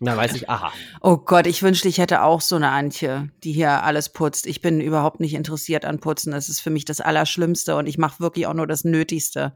Na, 0.00 0.16
weiß 0.16 0.34
ich, 0.34 0.48
aha. 0.50 0.72
Oh 1.00 1.16
Gott, 1.16 1.46
ich 1.46 1.62
wünschte, 1.62 1.88
ich 1.88 1.98
hätte 1.98 2.22
auch 2.22 2.40
so 2.40 2.56
eine 2.56 2.70
Antje, 2.70 3.30
die 3.42 3.52
hier 3.52 3.82
alles 3.84 4.10
putzt. 4.10 4.46
Ich 4.46 4.60
bin 4.60 4.80
überhaupt 4.80 5.20
nicht 5.20 5.34
interessiert 5.34 5.84
an 5.84 6.00
Putzen. 6.00 6.32
Das 6.32 6.48
ist 6.48 6.60
für 6.60 6.70
mich 6.70 6.84
das 6.84 7.00
Allerschlimmste 7.00 7.76
und 7.76 7.86
ich 7.86 7.96
mache 7.98 8.20
wirklich 8.20 8.46
auch 8.46 8.54
nur 8.54 8.66
das 8.66 8.84
Nötigste. 8.84 9.54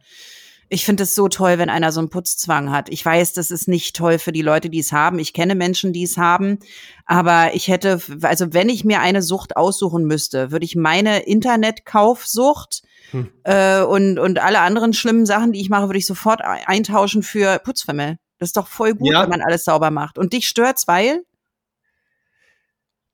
Ich 0.70 0.84
finde 0.84 1.04
es 1.04 1.14
so 1.14 1.28
toll, 1.28 1.58
wenn 1.58 1.70
einer 1.70 1.92
so 1.92 2.00
einen 2.00 2.10
Putzzwang 2.10 2.70
hat. 2.70 2.90
Ich 2.90 3.04
weiß, 3.04 3.32
das 3.32 3.50
ist 3.50 3.68
nicht 3.68 3.96
toll 3.96 4.18
für 4.18 4.32
die 4.32 4.42
Leute, 4.42 4.68
die 4.68 4.80
es 4.80 4.92
haben. 4.92 5.18
Ich 5.18 5.32
kenne 5.32 5.54
Menschen, 5.54 5.94
die 5.94 6.02
es 6.02 6.18
haben. 6.18 6.58
Aber 7.06 7.54
ich 7.54 7.68
hätte, 7.68 8.00
also 8.22 8.52
wenn 8.52 8.68
ich 8.68 8.84
mir 8.84 9.00
eine 9.00 9.22
Sucht 9.22 9.56
aussuchen 9.56 10.04
müsste, 10.04 10.50
würde 10.50 10.66
ich 10.66 10.76
meine 10.76 11.20
Internetkaufsucht 11.20 12.82
hm. 13.12 13.30
äh, 13.44 13.80
und, 13.80 14.18
und 14.18 14.38
alle 14.40 14.60
anderen 14.60 14.92
schlimmen 14.92 15.24
Sachen, 15.24 15.52
die 15.52 15.60
ich 15.60 15.70
mache, 15.70 15.88
würde 15.88 15.98
ich 15.98 16.06
sofort 16.06 16.42
eintauschen 16.42 17.22
für 17.22 17.58
Putzfimmel. 17.60 18.18
Das 18.38 18.50
ist 18.50 18.56
doch 18.58 18.68
voll 18.68 18.94
gut, 18.94 19.10
ja. 19.10 19.22
wenn 19.22 19.30
man 19.30 19.42
alles 19.42 19.64
sauber 19.64 19.90
macht. 19.90 20.18
Und 20.18 20.34
dich 20.34 20.48
stört's, 20.48 20.86
weil? 20.86 21.24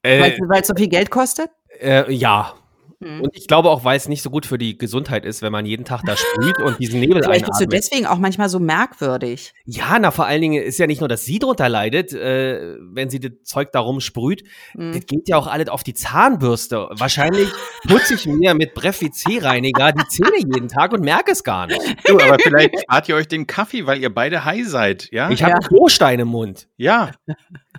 Äh, 0.03 0.39
weil 0.49 0.61
es 0.61 0.67
so 0.67 0.75
viel 0.75 0.89
Geld 0.89 1.11
kostet? 1.11 1.51
Äh, 1.81 2.13
ja, 2.13 2.55
Mhm. 3.01 3.23
Und 3.23 3.37
ich 3.37 3.47
glaube 3.47 3.71
auch, 3.71 3.85
weil 3.85 3.97
es 3.97 4.09
nicht 4.09 4.23
so 4.23 4.31
gut 4.31 4.47
für 4.47 4.59
die 4.59 4.79
Gesundheit 4.79 5.25
ist, 5.25 5.43
wenn 5.43 5.53
man 5.53 5.67
jeden 5.67 5.85
Tag 5.85 6.03
da 6.05 6.17
sprüht 6.17 6.59
und 6.59 6.79
diesen 6.79 7.01
Nebel 7.01 7.23
Vielleicht 7.25 7.47
bist 7.47 7.61
du 7.61 7.67
deswegen 7.67 8.07
auch 8.07 8.19
manchmal 8.19 8.49
so 8.49 8.59
merkwürdig. 8.59 9.53
Ja, 9.65 9.99
na, 9.99 10.11
vor 10.11 10.27
allen 10.27 10.41
Dingen 10.41 10.63
ist 10.63 10.79
ja 10.79 10.87
nicht 10.87 11.01
nur, 11.01 11.09
dass 11.09 11.25
sie 11.25 11.39
drunter 11.39 11.69
leidet, 11.69 12.13
äh, 12.13 12.77
wenn 12.81 13.11
sie 13.11 13.21
das 13.21 13.33
Zeug 13.45 13.73
darum 13.73 14.01
sprüht. 14.01 14.45
Mhm. 14.75 14.93
Das 14.93 15.07
geht 15.07 15.29
ja 15.29 15.37
auch 15.37 15.47
alles 15.47 15.69
auf 15.69 15.83
die 15.83 15.95
Zahnbürste. 15.95 16.89
Wahrscheinlich 16.91 17.49
putze 17.87 18.15
ich 18.15 18.27
mir 18.27 18.55
mit 18.55 18.75
Brefic-Reiniger 18.75 19.93
die 19.93 20.07
Zähne 20.09 20.39
jeden 20.39 20.69
Tag 20.69 20.93
und 20.93 21.03
merke 21.03 21.33
es 21.33 21.45
gar 21.45 21.67
nicht. 21.67 21.81
Du, 22.07 22.19
aber 22.19 22.39
vielleicht 22.39 22.81
spart 22.81 23.09
ihr 23.09 23.17
euch 23.17 23.29
den 23.29 23.47
Kaffee, 23.47 23.87
weil 23.87 24.01
ihr 24.01 24.13
beide 24.13 24.45
high 24.45 24.67
seid, 24.67 25.09
ja? 25.11 25.31
Ich 25.31 25.43
habe 25.43 25.53
ja. 25.53 25.59
Klostein 25.59 26.21
im 26.21 26.29
Mund. 26.29 26.69
Ja, 26.77 27.11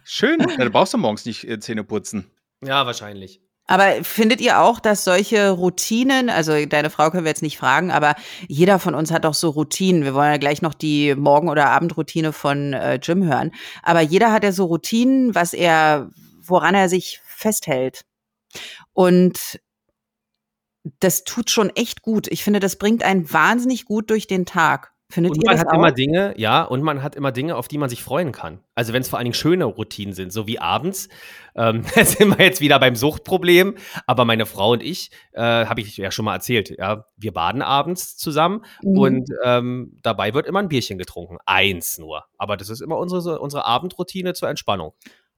schön. 0.03 0.39
Da 0.57 0.69
brauchst 0.69 0.93
du 0.93 0.97
morgens 0.97 1.25
nicht 1.25 1.47
äh, 1.47 1.59
Zähne 1.59 1.83
putzen. 1.83 2.31
Ja, 2.63 2.85
wahrscheinlich. 2.85 3.41
Aber 3.67 4.03
findet 4.03 4.41
ihr 4.41 4.59
auch, 4.59 4.79
dass 4.79 5.03
solche 5.03 5.49
Routinen, 5.49 6.29
also 6.29 6.65
deine 6.65 6.91
Frau 6.91 7.09
können 7.09 7.23
wir 7.23 7.31
jetzt 7.31 7.41
nicht 7.41 7.57
fragen, 7.57 7.91
aber 7.91 8.15
jeder 8.47 8.77
von 8.77 8.93
uns 8.93 9.11
hat 9.11 9.25
doch 9.25 9.33
so 9.33 9.49
Routinen. 9.49 10.03
Wir 10.03 10.13
wollen 10.13 10.31
ja 10.31 10.37
gleich 10.37 10.61
noch 10.61 10.75
die 10.75 11.15
Morgen- 11.15 11.49
oder 11.49 11.71
Abendroutine 11.71 12.31
von 12.31 12.73
äh, 12.73 12.99
Jim 13.01 13.23
hören. 13.23 13.51
Aber 13.81 14.01
jeder 14.01 14.31
hat 14.31 14.43
ja 14.43 14.51
so 14.51 14.65
Routinen, 14.65 15.33
was 15.33 15.53
er, 15.53 16.09
woran 16.41 16.75
er 16.75 16.89
sich 16.89 17.21
festhält. 17.25 18.05
Und 18.93 19.59
das 20.99 21.23
tut 21.23 21.49
schon 21.49 21.71
echt 21.71 22.03
gut. 22.03 22.27
Ich 22.27 22.43
finde, 22.43 22.59
das 22.59 22.77
bringt 22.77 23.03
einen 23.03 23.31
wahnsinnig 23.33 23.85
gut 23.85 24.11
durch 24.11 24.27
den 24.27 24.45
Tag. 24.45 24.94
Findet 25.07 25.33
und 25.33 25.45
man 25.45 25.59
hat 25.59 25.67
auch? 25.67 25.73
immer 25.73 25.91
Dinge, 25.91 26.33
ja, 26.35 26.63
und 26.63 26.81
man 26.81 27.03
hat 27.03 27.15
immer 27.15 27.31
Dinge, 27.31 27.55
auf 27.55 27.67
die 27.67 27.77
man 27.77 27.89
sich 27.89 28.01
freuen 28.01 28.31
kann. 28.31 28.59
Also 28.73 28.91
wenn 28.91 29.03
es 29.03 29.09
vor 29.09 29.19
allen 29.19 29.25
Dingen 29.25 29.35
schöne 29.35 29.65
Routinen 29.65 30.15
sind, 30.15 30.33
so 30.33 30.47
wie 30.47 30.57
abends. 30.57 31.09
Ähm, 31.55 31.83
da 31.95 32.03
sind 32.03 32.35
wir 32.37 32.43
jetzt 32.43 32.59
wieder 32.59 32.79
beim 32.79 32.95
Suchtproblem. 32.95 33.75
Aber 34.07 34.25
meine 34.25 34.47
Frau 34.47 34.71
und 34.71 34.81
ich, 34.81 35.11
äh, 35.33 35.41
habe 35.41 35.81
ich 35.81 35.95
ja 35.97 36.09
schon 36.09 36.25
mal 36.25 36.33
erzählt, 36.33 36.73
ja, 36.77 37.05
wir 37.17 37.33
baden 37.33 37.61
abends 37.61 38.17
zusammen 38.17 38.65
mhm. 38.81 38.97
und 38.97 39.29
ähm, 39.43 39.97
dabei 40.01 40.33
wird 40.33 40.47
immer 40.47 40.59
ein 40.59 40.69
Bierchen 40.69 40.97
getrunken. 40.97 41.37
Eins 41.45 41.99
nur. 41.99 42.25
Aber 42.39 42.57
das 42.57 42.69
ist 42.69 42.81
immer 42.81 42.97
unsere, 42.97 43.39
unsere 43.39 43.65
Abendroutine 43.65 44.33
zur 44.33 44.49
Entspannung. 44.49 44.93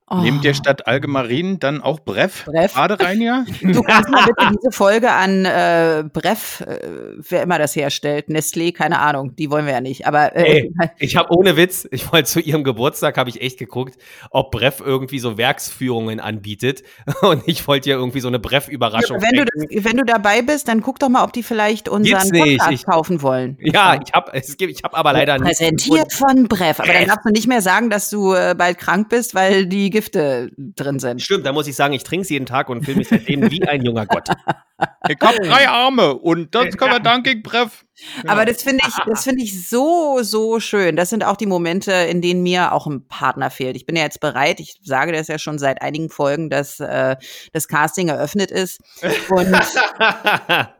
Oh. 0.10 0.20
Nehmt 0.22 0.46
ihr 0.46 0.54
statt 0.54 0.88
Allgemarin 0.88 1.60
dann 1.60 1.82
auch 1.82 2.00
Breff? 2.00 2.46
Breff? 2.46 2.76
Badereiniger? 2.76 3.46
Du 3.62 3.84
kannst 3.84 4.10
mal 4.10 4.26
bitte 4.26 4.52
diese 4.56 4.72
Folge 4.72 5.12
an 5.12 5.44
äh, 5.44 6.06
Breff, 6.12 6.62
äh, 6.62 6.80
wer 7.18 7.44
immer 7.44 7.60
das 7.60 7.76
herstellt, 7.76 8.30
Nestlé, 8.30 8.74
keine 8.74 9.00
Ahnung, 9.00 9.36
die 9.36 9.52
wollen 9.52 9.66
wir 9.66 9.74
ja 9.74 9.82
nicht. 9.82 10.08
Aber 10.08 10.34
äh, 10.34 10.62
Ey, 10.62 10.74
ich 11.00 11.18
habe 11.18 11.34
ohne 11.36 11.58
Witz, 11.58 11.86
ich 11.92 12.10
wollte 12.10 12.30
zu 12.30 12.40
ihrem 12.40 12.64
Geburtstag 12.64 13.18
habe 13.18 13.30
ich 13.30 13.42
echt 13.42 13.60
geguckt, 13.60 13.98
ob 14.32 14.52
Breff 14.52 14.82
irgendwie 14.84 15.20
so 15.20 15.38
Werksführungen 15.38 16.22
anbietet 16.22 16.84
und 17.22 17.44
ich 17.46 17.68
wollte 17.68 17.90
ja 17.90 17.98
irgendwie 17.98 18.22
so 18.22 18.30
eine 18.30 18.40
Breff-Überraschung. 18.40 19.20
Ja, 19.20 19.28
wenn, 19.30 19.46
du 19.46 19.84
wenn 19.84 19.98
du 19.98 20.06
dabei 20.06 20.42
bist, 20.42 20.70
dann 20.70 20.82
guck 20.82 21.00
doch 21.00 21.10
mal, 21.10 21.26
ob 21.26 21.34
die 21.34 21.44
vielleicht 21.44 21.90
unseren 21.90 22.30
Podcast 22.30 22.72
ich, 22.72 22.86
kaufen 22.86 23.22
wollen. 23.22 23.58
Ja, 23.60 24.00
ich 24.02 24.14
habe 24.14 24.32
es 24.34 24.56
gibt, 24.56 24.72
ich 24.72 24.84
habe 24.84 24.96
aber 24.96 25.12
leider 25.12 25.36
Präsentiert 25.38 26.08
nicht. 26.08 26.14
von 26.14 26.48
Breff, 26.48 26.80
aber 26.80 26.94
dann 26.94 27.08
darfst 27.08 27.26
du 27.26 27.32
nicht 27.32 27.48
mehr 27.48 27.62
sagen, 27.62 27.90
dass 27.90 28.10
du 28.10 28.34
äh, 28.34 28.56
bald 28.58 28.78
krank 28.78 29.10
bist, 29.10 29.36
weil 29.36 29.66
die 29.66 29.97
Gifte 29.98 30.52
drin 30.56 31.00
sind. 31.00 31.24
Stimmt, 31.24 31.48
da 31.48 31.52
muss 31.52 31.66
ich 31.66 31.76
sagen, 31.76 31.92
ich 31.92 32.04
trinke 32.04 32.22
es 32.22 32.30
jeden 32.30 32.46
Tag 32.46 32.70
und 32.70 32.86
fühle 32.86 32.98
mich 32.98 33.08
seitdem 33.08 33.50
wie 33.50 33.68
ein 33.68 33.84
junger 33.84 34.06
Gott. 34.06 34.30
Ich 35.10 35.18
habe 35.20 35.40
drei 35.40 35.68
Arme 35.68 36.14
und 36.14 36.54
das 36.54 36.78
kann 36.78 36.92
man 36.92 37.02
dank 37.02 37.28
Breff. 37.42 37.84
Genau. 38.22 38.34
Aber 38.34 38.46
das 38.46 38.64
finde 38.64 38.84
ich, 38.88 38.94
das 39.06 39.24
finde 39.24 39.44
ich 39.44 39.68
so, 39.68 40.20
so 40.22 40.60
schön. 40.60 40.96
Das 40.96 41.10
sind 41.10 41.24
auch 41.24 41.38
die 41.38 41.46
Momente, 41.46 41.92
in 41.92 42.22
denen 42.22 42.44
mir 42.44 42.72
auch 42.72 42.88
ein 42.88 43.08
Partner 43.08 43.50
fehlt. 43.50 43.76
Ich 43.76 43.86
bin 43.86 43.96
ja 43.96 44.04
jetzt 44.04 44.20
bereit. 44.20 44.60
Ich 44.60 44.80
sage 44.84 45.12
das 45.12 45.28
ja 45.28 45.40
schon 45.40 45.60
seit 45.60 45.82
einigen 45.82 46.10
Folgen, 46.10 46.50
dass 46.50 46.80
äh, 46.80 47.16
das 47.54 47.68
Casting 47.68 48.10
eröffnet 48.10 48.52
ist. 48.52 48.80
Und 49.30 49.56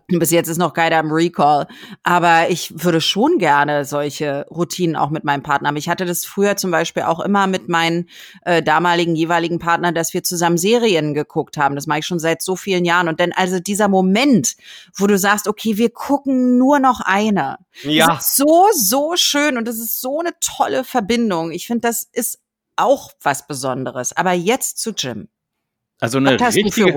bis 0.20 0.32
jetzt 0.32 0.48
ist 0.48 0.58
noch 0.58 0.74
keiner 0.74 1.00
im 1.00 1.12
Recall. 1.12 1.68
Aber 2.04 2.50
ich 2.50 2.84
würde 2.84 3.02
schon 3.02 3.40
gerne 3.40 3.84
solche 3.84 4.46
Routinen 4.50 4.96
auch 4.96 5.10
mit 5.10 5.24
meinem 5.24 5.44
Partner 5.44 5.68
haben. 5.68 5.76
Ich 5.76 5.90
hatte 5.90 6.06
das 6.06 6.26
früher 6.26 6.56
zum 6.56 6.72
Beispiel 6.72 7.04
auch 7.04 7.20
immer 7.20 7.48
mit 7.48 7.68
meinen 7.68 8.08
äh, 8.46 8.64
damaligen 8.64 9.16
jeweiligen 9.16 9.60
Partnern, 9.60 9.94
dass 9.94 10.14
wir 10.14 10.24
zusammen 10.24 10.58
Serien 10.58 11.14
geguckt 11.14 11.58
haben. 11.58 11.76
Das 11.76 11.88
mache 11.88 12.00
ich 12.00 12.06
schon 12.06 12.20
seit 12.20 12.42
so 12.42 12.56
vielen 12.56 12.86
Jahren. 12.86 13.10
Und 13.10 13.20
dann 13.20 13.34
also 13.34 13.60
dieser 13.60 13.90
Moment, 13.90 14.56
wo 14.96 15.08
du 15.08 15.18
sagst, 15.18 15.48
okay, 15.48 15.78
wir 15.78 15.90
gucken 15.90 16.58
nur 16.58 16.80
noch 16.80 17.02
eine. 17.08 17.58
Ja. 17.84 18.08
Das 18.08 18.30
ist 18.30 18.36
so, 18.38 18.68
so 18.74 19.16
schön 19.16 19.58
und 19.58 19.68
das 19.68 19.78
ist 19.78 20.02
so 20.02 20.20
eine 20.20 20.34
tolle 20.40 20.84
Verbindung. 20.84 21.52
Ich 21.52 21.68
finde, 21.68 21.82
das 21.82 22.08
ist 22.12 22.40
auch 22.76 23.12
was 23.22 23.48
Besonderes. 23.48 24.16
Aber 24.16 24.34
jetzt 24.34 24.80
zu 24.80 24.92
Jim. 24.92 25.30
Also 26.00 26.20
eine 26.20 26.40
richtige, 26.40 26.94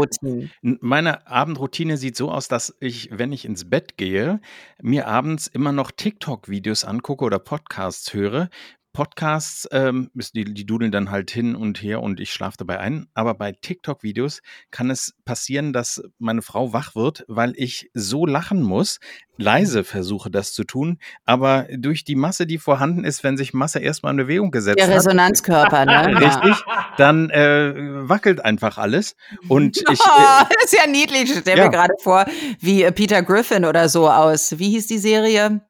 meine 0.60 1.26
Abendroutine 1.26 1.96
sieht 1.96 2.16
so 2.16 2.30
aus, 2.30 2.48
dass 2.48 2.76
ich, 2.80 3.08
wenn 3.10 3.32
ich 3.32 3.46
ins 3.46 3.70
Bett 3.70 3.96
gehe, 3.96 4.40
mir 4.82 5.06
abends 5.06 5.46
immer 5.46 5.72
noch 5.72 5.90
TikTok-Videos 5.90 6.84
angucke 6.84 7.24
oder 7.24 7.38
Podcasts 7.38 8.12
höre, 8.12 8.50
Podcasts, 8.92 9.68
ähm, 9.70 10.10
die, 10.14 10.44
die 10.44 10.66
dudeln 10.66 10.90
dann 10.90 11.10
halt 11.10 11.30
hin 11.30 11.54
und 11.54 11.82
her 11.82 12.02
und 12.02 12.18
ich 12.18 12.32
schlafe 12.32 12.56
dabei 12.58 12.80
ein. 12.80 13.06
Aber 13.14 13.34
bei 13.34 13.52
TikTok-Videos 13.52 14.42
kann 14.70 14.90
es 14.90 15.14
passieren, 15.24 15.72
dass 15.72 16.02
meine 16.18 16.42
Frau 16.42 16.72
wach 16.72 16.94
wird, 16.94 17.24
weil 17.28 17.52
ich 17.56 17.90
so 17.94 18.26
lachen 18.26 18.62
muss. 18.62 18.98
Leise 19.36 19.84
versuche 19.84 20.30
das 20.30 20.52
zu 20.52 20.64
tun, 20.64 20.98
aber 21.24 21.66
durch 21.70 22.04
die 22.04 22.14
Masse, 22.14 22.46
die 22.46 22.58
vorhanden 22.58 23.04
ist, 23.04 23.24
wenn 23.24 23.38
sich 23.38 23.54
Masse 23.54 23.78
erstmal 23.78 24.12
in 24.12 24.18
Bewegung 24.18 24.50
gesetzt 24.50 24.78
Der 24.78 24.88
hat. 24.88 24.96
Resonanzkörper, 24.96 25.86
ne? 25.86 26.20
Richtig. 26.20 26.62
Dann 26.98 27.30
äh, 27.30 27.72
wackelt 27.76 28.44
einfach 28.44 28.76
alles. 28.76 29.16
Und 29.48 29.78
ich. 29.90 30.00
Oh, 30.00 30.44
das 30.50 30.72
ist 30.72 30.78
ja 30.78 30.86
niedlich. 30.86 31.30
Ich 31.30 31.38
stell 31.38 31.56
ja. 31.56 31.64
mir 31.64 31.70
gerade 31.70 31.94
vor, 32.02 32.26
wie 32.58 32.82
äh, 32.82 32.92
Peter 32.92 33.22
Griffin 33.22 33.64
oder 33.64 33.88
so 33.88 34.10
aus. 34.10 34.58
Wie 34.58 34.70
hieß 34.70 34.88
die 34.88 34.98
Serie? 34.98 35.62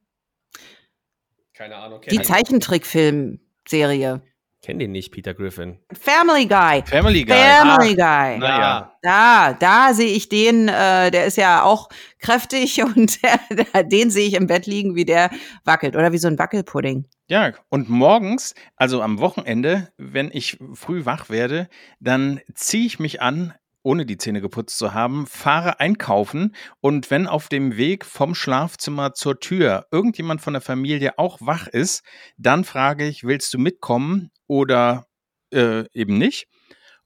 Keine 1.60 1.76
Ahnung. 1.76 2.00
Die 2.10 2.22
Zeichentrickfilm-Serie. 2.22 4.22
Kenn 4.62 4.78
den 4.78 4.92
nicht, 4.92 5.12
Peter 5.12 5.34
Griffin. 5.34 5.78
Family 5.92 6.46
Guy. 6.46 6.82
Family 6.86 7.22
Guy. 7.22 7.36
Family 7.36 8.00
ah, 8.00 8.28
Guy. 8.28 8.38
Naja. 8.38 8.96
Da, 9.02 9.52
da 9.52 9.92
sehe 9.92 10.08
ich 10.08 10.30
den, 10.30 10.68
äh, 10.68 11.10
der 11.10 11.26
ist 11.26 11.36
ja 11.36 11.62
auch 11.62 11.90
kräftig 12.18 12.82
und 12.82 13.22
der, 13.22 13.38
der, 13.50 13.84
den 13.84 14.10
sehe 14.10 14.26
ich 14.26 14.36
im 14.36 14.46
Bett 14.46 14.64
liegen, 14.64 14.94
wie 14.94 15.04
der 15.04 15.28
wackelt 15.66 15.96
oder 15.96 16.12
wie 16.12 16.18
so 16.18 16.28
ein 16.28 16.38
Wackelpudding. 16.38 17.06
Ja, 17.28 17.52
und 17.68 17.90
morgens, 17.90 18.54
also 18.76 19.02
am 19.02 19.18
Wochenende, 19.18 19.92
wenn 19.98 20.30
ich 20.32 20.56
früh 20.72 21.04
wach 21.04 21.28
werde, 21.28 21.68
dann 22.00 22.40
ziehe 22.54 22.86
ich 22.86 23.00
mich 23.00 23.20
an, 23.20 23.52
ohne 23.82 24.06
die 24.06 24.18
Zähne 24.18 24.40
geputzt 24.40 24.78
zu 24.78 24.94
haben, 24.94 25.26
fahre 25.26 25.80
einkaufen 25.80 26.54
und 26.80 27.10
wenn 27.10 27.26
auf 27.26 27.48
dem 27.48 27.76
Weg 27.76 28.04
vom 28.04 28.34
Schlafzimmer 28.34 29.14
zur 29.14 29.40
Tür 29.40 29.86
irgendjemand 29.90 30.40
von 30.40 30.52
der 30.52 30.62
Familie 30.62 31.18
auch 31.18 31.38
wach 31.40 31.66
ist, 31.66 32.02
dann 32.36 32.64
frage 32.64 33.06
ich, 33.06 33.24
willst 33.24 33.54
du 33.54 33.58
mitkommen 33.58 34.30
oder 34.46 35.06
äh, 35.52 35.84
eben 35.92 36.18
nicht? 36.18 36.46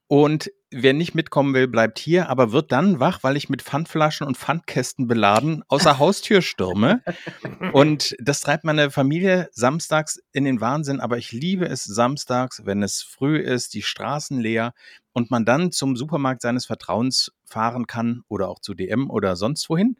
Und 0.06 0.50
wer 0.70 0.92
nicht 0.92 1.14
mitkommen 1.14 1.54
will, 1.54 1.66
bleibt 1.66 1.98
hier, 1.98 2.28
aber 2.28 2.52
wird 2.52 2.72
dann 2.72 3.00
wach, 3.00 3.22
weil 3.22 3.36
ich 3.36 3.48
mit 3.48 3.62
Pfandflaschen 3.62 4.26
und 4.26 4.36
Pfandkästen 4.36 5.06
beladen 5.06 5.62
außer 5.68 5.98
Haustür 5.98 6.42
stürme. 6.42 7.02
Und 7.72 8.14
das 8.20 8.40
treibt 8.40 8.64
meine 8.64 8.90
Familie 8.90 9.48
samstags 9.52 10.20
in 10.32 10.44
den 10.44 10.60
Wahnsinn, 10.60 11.00
aber 11.00 11.16
ich 11.16 11.32
liebe 11.32 11.66
es 11.66 11.84
samstags, 11.84 12.62
wenn 12.64 12.82
es 12.82 13.02
früh 13.02 13.38
ist, 13.38 13.74
die 13.74 13.82
Straßen 13.82 14.38
leer 14.40 14.74
und 15.12 15.30
man 15.30 15.44
dann 15.44 15.72
zum 15.72 15.96
Supermarkt 15.96 16.42
seines 16.42 16.66
Vertrauens 16.66 17.32
fahren 17.44 17.86
kann 17.86 18.22
oder 18.28 18.48
auch 18.48 18.58
zu 18.58 18.74
DM 18.74 19.10
oder 19.10 19.36
sonst 19.36 19.68
wohin 19.70 19.96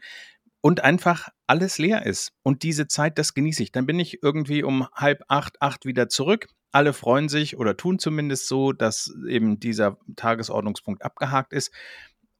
und 0.61 0.83
einfach 0.83 1.29
alles 1.47 1.79
leer 1.79 2.07
ist. 2.07 2.33
Und 2.43 2.63
diese 2.63 2.89
Zeit, 2.89 3.19
das 3.19 3.35
genieße 3.35 3.63
ich. 3.63 3.71
Dann 3.71 3.87
bin 3.87 4.01
ich 4.01 4.23
irgendwie 4.23 4.63
um 4.63 4.89
halb 4.95 5.23
acht, 5.29 5.61
acht 5.61 5.85
wieder 5.85 6.09
zurück. 6.09 6.49
Alle 6.75 6.93
freuen 6.93 7.29
sich 7.29 7.57
oder 7.57 7.77
tun 7.77 8.01
zumindest 8.01 8.49
so, 8.49 8.73
dass 8.73 9.15
eben 9.29 9.61
dieser 9.61 9.97
Tagesordnungspunkt 10.17 11.05
abgehakt 11.05 11.53
ist. 11.53 11.71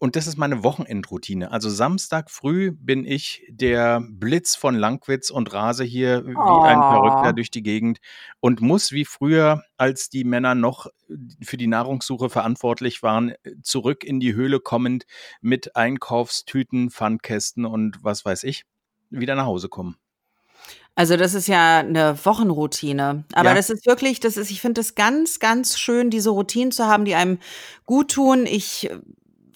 und 0.01 0.17
das 0.17 0.27
ist 0.27 0.37
meine 0.37 0.65
Wochenendroutine. 0.65 1.53
Also 1.53 1.71
Samstag 1.71 2.33
früh 2.33 2.73
bin 2.73 3.07
ich 3.07 3.47
der 3.49 4.03
Blitz 4.07 4.57
von 4.57 4.75
Langwitz 4.75 5.31
und 5.31 5.53
rase 5.53 5.85
hier 5.85 6.27
wie 6.27 6.35
ein. 6.35 6.79
Verrückter 6.81 7.33
durch 7.33 7.53
die 7.53 7.63
Gegend 7.63 8.01
und 8.41 8.61
muss 8.61 8.91
wie 8.91 9.05
früher, 9.05 9.63
als 9.77 10.11
die 10.11 10.25
Männer 10.25 10.57
noch 10.57 10.89
für 11.41 11.57
die 11.57 11.69
Nahrungssuche 11.69 12.29
verantwortlich 12.29 13.05
waren, 13.05 13.35
zurück 13.63 14.03
in 14.03 14.19
die 14.19 14.35
Höhle 14.35 14.59
kommend 14.59 15.07
mit 15.43 15.77
Einkaufstüten, 15.77 16.91
Pfandkästen 16.91 17.65
und 17.65 18.03
was 18.03 18.25
weiß 18.25 18.43
ich, 18.43 18.65
wieder 19.11 19.37
nach 19.37 19.47
Hause 19.47 19.69
kommen. 19.69 19.97
Also 20.97 21.17
das 21.17 21.35
ist 21.35 21.49
ja 21.49 21.79
eine 21.81 22.17
Wochenroutine. 22.25 23.25
Aber 23.33 23.49
Ja. 23.51 23.55
das 23.55 23.69
ist 23.71 23.85
wirklich, 23.87 24.21
das 24.21 24.37
ist, 24.37 24.51
ich 24.51 24.61
finde 24.61 24.81
es 24.81 24.95
ganz, 24.95 25.41
ganz 25.41 25.79
schön, 25.79 26.11
diese 26.11 26.31
Routinen 26.31 26.71
zu 26.73 26.87
haben, 26.87 27.05
die 27.05 27.15
einem 27.17 27.39
gut 27.85 28.13
tun. 28.13 28.47
Ich 28.47 28.89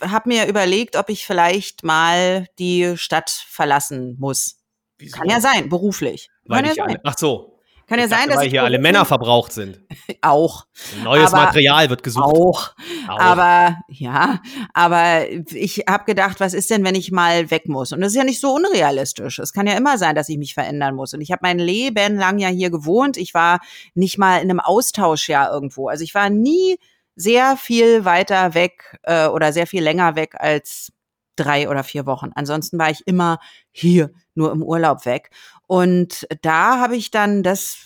habe 0.00 0.28
mir 0.28 0.46
überlegt, 0.48 0.96
ob 0.96 1.08
ich 1.10 1.26
vielleicht 1.26 1.84
mal 1.84 2.46
die 2.58 2.96
Stadt 2.96 3.30
verlassen 3.30 4.16
muss. 4.18 4.56
Wieso? 4.98 5.16
Kann 5.16 5.28
ja 5.30 5.40
sein, 5.40 5.68
beruflich. 5.68 6.28
Weil 6.44 6.62
Kann 6.64 6.74
ja 6.74 6.84
sein. 6.86 6.98
ach 7.04 7.16
so. 7.18 7.57
Kann 7.88 7.98
ja 7.98 8.04
Ich 8.04 8.10
sein, 8.10 8.18
dachte, 8.20 8.30
dass 8.32 8.40
weil 8.42 8.50
hier 8.50 8.62
alle 8.64 8.78
Männer 8.78 9.04
verbraucht 9.04 9.52
sind. 9.52 9.80
auch. 10.22 10.66
Neues 11.02 11.32
Aber- 11.32 11.46
Material 11.46 11.88
wird 11.90 12.02
gesucht. 12.02 12.24
Auch. 12.24 12.74
Auch. 13.08 13.18
Aber 13.18 13.78
ja, 13.88 14.40
aber 14.74 15.30
ich 15.30 15.84
habe 15.88 16.04
gedacht, 16.04 16.40
was 16.40 16.52
ist 16.54 16.70
denn, 16.70 16.84
wenn 16.84 16.94
ich 16.94 17.10
mal 17.10 17.50
weg 17.50 17.66
muss? 17.68 17.92
Und 17.92 18.00
das 18.02 18.10
ist 18.12 18.16
ja 18.16 18.24
nicht 18.24 18.40
so 18.40 18.54
unrealistisch. 18.54 19.38
Es 19.38 19.52
kann 19.52 19.66
ja 19.66 19.74
immer 19.74 19.96
sein, 19.98 20.14
dass 20.14 20.28
ich 20.28 20.36
mich 20.38 20.54
verändern 20.54 20.94
muss. 20.94 21.14
Und 21.14 21.20
ich 21.22 21.32
habe 21.32 21.40
mein 21.42 21.58
Leben 21.58 22.16
lang 22.16 22.38
ja 22.38 22.48
hier 22.48 22.70
gewohnt. 22.70 23.16
Ich 23.16 23.32
war 23.34 23.60
nicht 23.94 24.18
mal 24.18 24.36
in 24.36 24.50
einem 24.50 24.60
Austauschjahr 24.60 25.50
irgendwo. 25.50 25.88
Also 25.88 26.04
ich 26.04 26.14
war 26.14 26.28
nie 26.30 26.78
sehr 27.16 27.56
viel 27.56 28.04
weiter 28.04 28.54
weg 28.54 28.98
äh, 29.02 29.26
oder 29.26 29.52
sehr 29.52 29.66
viel 29.66 29.82
länger 29.82 30.14
weg 30.14 30.34
als 30.38 30.92
drei 31.38 31.68
oder 31.68 31.84
vier 31.84 32.06
Wochen. 32.06 32.30
Ansonsten 32.34 32.78
war 32.78 32.90
ich 32.90 33.06
immer 33.06 33.38
hier, 33.70 34.10
nur 34.34 34.52
im 34.52 34.62
Urlaub 34.62 35.06
weg. 35.06 35.30
Und 35.66 36.26
da 36.42 36.80
habe 36.80 36.96
ich 36.96 37.10
dann 37.10 37.42
das, 37.42 37.78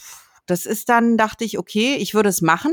das 0.47 0.67
ist 0.67 0.89
dann, 0.89 1.17
dachte 1.17 1.45
ich, 1.45 1.59
okay, 1.59 1.97
ich 1.97 2.15
würde 2.15 2.29
es 2.29 2.43
machen, 2.43 2.73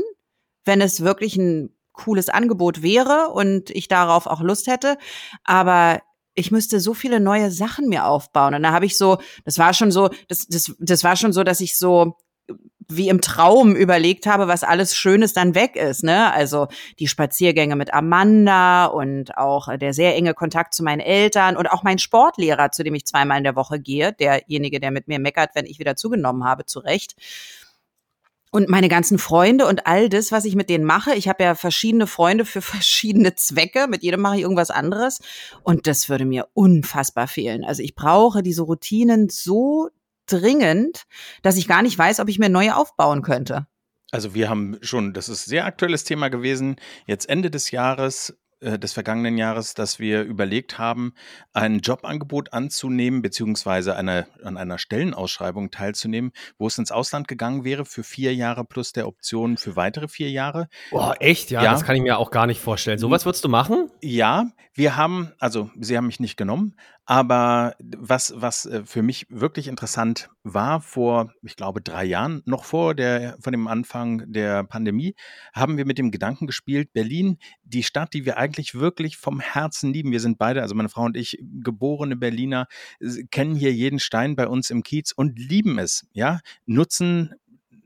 wenn 0.64 0.80
es 0.80 1.02
wirklich 1.02 1.36
ein 1.36 1.74
cooles 1.92 2.28
Angebot 2.28 2.82
wäre 2.82 3.28
und 3.28 3.70
ich 3.70 3.88
darauf 3.88 4.26
auch 4.26 4.40
Lust 4.40 4.66
hätte. 4.66 4.96
Aber 5.44 6.00
ich 6.34 6.50
müsste 6.50 6.80
so 6.80 6.94
viele 6.94 7.20
neue 7.20 7.50
Sachen 7.50 7.88
mir 7.88 8.06
aufbauen. 8.06 8.54
Und 8.54 8.62
da 8.62 8.72
habe 8.72 8.86
ich 8.86 8.96
so, 8.96 9.18
das 9.44 9.58
war 9.58 9.74
schon 9.74 9.90
so, 9.90 10.10
das, 10.28 10.46
das, 10.46 10.74
das 10.78 11.04
war 11.04 11.16
schon 11.16 11.32
so, 11.32 11.44
dass 11.44 11.60
ich 11.60 11.76
so 11.76 12.16
wie 12.90 13.08
im 13.08 13.20
Traum 13.20 13.74
überlegt 13.74 14.26
habe, 14.26 14.48
was 14.48 14.64
alles 14.64 14.96
Schönes 14.96 15.32
dann 15.32 15.54
weg 15.54 15.76
ist, 15.76 16.02
ne? 16.02 16.32
Also 16.32 16.68
die 16.98 17.08
Spaziergänge 17.08 17.76
mit 17.76 17.94
Amanda 17.94 18.86
und 18.86 19.36
auch 19.36 19.76
der 19.76 19.94
sehr 19.94 20.14
enge 20.14 20.34
Kontakt 20.34 20.74
zu 20.74 20.82
meinen 20.82 21.00
Eltern 21.00 21.56
und 21.56 21.66
auch 21.66 21.82
mein 21.82 21.98
Sportlehrer, 21.98 22.70
zu 22.70 22.82
dem 22.82 22.94
ich 22.94 23.06
zweimal 23.06 23.38
in 23.38 23.44
der 23.44 23.56
Woche 23.56 23.80
gehe, 23.80 24.12
derjenige, 24.12 24.80
der 24.80 24.90
mit 24.90 25.08
mir 25.08 25.18
meckert, 25.18 25.50
wenn 25.54 25.66
ich 25.66 25.78
wieder 25.78 25.96
zugenommen 25.96 26.44
habe, 26.44 26.66
zu 26.66 26.80
Recht. 26.80 27.14
Und 28.52 28.68
meine 28.68 28.88
ganzen 28.88 29.18
Freunde 29.18 29.66
und 29.66 29.86
all 29.86 30.08
das, 30.08 30.32
was 30.32 30.44
ich 30.44 30.56
mit 30.56 30.70
denen 30.70 30.84
mache. 30.84 31.14
Ich 31.14 31.28
habe 31.28 31.44
ja 31.44 31.54
verschiedene 31.54 32.08
Freunde 32.08 32.44
für 32.44 32.60
verschiedene 32.62 33.36
Zwecke. 33.36 33.86
Mit 33.88 34.02
jedem 34.02 34.20
mache 34.20 34.36
ich 34.36 34.42
irgendwas 34.42 34.70
anderes. 34.70 35.20
Und 35.62 35.86
das 35.86 36.08
würde 36.08 36.24
mir 36.24 36.48
unfassbar 36.52 37.28
fehlen. 37.28 37.64
Also 37.64 37.82
ich 37.82 37.94
brauche 37.94 38.42
diese 38.42 38.62
Routinen 38.62 39.28
so 39.28 39.88
dringend, 40.32 41.04
dass 41.42 41.56
ich 41.56 41.68
gar 41.68 41.82
nicht 41.82 41.98
weiß, 41.98 42.20
ob 42.20 42.28
ich 42.28 42.38
mir 42.38 42.48
neue 42.48 42.76
aufbauen 42.76 43.22
könnte. 43.22 43.66
Also 44.12 44.34
wir 44.34 44.48
haben 44.48 44.78
schon, 44.82 45.12
das 45.12 45.28
ist 45.28 45.46
ein 45.46 45.50
sehr 45.50 45.64
aktuelles 45.66 46.04
Thema 46.04 46.30
gewesen, 46.30 46.76
jetzt 47.06 47.28
Ende 47.28 47.48
des 47.50 47.70
Jahres, 47.70 48.36
äh, 48.58 48.76
des 48.76 48.92
vergangenen 48.92 49.38
Jahres, 49.38 49.74
dass 49.74 50.00
wir 50.00 50.22
überlegt 50.22 50.78
haben, 50.78 51.14
ein 51.52 51.78
Jobangebot 51.78 52.52
anzunehmen, 52.52 53.22
beziehungsweise 53.22 53.94
eine, 53.94 54.26
an 54.42 54.56
einer 54.56 54.78
Stellenausschreibung 54.78 55.70
teilzunehmen, 55.70 56.32
wo 56.58 56.66
es 56.66 56.76
ins 56.76 56.90
Ausland 56.90 57.28
gegangen 57.28 57.62
wäre 57.64 57.84
für 57.84 58.02
vier 58.02 58.34
Jahre 58.34 58.64
plus 58.64 58.92
der 58.92 59.06
Option 59.06 59.56
für 59.56 59.76
weitere 59.76 60.08
vier 60.08 60.30
Jahre. 60.30 60.68
Boah, 60.90 61.14
echt? 61.20 61.50
Ja, 61.52 61.62
Ja. 61.62 61.70
das 61.72 61.84
kann 61.84 61.94
ich 61.94 62.02
mir 62.02 62.18
auch 62.18 62.32
gar 62.32 62.46
nicht 62.48 62.60
vorstellen. 62.60 62.98
Sowas 62.98 63.24
würdest 63.24 63.44
du 63.44 63.48
machen? 63.48 63.90
Ja, 64.02 64.46
wir 64.74 64.96
haben, 64.96 65.30
also 65.38 65.70
sie 65.78 65.96
haben 65.96 66.06
mich 66.06 66.18
nicht 66.20 66.36
genommen, 66.36 66.74
aber 67.06 67.74
was, 67.78 68.32
was 68.36 68.66
äh, 68.66 68.84
für 68.84 69.02
mich 69.02 69.26
wirklich 69.28 69.68
interessant 69.68 70.30
war, 70.42 70.80
vor, 70.80 71.32
ich 71.42 71.56
glaube, 71.56 71.80
drei 71.80 72.04
Jahren, 72.04 72.42
noch 72.46 72.64
vor 72.64 72.94
der, 72.94 73.36
von 73.40 73.52
dem 73.52 73.66
Anfang 73.66 74.30
der 74.32 74.64
Pandemie, 74.64 75.14
haben 75.52 75.76
wir 75.76 75.86
mit 75.86 75.98
dem 75.98 76.10
Gedanken 76.10 76.46
gespielt, 76.46 76.92
Berlin, 76.92 77.38
die 77.62 77.82
Stadt, 77.82 78.14
die 78.14 78.24
wir 78.24 78.36
eigentlich 78.36 78.74
wirklich 78.74 79.16
vom 79.16 79.40
Herzen 79.40 79.92
lieben. 79.92 80.12
Wir 80.12 80.20
sind 80.20 80.38
beide, 80.38 80.62
also 80.62 80.74
meine 80.74 80.88
Frau 80.88 81.02
und 81.02 81.16
ich, 81.16 81.38
geborene 81.62 82.16
Berliner, 82.16 82.66
kennen 83.30 83.56
hier 83.56 83.72
jeden 83.72 83.98
Stein 83.98 84.36
bei 84.36 84.46
uns 84.46 84.70
im 84.70 84.82
Kiez 84.82 85.12
und 85.12 85.38
lieben 85.38 85.78
es, 85.78 86.06
ja, 86.12 86.40
nutzen 86.66 87.34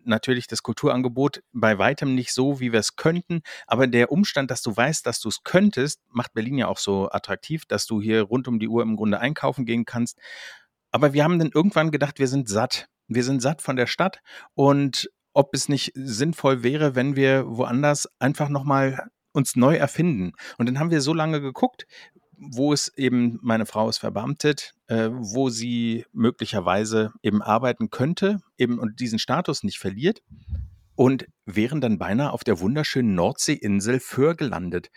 natürlich 0.07 0.47
das 0.47 0.63
Kulturangebot 0.63 1.43
bei 1.53 1.79
weitem 1.79 2.15
nicht 2.15 2.33
so, 2.33 2.61
wie 2.61 2.73
wir 2.73 2.81
es 2.81 2.97
könnten. 2.97 3.43
Aber 3.67 3.87
der 3.87 4.13
Umstand, 4.13 4.51
dass 4.51 4.63
du 4.63 4.77
weißt, 4.77 5.07
dass 5.07 5.21
du 5.21 5.29
es 5.29 5.43
könntest, 5.43 6.01
macht 6.09 6.35
Berlin 6.35 6.59
ja 6.59 6.69
auch 6.69 6.79
so 6.79 7.11
attraktiv, 7.11 7.65
dass 7.67 7.87
du 7.87 8.01
hier 8.01 8.23
rund 8.23 8.49
um 8.49 8.59
die 8.59 8.69
Uhr 8.69 8.83
im 8.83 8.97
Grunde 8.97 9.21
einkaufen 9.21 9.65
gehen 9.65 9.85
kannst. 9.85 10.19
Aber 10.91 11.13
wir 11.13 11.25
haben 11.25 11.39
dann 11.39 11.51
irgendwann 11.53 11.91
gedacht, 11.91 12.19
wir 12.19 12.29
sind 12.29 12.49
satt. 12.49 12.89
Wir 13.09 13.25
sind 13.25 13.43
satt 13.43 13.63
von 13.63 13.77
der 13.77 13.87
Stadt 13.87 14.21
und 14.55 15.11
ob 15.35 15.53
es 15.53 15.69
nicht 15.69 15.93
sinnvoll 15.95 16.63
wäre, 16.63 16.95
wenn 16.95 17.17
wir 17.17 17.45
woanders 17.47 18.09
einfach 18.19 18.49
nochmal 18.49 19.11
uns 19.33 19.57
neu 19.57 19.75
erfinden. 19.75 20.33
Und 20.59 20.67
dann 20.67 20.79
haben 20.79 20.91
wir 20.91 21.01
so 21.01 21.13
lange 21.13 21.41
geguckt, 21.41 21.87
wo 22.39 22.73
es 22.73 22.93
eben, 22.97 23.39
meine 23.43 23.67
Frau 23.67 23.89
ist 23.89 23.99
verbeamtet, 23.99 24.75
äh, 24.87 25.09
wo 25.11 25.49
sie 25.49 26.05
möglicherweise 26.13 27.13
eben 27.23 27.43
arbeiten 27.43 27.91
könnte 27.91 28.41
eben 28.59 28.79
und 28.79 29.01
diesen 29.01 29.19
Status 29.19 29.63
nicht 29.63 29.79
verliert 29.79 30.23
und 30.95 31.27
wären 31.45 31.81
dann 31.81 31.99
beinahe 31.99 32.33
auf 32.33 32.45
der 32.45 32.61
wunderschönen 32.61 33.15
Nordseeinsel 33.15 34.01
Föhr 34.01 34.35
gelandet. 34.35 34.91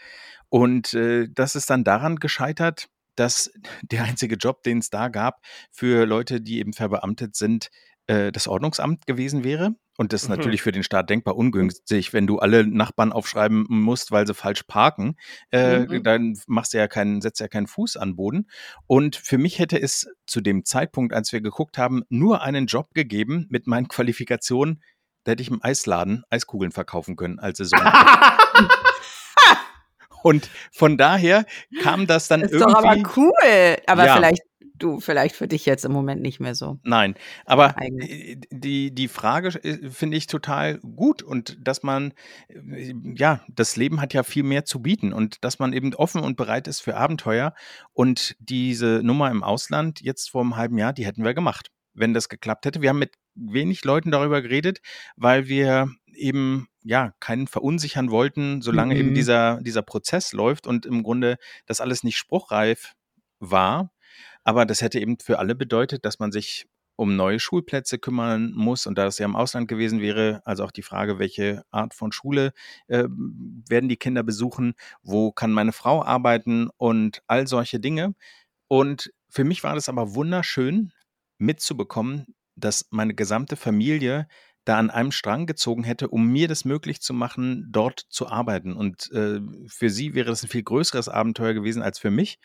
Und 0.50 0.94
äh, 0.94 1.28
das 1.34 1.56
ist 1.56 1.70
dann 1.70 1.84
daran 1.84 2.18
gescheitert, 2.18 2.88
dass 3.16 3.52
der 3.82 4.04
einzige 4.04 4.36
Job, 4.36 4.64
den 4.64 4.78
es 4.80 4.90
da 4.90 5.10
gab 5.10 5.42
für 5.72 6.06
Leute, 6.06 6.40
die 6.40 6.60
eben 6.60 6.74
verbeamtet 6.74 7.36
sind, 7.36 7.70
äh, 8.08 8.32
das 8.32 8.48
Ordnungsamt 8.48 9.06
gewesen 9.06 9.44
wäre. 9.44 9.76
Und 9.98 10.14
das 10.14 10.24
ist 10.24 10.30
Mhm. 10.30 10.36
natürlich 10.36 10.62
für 10.62 10.72
den 10.72 10.84
Staat 10.84 11.10
denkbar 11.10 11.36
ungünstig, 11.36 12.14
wenn 12.14 12.28
du 12.28 12.40
alle 12.40 12.66
Nachbarn 12.68 13.12
aufschreiben 13.12 13.66
musst, 13.70 14.12
weil 14.12 14.28
sie 14.28 14.34
falsch 14.34 14.64
parken. 14.64 15.16
Äh, 15.52 15.80
Mhm. 15.80 16.04
Dann 16.04 16.40
machst 16.48 16.74
du 16.74 16.78
ja 16.78 16.88
keinen, 16.88 17.22
setzt 17.22 17.40
ja 17.40 17.48
keinen 17.48 17.68
Fuß 17.68 17.98
an 17.98 18.16
Boden. 18.16 18.48
Und 18.86 19.16
für 19.16 19.38
mich 19.38 19.60
hätte 19.60 19.82
es 19.82 20.08
zu 20.26 20.42
dem 20.42 20.66
Zeitpunkt, 20.66 21.14
als 21.14 21.32
wir 21.34 21.42
geguckt 21.42 21.78
haben, 21.78 22.04
nur 22.10 22.42
einen 22.42 22.68
Job 22.68 22.94
gegeben 22.94 23.48
mit 23.50 23.66
meinen 23.68 23.88
Qualifikationen. 23.88 24.82
Da 25.24 25.32
hätte 25.32 25.42
ich 25.44 25.50
im 25.50 25.62
Eisladen 25.64 26.24
Eiskugeln 26.30 26.72
verkaufen 26.72 27.16
können 27.16 27.40
als 27.40 27.58
Saison. 27.58 27.82
Und 30.28 30.50
von 30.72 30.98
daher 30.98 31.46
kam 31.82 32.06
das 32.08 32.28
dann 32.28 32.42
ist 32.42 32.52
irgendwie. 32.52 32.74
doch 32.74 32.84
aber 32.84 32.98
cool. 33.16 33.78
Aber 33.88 34.06
Ja. 34.06 34.16
vielleicht, 34.16 34.44
du, 34.76 35.00
vielleicht 35.00 35.36
für 35.36 35.48
dich 35.48 35.66
jetzt 35.66 35.86
im 35.86 35.94
Moment 35.94 36.22
nicht 36.22 36.40
mehr 36.40 36.54
so. 36.54 36.80
Nein, 36.84 37.16
aber 37.46 37.76
die, 38.52 38.94
die 38.94 39.08
Frage 39.08 39.50
äh, 39.64 39.90
finde 39.90 40.18
ich 40.18 40.28
total 40.28 40.80
gut 40.80 41.24
und 41.24 41.58
dass 41.62 41.82
man, 41.82 42.14
äh, 42.50 42.94
ja, 43.16 43.42
das 43.48 43.78
Leben 43.78 44.02
hat 44.02 44.14
ja 44.14 44.24
viel 44.24 44.44
mehr 44.44 44.66
zu 44.66 44.82
bieten 44.82 45.14
und 45.14 45.44
dass 45.44 45.60
man 45.60 45.72
eben 45.72 45.94
offen 45.96 46.22
und 46.22 46.36
bereit 46.36 46.68
ist 46.68 46.82
für 46.82 46.98
Abenteuer 46.98 47.54
und 47.94 48.36
diese 48.40 49.02
Nummer 49.04 49.32
im 49.32 49.44
Ausland 49.44 50.02
jetzt 50.02 50.30
vor 50.30 50.42
einem 50.42 50.58
halben 50.58 50.78
Jahr, 50.78 50.94
die 50.94 51.06
hätten 51.06 51.24
wir 51.24 51.34
gemacht, 51.34 51.70
wenn 51.94 52.14
das 52.14 52.28
geklappt 52.30 52.66
hätte. 52.66 52.82
Wir 52.82 52.90
haben 52.90 53.00
mit 53.00 53.14
wenig 53.38 53.84
Leuten 53.86 54.12
darüber 54.12 54.42
geredet, 54.42 54.80
weil 55.16 55.48
wir 55.48 55.90
eben 56.14 56.68
ja 56.84 57.14
keinen 57.20 57.48
verunsichern 57.48 58.12
wollten, 58.12 58.62
solange 58.62 58.98
eben 58.98 59.10
Mhm. 59.10 59.16
dieser, 59.16 59.62
dieser 59.62 59.82
Prozess 59.84 60.34
läuft 60.34 60.68
und 60.68 60.86
im 60.86 61.04
Grunde 61.04 61.38
das 61.66 61.82
alles 61.82 62.04
nicht 62.04 62.18
spruchreif 62.18 62.94
war. 63.40 63.92
Aber 64.44 64.66
das 64.66 64.82
hätte 64.82 65.00
eben 65.00 65.20
für 65.20 65.40
alle 65.40 65.56
bedeutet, 65.56 66.06
dass 66.06 66.20
man 66.20 66.32
sich 66.32 66.68
um 66.96 67.16
neue 67.16 67.40
Schulplätze 67.40 68.00
kümmern 68.00 68.52
muss. 68.56 68.88
Und 68.88 68.98
da 68.98 69.06
es 69.06 69.20
ja 69.20 69.26
im 69.26 69.36
Ausland 69.36 69.68
gewesen 69.68 70.02
wäre, 70.02 70.42
also 70.46 70.64
auch 70.64 70.72
die 70.72 70.82
Frage, 70.82 71.20
welche 71.20 71.64
Art 71.70 71.94
von 71.94 72.12
Schule 72.12 72.54
äh, 72.88 73.06
werden 73.08 73.88
die 73.88 73.98
Kinder 73.98 74.24
besuchen, 74.24 74.74
wo 75.04 75.32
kann 75.32 75.52
meine 75.52 75.74
Frau 75.74 76.04
arbeiten 76.04 76.70
und 76.78 77.22
all 77.28 77.48
solche 77.48 77.80
Dinge. 77.80 78.16
Und 78.68 79.14
für 79.30 79.44
mich 79.44 79.64
war 79.64 79.76
das 79.76 79.90
aber 79.90 80.16
wunderschön 80.16 80.92
mitzubekommen, 81.38 82.26
dass 82.58 82.88
meine 82.90 83.14
gesamte 83.14 83.56
Familie 83.56 84.28
da 84.66 84.78
an 84.78 84.90
einem 84.90 85.12
Strang 85.12 85.46
gezogen 85.46 85.86
hätte, 85.86 86.10
um 86.10 86.28
mir 86.28 86.50
das 86.50 86.66
möglich 86.66 87.00
zu 87.00 87.14
machen, 87.14 87.68
dort 87.70 88.02
zu 88.10 88.28
arbeiten. 88.28 88.74
Und 88.74 89.10
äh, 89.14 89.40
für 89.68 89.90
sie 89.90 90.14
wäre 90.14 90.30
das 90.30 90.44
ein 90.44 90.50
viel 90.50 90.64
größeres 90.64 91.08
Abenteuer 91.08 91.54
gewesen 91.54 91.82
als 91.82 92.00
für 92.00 92.12
mich. 92.12 92.38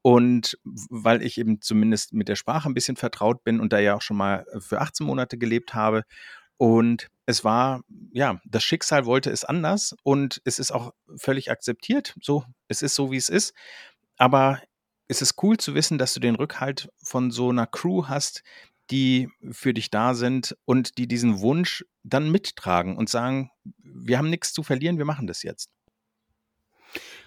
Und 0.00 0.58
weil 0.64 1.22
ich 1.22 1.36
eben 1.36 1.60
zumindest 1.60 2.14
mit 2.14 2.28
der 2.28 2.36
Sprache 2.36 2.68
ein 2.68 2.74
bisschen 2.74 2.96
vertraut 2.96 3.44
bin 3.44 3.60
und 3.60 3.72
da 3.72 3.78
ja 3.78 3.94
auch 3.94 4.02
schon 4.02 4.16
mal 4.16 4.46
für 4.58 4.80
18 4.80 5.06
Monate 5.06 5.36
gelebt 5.36 5.74
habe. 5.74 6.04
Und 6.56 7.08
es 7.26 7.44
war, 7.44 7.82
ja, 8.12 8.40
das 8.46 8.64
Schicksal 8.64 9.04
wollte 9.04 9.30
es 9.30 9.44
anders 9.44 9.94
und 10.02 10.40
es 10.44 10.58
ist 10.58 10.70
auch 10.70 10.94
völlig 11.16 11.50
akzeptiert. 11.50 12.14
So, 12.22 12.44
es 12.68 12.80
ist 12.80 12.94
so, 12.94 13.10
wie 13.10 13.16
es 13.16 13.28
ist. 13.28 13.52
aber 14.16 14.62
es 15.08 15.22
ist 15.22 15.40
cool 15.42 15.56
zu 15.56 15.74
wissen, 15.74 15.98
dass 15.98 16.14
du 16.14 16.20
den 16.20 16.34
Rückhalt 16.34 16.88
von 16.96 17.30
so 17.30 17.50
einer 17.50 17.66
Crew 17.66 18.06
hast, 18.08 18.42
die 18.90 19.28
für 19.50 19.74
dich 19.74 19.90
da 19.90 20.14
sind 20.14 20.56
und 20.64 20.98
die 20.98 21.06
diesen 21.06 21.40
Wunsch 21.40 21.84
dann 22.02 22.30
mittragen 22.30 22.96
und 22.96 23.08
sagen, 23.08 23.50
wir 23.82 24.18
haben 24.18 24.30
nichts 24.30 24.52
zu 24.52 24.62
verlieren, 24.62 24.98
wir 24.98 25.04
machen 25.04 25.26
das 25.26 25.42
jetzt. 25.42 25.70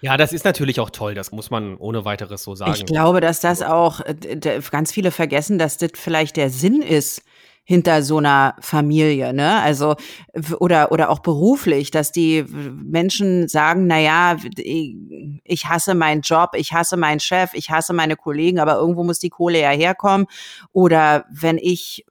Ja, 0.00 0.16
das 0.16 0.32
ist 0.32 0.44
natürlich 0.44 0.80
auch 0.80 0.90
toll, 0.90 1.14
das 1.14 1.30
muss 1.30 1.50
man 1.50 1.76
ohne 1.76 2.04
weiteres 2.04 2.42
so 2.42 2.54
sagen. 2.54 2.72
Ich 2.74 2.86
glaube, 2.86 3.20
dass 3.20 3.40
das 3.40 3.62
auch, 3.62 4.00
äh, 4.00 4.60
ganz 4.70 4.92
viele 4.92 5.10
vergessen, 5.10 5.58
dass 5.58 5.76
das 5.76 5.90
vielleicht 5.94 6.36
der 6.36 6.50
Sinn 6.50 6.80
ist 6.80 7.22
hinter 7.70 8.02
so 8.02 8.16
einer 8.16 8.56
Familie, 8.58 9.32
ne? 9.32 9.62
Also 9.62 9.94
oder 10.58 10.90
oder 10.90 11.08
auch 11.08 11.20
beruflich, 11.20 11.92
dass 11.92 12.10
die 12.10 12.44
Menschen 12.48 13.46
sagen, 13.46 13.86
na 13.86 14.00
ja, 14.00 14.36
ich 14.56 15.66
hasse 15.68 15.94
meinen 15.94 16.22
Job, 16.22 16.50
ich 16.56 16.72
hasse 16.72 16.96
meinen 16.96 17.20
Chef, 17.20 17.50
ich 17.54 17.70
hasse 17.70 17.92
meine 17.92 18.16
Kollegen, 18.16 18.58
aber 18.58 18.74
irgendwo 18.74 19.04
muss 19.04 19.20
die 19.20 19.30
Kohle 19.30 19.60
ja 19.60 19.70
herkommen 19.70 20.26
oder 20.72 21.26
wenn 21.30 21.58
ich 21.58 22.04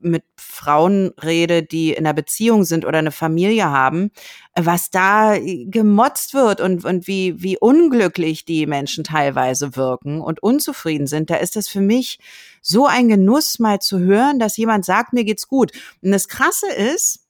mit 0.00 0.24
Frauen 0.36 1.12
rede, 1.22 1.62
die 1.62 1.92
in 1.92 2.06
einer 2.06 2.14
Beziehung 2.14 2.64
sind 2.64 2.84
oder 2.84 2.98
eine 2.98 3.10
Familie 3.10 3.70
haben, 3.70 4.10
was 4.54 4.90
da 4.90 5.36
gemotzt 5.38 6.34
wird 6.34 6.60
und, 6.60 6.84
und 6.84 7.06
wie, 7.06 7.42
wie 7.42 7.58
unglücklich 7.58 8.44
die 8.44 8.66
Menschen 8.66 9.04
teilweise 9.04 9.76
wirken 9.76 10.20
und 10.20 10.42
unzufrieden 10.42 11.06
sind, 11.06 11.30
da 11.30 11.36
ist 11.36 11.56
das 11.56 11.68
für 11.68 11.80
mich 11.80 12.18
so 12.62 12.86
ein 12.86 13.08
Genuss, 13.08 13.58
mal 13.58 13.80
zu 13.80 13.98
hören, 13.98 14.38
dass 14.38 14.56
jemand 14.56 14.84
sagt, 14.84 15.12
mir 15.12 15.24
geht's 15.24 15.48
gut. 15.48 15.72
Und 16.02 16.10
das 16.10 16.28
Krasse 16.28 16.70
ist, 16.70 17.26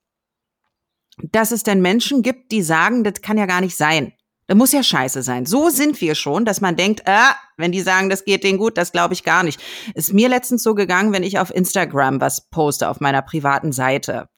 dass 1.32 1.50
es 1.50 1.62
denn 1.62 1.80
Menschen 1.80 2.22
gibt, 2.22 2.52
die 2.52 2.62
sagen, 2.62 3.04
das 3.04 3.20
kann 3.22 3.38
ja 3.38 3.46
gar 3.46 3.60
nicht 3.60 3.76
sein. 3.76 4.12
Das 4.48 4.56
muss 4.56 4.72
ja 4.72 4.82
scheiße 4.82 5.22
sein. 5.22 5.44
So 5.44 5.68
sind 5.68 6.00
wir 6.00 6.14
schon, 6.14 6.46
dass 6.46 6.62
man 6.62 6.74
denkt, 6.74 7.02
äh, 7.04 7.18
wenn 7.58 7.70
die 7.70 7.82
sagen, 7.82 8.08
das 8.08 8.24
geht 8.24 8.44
denen 8.44 8.56
gut, 8.56 8.78
das 8.78 8.92
glaube 8.92 9.12
ich 9.12 9.22
gar 9.22 9.42
nicht. 9.42 9.60
Ist 9.94 10.14
mir 10.14 10.30
letztens 10.30 10.62
so 10.62 10.74
gegangen, 10.74 11.12
wenn 11.12 11.22
ich 11.22 11.38
auf 11.38 11.54
Instagram 11.54 12.22
was 12.22 12.48
poste 12.48 12.88
auf 12.88 12.98
meiner 12.98 13.20
privaten 13.20 13.72
Seite. 13.72 14.30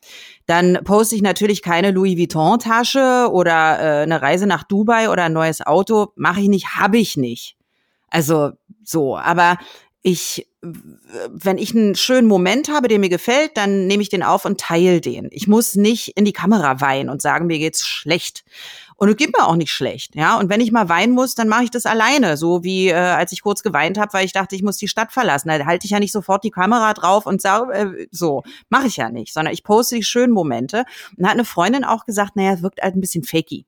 Dann 0.46 0.80
poste 0.82 1.14
ich 1.14 1.22
natürlich 1.22 1.62
keine 1.62 1.92
Louis 1.92 2.18
Vuitton 2.18 2.58
Tasche 2.58 3.28
oder 3.30 3.78
äh, 3.78 4.02
eine 4.02 4.20
Reise 4.20 4.48
nach 4.48 4.64
Dubai 4.64 5.11
oder 5.11 5.24
ein 5.24 5.32
neues 5.32 5.64
Auto. 5.64 6.08
Mache 6.16 6.40
ich 6.40 6.48
nicht, 6.48 6.74
habe 6.74 6.98
ich 6.98 7.16
nicht. 7.16 7.56
Also 8.08 8.50
so, 8.82 9.16
aber 9.16 9.58
ich, 10.02 10.48
wenn 10.61 11.58
ich 11.58 11.76
einen 11.76 11.94
schönen 11.94 12.26
Moment 12.26 12.68
habe, 12.68 12.88
der 12.88 12.98
mir 12.98 13.11
gefällt, 13.11 13.56
dann 13.56 13.86
nehme 13.86 14.02
ich 14.02 14.08
den 14.08 14.24
auf 14.24 14.44
und 14.44 14.58
teile 14.58 15.00
den. 15.00 15.28
Ich 15.30 15.46
muss 15.46 15.76
nicht 15.76 16.16
in 16.16 16.24
die 16.24 16.32
Kamera 16.32 16.80
weinen 16.80 17.11
und 17.11 17.22
sagen, 17.22 17.46
mir 17.46 17.58
geht's 17.58 17.86
schlecht. 17.86 18.44
Und 19.03 19.09
es 19.09 19.16
geht 19.16 19.34
mir 19.34 19.46
auch 19.46 19.57
nicht 19.57 19.72
schlecht, 19.72 20.14
ja. 20.14 20.38
Und 20.38 20.51
wenn 20.51 20.61
ich 20.61 20.72
mal 20.72 20.90
weinen 20.90 21.14
muss, 21.14 21.34
dann 21.34 21.48
mache 21.48 21.64
ich 21.64 21.70
das 21.70 21.86
alleine, 21.86 22.36
so 22.36 22.62
wie 22.64 22.88
äh, 22.88 22.94
als 22.94 23.32
ich 23.32 23.40
kurz 23.40 23.62
geweint 23.62 23.96
habe, 23.96 24.12
weil 24.12 24.26
ich 24.26 24.34
dachte, 24.34 24.55
ich 24.55 24.62
muss 24.62 24.76
die 24.76 24.88
Stadt 24.88 25.11
verlassen. 25.11 25.48
Da 25.48 25.64
halte 25.64 25.86
ich 25.86 25.92
ja 25.92 25.98
nicht 25.98 26.12
sofort 26.12 26.44
die 26.44 26.51
Kamera 26.51 26.92
drauf 26.92 27.24
und 27.24 27.40
sage, 27.40 27.72
äh, 27.72 28.07
so 28.11 28.42
mache 28.68 28.88
ich 28.88 28.98
ja 28.98 29.09
nicht, 29.09 29.32
sondern 29.32 29.55
ich 29.55 29.64
poste 29.64 29.96
die 29.96 30.03
schönen 30.03 30.34
Momente. 30.34 30.84
Und 31.16 31.24
hat 31.24 31.32
eine 31.32 31.46
Freundin 31.46 31.82
auch 31.82 32.05
gesagt, 32.05 32.36
naja, 32.36 32.53
es 32.53 32.62
wirkt 32.62 32.82
halt 32.82 32.94
ein 32.94 33.01
bisschen 33.01 33.24
fakey. 33.24 33.64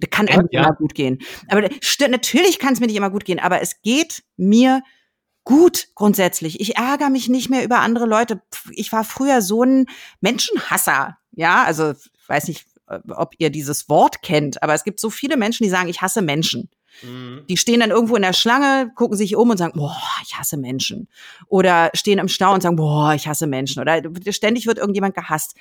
Das 0.00 0.10
kann 0.10 0.26
einem 0.26 0.48
ja. 0.50 0.64
immer 0.64 0.74
gut 0.74 0.96
gehen. 0.96 1.20
Aber 1.46 1.62
natürlich 2.10 2.58
kann 2.58 2.72
es 2.72 2.80
mir 2.80 2.88
nicht 2.88 2.96
immer 2.96 3.10
gut 3.10 3.24
gehen, 3.24 3.38
aber 3.38 3.60
es 3.62 3.82
geht 3.82 4.24
mir 4.36 4.82
gut 5.44 5.90
grundsätzlich. 5.94 6.60
Ich 6.60 6.76
ärgere 6.76 7.10
mich 7.10 7.28
nicht 7.28 7.50
mehr 7.50 7.62
über 7.62 7.78
andere 7.78 8.06
Leute. 8.06 8.42
Ich 8.72 8.90
war 8.90 9.04
früher 9.04 9.42
so 9.42 9.62
ein 9.62 9.86
Menschenhasser. 10.20 11.18
Ja, 11.30 11.62
also 11.62 11.94
weiß 12.26 12.48
nicht, 12.48 12.66
ob 12.86 13.34
ihr 13.38 13.50
dieses 13.50 13.88
Wort 13.88 14.22
kennt, 14.22 14.62
aber 14.62 14.74
es 14.74 14.84
gibt 14.84 15.00
so 15.00 15.10
viele 15.10 15.36
Menschen, 15.36 15.64
die 15.64 15.70
sagen, 15.70 15.88
ich 15.88 16.02
hasse 16.02 16.22
Menschen. 16.22 16.70
Mhm. 17.02 17.42
Die 17.48 17.56
stehen 17.56 17.80
dann 17.80 17.90
irgendwo 17.90 18.16
in 18.16 18.22
der 18.22 18.32
Schlange, 18.32 18.90
gucken 18.94 19.16
sich 19.16 19.36
um 19.36 19.50
und 19.50 19.58
sagen, 19.58 19.78
boah, 19.78 20.00
ich 20.22 20.36
hasse 20.36 20.56
Menschen. 20.56 21.08
Oder 21.48 21.90
stehen 21.94 22.18
im 22.18 22.28
Stau 22.28 22.54
und 22.54 22.62
sagen, 22.62 22.76
boah, 22.76 23.14
ich 23.14 23.28
hasse 23.28 23.46
Menschen. 23.46 23.80
Oder 23.80 24.02
ständig 24.30 24.66
wird 24.66 24.78
irgendjemand 24.78 25.14
gehasst 25.14 25.56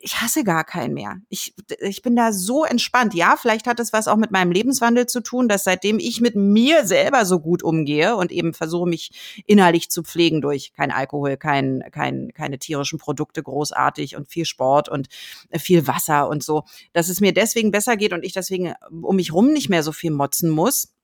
ich 0.00 0.20
hasse 0.20 0.44
gar 0.44 0.64
keinen 0.64 0.94
mehr. 0.94 1.16
Ich, 1.28 1.54
ich 1.80 2.02
bin 2.02 2.14
da 2.14 2.32
so 2.32 2.64
entspannt. 2.64 3.14
Ja, 3.14 3.36
vielleicht 3.36 3.66
hat 3.66 3.80
es 3.80 3.92
was 3.92 4.06
auch 4.06 4.16
mit 4.16 4.30
meinem 4.30 4.52
Lebenswandel 4.52 5.06
zu 5.06 5.20
tun, 5.20 5.48
dass 5.48 5.64
seitdem 5.64 5.98
ich 5.98 6.20
mit 6.20 6.36
mir 6.36 6.86
selber 6.86 7.24
so 7.24 7.40
gut 7.40 7.62
umgehe 7.62 8.14
und 8.16 8.30
eben 8.30 8.54
versuche, 8.54 8.88
mich 8.88 9.42
innerlich 9.46 9.90
zu 9.90 10.04
pflegen 10.04 10.40
durch 10.40 10.72
kein 10.72 10.92
Alkohol, 10.92 11.36
kein, 11.36 11.82
kein, 11.90 12.32
keine 12.32 12.58
tierischen 12.58 12.98
Produkte 12.98 13.42
großartig 13.42 14.14
und 14.16 14.28
viel 14.28 14.44
Sport 14.44 14.88
und 14.88 15.08
viel 15.52 15.86
Wasser 15.86 16.28
und 16.28 16.44
so, 16.44 16.64
dass 16.92 17.08
es 17.08 17.20
mir 17.20 17.32
deswegen 17.32 17.72
besser 17.72 17.96
geht 17.96 18.12
und 18.12 18.24
ich 18.24 18.32
deswegen 18.32 18.74
um 19.02 19.16
mich 19.16 19.32
rum 19.32 19.52
nicht 19.52 19.68
mehr 19.68 19.82
so 19.82 19.92
viel 19.92 20.12
motzen 20.12 20.48
muss 20.48 20.94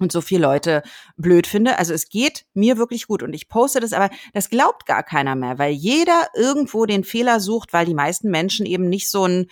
und 0.00 0.12
so 0.12 0.20
viele 0.20 0.42
Leute 0.42 0.82
blöd 1.16 1.46
finde. 1.46 1.78
Also 1.78 1.94
es 1.94 2.08
geht 2.08 2.46
mir 2.54 2.78
wirklich 2.78 3.06
gut 3.06 3.22
und 3.22 3.32
ich 3.32 3.48
poste 3.48 3.80
das, 3.80 3.92
aber 3.92 4.10
das 4.32 4.50
glaubt 4.50 4.86
gar 4.86 5.02
keiner 5.02 5.34
mehr, 5.36 5.58
weil 5.58 5.72
jeder 5.72 6.28
irgendwo 6.34 6.86
den 6.86 7.04
Fehler 7.04 7.40
sucht, 7.40 7.72
weil 7.72 7.86
die 7.86 7.94
meisten 7.94 8.30
Menschen 8.30 8.66
eben 8.66 8.88
nicht 8.88 9.10
so 9.10 9.26
ein 9.26 9.46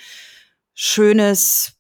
schönes 0.75 1.79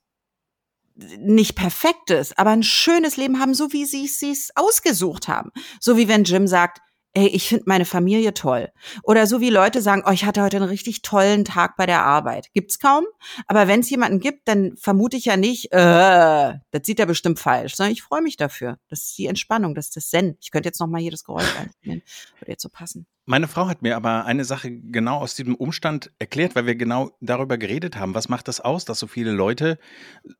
nicht 0.94 1.56
perfektes, 1.56 2.36
aber 2.36 2.50
ein 2.50 2.62
schönes 2.62 3.16
Leben 3.16 3.40
haben, 3.40 3.54
so 3.54 3.72
wie 3.72 3.86
sie 3.86 4.04
es 4.04 4.50
ausgesucht 4.54 5.26
haben. 5.26 5.50
So 5.80 5.96
wie 5.96 6.06
wenn 6.06 6.24
Jim 6.24 6.46
sagt, 6.46 6.80
ey, 7.14 7.28
ich 7.28 7.48
finde 7.48 7.64
meine 7.66 7.84
Familie 7.84 8.34
toll. 8.34 8.70
Oder 9.02 9.26
so 9.26 9.40
wie 9.40 9.50
Leute 9.50 9.82
sagen, 9.82 10.02
oh, 10.06 10.10
ich 10.10 10.24
hatte 10.24 10.42
heute 10.42 10.56
einen 10.56 10.68
richtig 10.68 11.02
tollen 11.02 11.44
Tag 11.44 11.76
bei 11.76 11.86
der 11.86 12.02
Arbeit. 12.02 12.48
Gibt's 12.54 12.78
kaum. 12.78 13.04
Aber 13.46 13.68
wenn 13.68 13.80
es 13.80 13.90
jemanden 13.90 14.20
gibt, 14.20 14.48
dann 14.48 14.76
vermute 14.76 15.16
ich 15.16 15.26
ja 15.26 15.36
nicht, 15.36 15.72
äh, 15.72 16.54
das 16.70 16.82
sieht 16.84 16.98
er 16.98 17.06
bestimmt 17.06 17.38
falsch, 17.38 17.74
sondern 17.76 17.92
ich 17.92 18.02
freue 18.02 18.22
mich 18.22 18.36
dafür. 18.36 18.78
Das 18.88 19.02
ist 19.02 19.18
die 19.18 19.26
Entspannung, 19.26 19.74
das 19.74 19.86
ist 19.86 19.96
das 19.96 20.08
Zen. 20.08 20.36
Ich 20.40 20.50
könnte 20.50 20.68
jetzt 20.68 20.80
noch 20.80 20.88
mal 20.88 21.00
hier 21.00 21.12
Geräusch 21.24 21.56
einspielen. 21.58 22.02
Würde 22.38 22.52
jetzt 22.52 22.62
so 22.62 22.68
passen. 22.70 23.06
Meine 23.24 23.46
Frau 23.46 23.68
hat 23.68 23.82
mir 23.82 23.96
aber 23.96 24.24
eine 24.24 24.44
Sache 24.44 24.70
genau 24.70 25.18
aus 25.18 25.34
diesem 25.34 25.54
Umstand 25.54 26.10
erklärt, 26.18 26.56
weil 26.56 26.66
wir 26.66 26.74
genau 26.74 27.12
darüber 27.20 27.58
geredet 27.58 27.96
haben. 27.96 28.14
Was 28.14 28.28
macht 28.28 28.48
das 28.48 28.60
aus, 28.60 28.84
dass 28.84 28.98
so 28.98 29.06
viele 29.06 29.30
Leute 29.30 29.78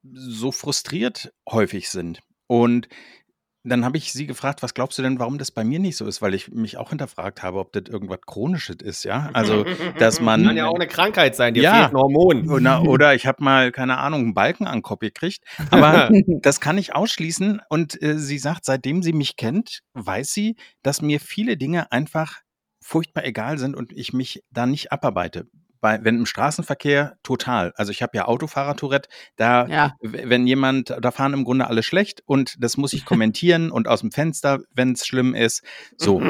so 0.02 0.50
frustriert 0.50 1.32
häufig 1.48 1.90
sind? 1.90 2.22
Und 2.48 2.88
dann 3.64 3.84
habe 3.84 3.96
ich 3.96 4.12
sie 4.12 4.26
gefragt, 4.26 4.62
was 4.62 4.74
glaubst 4.74 4.98
du 4.98 5.02
denn, 5.02 5.18
warum 5.20 5.38
das 5.38 5.50
bei 5.50 5.62
mir 5.62 5.78
nicht 5.78 5.96
so 5.96 6.06
ist? 6.06 6.20
Weil 6.20 6.34
ich 6.34 6.50
mich 6.50 6.78
auch 6.78 6.90
hinterfragt 6.90 7.42
habe, 7.42 7.58
ob 7.58 7.72
das 7.72 7.84
irgendwas 7.88 8.20
Chronisches 8.26 8.76
ist, 8.82 9.04
ja? 9.04 9.30
Also, 9.32 9.64
dass 9.98 10.20
man. 10.20 10.44
Kann 10.44 10.56
ja 10.56 10.66
auch 10.66 10.74
eine 10.74 10.88
Krankheit 10.88 11.36
sein, 11.36 11.54
dir 11.54 11.62
ja, 11.62 11.74
fehlt 11.74 11.90
ein 11.90 11.96
Hormon. 11.96 12.50
Oder, 12.50 12.82
oder 12.82 13.14
ich 13.14 13.26
habe 13.26 13.42
mal, 13.42 13.70
keine 13.70 13.98
Ahnung, 13.98 14.22
einen 14.22 14.34
Balken 14.34 14.66
an 14.66 14.82
Kopf 14.82 15.00
gekriegt. 15.00 15.44
Aber 15.70 16.10
das 16.42 16.60
kann 16.60 16.76
ich 16.76 16.94
ausschließen. 16.94 17.60
Und 17.68 18.00
äh, 18.02 18.18
sie 18.18 18.38
sagt, 18.38 18.64
seitdem 18.64 19.02
sie 19.02 19.12
mich 19.12 19.36
kennt, 19.36 19.80
weiß 19.94 20.32
sie, 20.32 20.56
dass 20.82 21.00
mir 21.00 21.20
viele 21.20 21.56
Dinge 21.56 21.92
einfach 21.92 22.40
furchtbar 22.80 23.24
egal 23.24 23.58
sind 23.58 23.76
und 23.76 23.92
ich 23.92 24.12
mich 24.12 24.42
da 24.50 24.66
nicht 24.66 24.90
abarbeite 24.90 25.46
bei, 25.82 26.02
wenn 26.02 26.16
im 26.16 26.26
Straßenverkehr 26.26 27.18
total. 27.22 27.74
Also 27.76 27.90
ich 27.90 28.02
habe 28.02 28.16
ja 28.16 28.26
Autofahrer-Tourette, 28.26 29.10
da, 29.36 29.66
ja. 29.66 29.92
wenn 30.00 30.46
jemand, 30.46 30.96
da 30.98 31.10
fahren 31.10 31.34
im 31.34 31.44
Grunde 31.44 31.66
alle 31.66 31.82
schlecht 31.82 32.22
und 32.24 32.54
das 32.58 32.78
muss 32.78 32.94
ich 32.94 33.04
kommentieren 33.04 33.70
und 33.70 33.88
aus 33.88 34.00
dem 34.00 34.12
Fenster, 34.12 34.60
wenn 34.74 34.92
es 34.92 35.06
schlimm 35.06 35.34
ist. 35.34 35.62
So. 35.98 36.22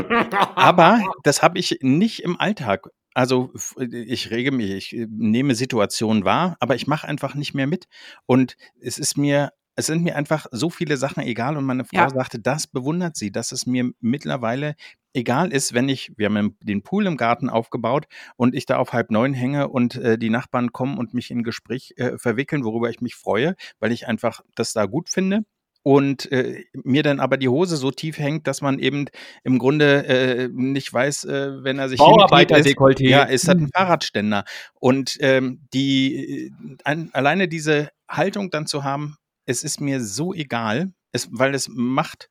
Aber 0.57 1.01
das 1.23 1.43
habe 1.43 1.59
ich 1.59 1.79
nicht 1.83 2.25
im 2.25 2.41
Alltag. 2.41 2.89
Also 3.15 3.53
ich 3.77 4.31
rege 4.31 4.53
mich, 4.53 4.71
ich 4.71 4.97
äh, 4.97 5.07
nehme 5.11 5.55
Situationen 5.55 6.25
wahr, 6.25 6.57
aber 6.61 6.75
ich 6.75 6.87
mache 6.87 7.07
einfach 7.07 7.35
nicht 7.35 7.53
mehr 7.53 7.67
mit. 7.67 7.85
Und 8.25 8.57
es 8.81 8.99
ist 8.99 9.19
mir 9.19 9.51
es 9.75 9.87
sind 9.87 10.03
mir 10.03 10.17
einfach 10.17 10.47
so 10.51 10.69
viele 10.69 10.97
Sachen 10.97 11.23
egal 11.23 11.57
und 11.57 11.65
meine 11.65 11.85
Frau 11.85 11.97
ja. 11.97 12.11
sagte, 12.11 12.39
das 12.39 12.67
bewundert 12.67 13.17
sie, 13.17 13.33
dass 13.33 13.53
es 13.53 13.65
mir 13.65 13.91
mittlerweile 14.01 14.75
egal 15.15 15.53
ist, 15.53 15.75
wenn 15.75 15.89
ich, 15.89 16.13
wir 16.17 16.27
haben 16.27 16.57
den 16.63 16.83
Pool 16.83 17.07
im 17.07 17.17
Garten 17.17 17.49
aufgebaut 17.49 18.07
und 18.37 18.55
ich 18.55 18.67
da 18.67 18.79
auf 18.79 18.93
halb 18.93 19.11
neun 19.11 19.35
hänge 19.35 19.69
und 19.69 19.97
äh, 19.97 20.19
die 20.19 20.31
Nachbarn 20.31 20.73
kommen 20.73 20.99
und 20.99 21.15
mich 21.15 21.31
in 21.31 21.43
Gespräch 21.43 21.95
äh, 21.97 22.19
verwickeln, 22.19 22.65
worüber 22.65 22.91
ich 22.91 23.01
mich 23.01 23.15
freue, 23.15 23.55
weil 23.81 23.93
ich 23.93 24.07
einfach 24.07 24.41
das 24.55 24.73
da 24.73 24.87
gut 24.87 25.09
finde 25.09 25.45
und 25.83 26.31
äh, 26.31 26.65
mir 26.73 27.03
dann 27.03 27.21
aber 27.21 27.37
die 27.37 27.49
Hose 27.49 27.77
so 27.77 27.91
tief 27.91 28.19
hängt, 28.19 28.47
dass 28.47 28.61
man 28.61 28.79
eben 28.79 29.07
im 29.43 29.59
Grunde 29.59 30.07
äh, 30.07 30.49
nicht 30.49 30.93
weiß, 30.93 31.25
äh, 31.25 31.65
wenn 31.65 31.79
er 31.79 31.89
sich 31.89 31.99
Bauarbeiter 31.99 32.59
ist, 32.59 32.77
ja, 33.01 33.25
ist 33.25 33.49
das 33.49 33.57
ein 33.57 33.69
Fahrradständer? 33.75 34.45
Und 34.79 35.17
ähm, 35.21 35.67
die 35.75 36.47
äh, 36.47 36.51
ein, 36.85 37.11
alleine 37.13 37.49
diese 37.49 37.91
Haltung 38.09 38.51
dann 38.51 38.67
zu 38.67 38.85
haben, 38.85 39.17
es 39.45 39.65
ist 39.65 39.81
mir 39.81 40.01
so 40.01 40.33
egal, 40.33 40.93
es, 41.11 41.29
weil 41.33 41.55
es 41.55 41.69
macht 41.69 42.31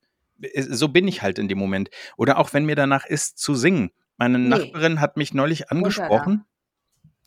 so 0.56 0.88
bin 0.88 1.08
ich 1.08 1.22
halt 1.22 1.40
in 1.40 1.48
dem 1.48 1.58
Moment. 1.58 1.90
Oder 2.18 2.38
auch 2.38 2.54
wenn 2.54 2.66
mir 2.66 2.76
danach 2.76 3.06
ist 3.06 3.38
zu 3.38 3.56
singen. 3.56 3.92
Meine 4.18 4.38
nee. 4.38 4.50
Nachbarin 4.50 5.02
hat 5.02 5.18
mich 5.18 5.34
neulich 5.34 5.72
angesprochen. 5.72 6.46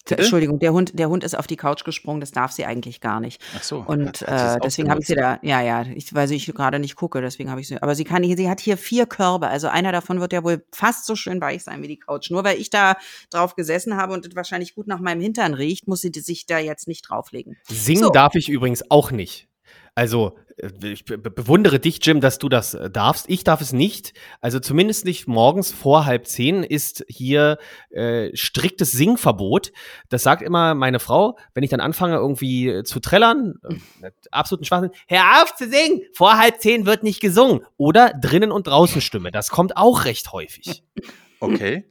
Bitte? 0.07 0.21
Entschuldigung, 0.21 0.59
der 0.59 0.75
Hund, 0.75 0.99
der 0.99 1.09
Hund 1.09 1.25
ist 1.25 1.37
auf 1.37 1.47
die 1.47 1.57
Couch 1.57 1.83
gesprungen, 1.83 2.21
das 2.21 2.31
darf 2.31 2.53
sie 2.53 2.67
eigentlich 2.67 3.01
gar 3.01 3.21
nicht. 3.21 3.41
Ach 3.57 3.63
so. 3.63 3.79
Und 3.87 4.21
äh, 4.23 4.59
deswegen 4.63 4.91
habe 4.91 5.01
ich 5.01 5.07
sie 5.07 5.15
da, 5.15 5.39
ja, 5.41 5.63
ja, 5.63 5.83
ich, 5.83 6.15
weil 6.15 6.31
ich 6.31 6.47
gerade 6.47 6.79
nicht 6.79 6.95
gucke, 6.95 7.23
deswegen 7.23 7.51
habe 7.51 7.63
ich 7.63 7.69
sie. 7.69 7.81
Aber 7.81 7.95
sie 7.95 8.05
kann, 8.05 8.23
sie 8.23 8.51
hat 8.51 8.61
hier 8.61 8.77
vier 8.77 9.07
Körbe, 9.07 9.49
also 9.49 9.69
einer 9.69 9.93
davon 9.93 10.21
wird 10.21 10.35
ja 10.35 10.45
wohl 10.45 10.63
fast 10.73 11.07
so 11.07 11.17
schön 11.17 11.41
weich 11.41 11.65
sein 11.65 11.83
wie 11.83 11.89
die 11.89 11.99
Couch. 11.99 12.31
Nur 12.31 12.45
weil 12.45 12.61
ich 12.61 12.69
da 12.69 12.97
drauf 13.31 13.55
gesessen 13.55 13.97
habe 13.97 14.13
und 14.13 14.27
es 14.27 14.37
wahrscheinlich 14.37 14.75
gut 14.75 14.89
nach 14.89 15.01
meinem 15.01 15.23
Hintern 15.23 15.55
riecht, 15.55 15.89
muss 15.89 16.03
sie 16.03 16.13
sich 16.15 16.45
da 16.45 16.59
jetzt 16.59 16.87
nicht 16.87 17.09
drauflegen. 17.09 17.57
Singen 17.69 18.05
so. 18.05 18.11
darf 18.11 18.35
ich 18.35 18.51
übrigens 18.51 18.91
auch 18.91 19.11
nicht. 19.11 19.49
Also, 19.95 20.37
äh, 20.57 20.71
ich 20.83 21.05
be 21.05 21.19
bewundere 21.19 21.79
dich, 21.79 21.99
Jim, 22.03 22.21
dass 22.21 22.39
du 22.39 22.49
das 22.49 22.75
äh, 22.75 22.91
darfst. 22.91 23.29
Ich 23.29 23.45
darf 23.45 23.61
es 23.61 23.73
nicht. 23.73 24.13
Also 24.41 24.61
zumindest 24.61 25.05
nicht 25.05 25.27
morgens 25.27 25.73
vor 25.73 26.07
halb 26.07 26.27
zehn 26.27 26.63
ist 26.63 27.05
hier 27.09 27.59
äh, 27.91 28.31
striktes 28.35 28.93
Singverbot. 28.93 29.73
Das 30.09 30.23
sagt 30.23 30.43
immer 30.43 30.75
meine 30.75 31.01
Frau, 31.01 31.39
wenn 31.55 31.65
ich 31.65 31.71
dann 31.71 31.81
anfange 31.81 32.17
irgendwie 32.17 32.69
äh, 32.69 32.85
zu 32.85 33.01
trällern, 33.01 33.55
äh, 34.03 34.11
absoluten 34.31 34.65
Schwachsinn, 34.65 34.91
hör 35.09 35.43
auf 35.43 35.55
zu 35.55 35.69
singen, 35.69 36.03
vor 36.13 36.39
halb 36.39 36.61
zehn 36.61 36.87
wird 36.87 37.03
nicht 37.03 37.21
gesungen. 37.21 37.65
Oder 37.77 38.13
drinnen 38.21 38.53
und 38.53 38.67
draußen 38.67 39.01
Stimme. 39.01 39.31
Das 39.31 39.49
kommt 39.49 39.77
auch 39.77 40.05
recht 40.05 40.33
häufig. 40.33 40.83
Okay. 41.41 41.89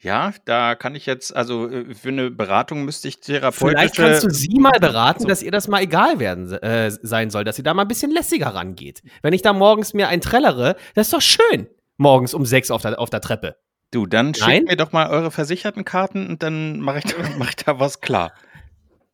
Ja, 0.00 0.32
da 0.44 0.74
kann 0.74 0.94
ich 0.94 1.06
jetzt, 1.06 1.34
also 1.34 1.70
äh, 1.70 1.94
für 1.94 2.10
eine 2.10 2.30
Beratung 2.30 2.84
müsste 2.84 3.08
ich 3.08 3.20
therapeutische... 3.20 3.78
Vielleicht 3.78 3.96
kannst 3.96 4.24
du 4.24 4.30
sie 4.30 4.58
mal 4.58 4.78
beraten, 4.78 5.26
dass 5.26 5.42
ihr 5.42 5.50
das 5.50 5.68
mal 5.68 5.80
egal 5.82 6.18
werden 6.18 6.52
äh, 6.52 6.90
sein 6.90 7.30
soll, 7.30 7.44
dass 7.44 7.56
sie 7.56 7.62
da 7.62 7.72
mal 7.72 7.82
ein 7.82 7.88
bisschen 7.88 8.10
lässiger 8.10 8.48
rangeht. 8.48 9.02
Wenn 9.22 9.32
ich 9.32 9.40
da 9.42 9.52
morgens 9.54 9.94
mir 9.94 10.08
ein 10.08 10.20
trällere, 10.20 10.76
das 10.94 11.06
ist 11.06 11.14
doch 11.14 11.22
schön. 11.22 11.66
Morgens 11.96 12.34
um 12.34 12.44
sechs 12.44 12.70
auf 12.70 12.82
der, 12.82 13.00
auf 13.00 13.08
der 13.08 13.22
Treppe. 13.22 13.56
Du, 13.90 14.04
dann 14.04 14.32
Nein? 14.32 14.34
schickt 14.34 14.68
mir 14.68 14.76
doch 14.76 14.92
mal 14.92 15.08
eure 15.08 15.30
versicherten 15.30 15.84
Karten 15.84 16.26
und 16.28 16.42
dann 16.42 16.78
mache 16.80 16.98
ich, 16.98 17.04
da- 17.04 17.14
mach 17.38 17.48
ich 17.48 17.56
da 17.56 17.80
was 17.80 18.02
klar. 18.02 18.32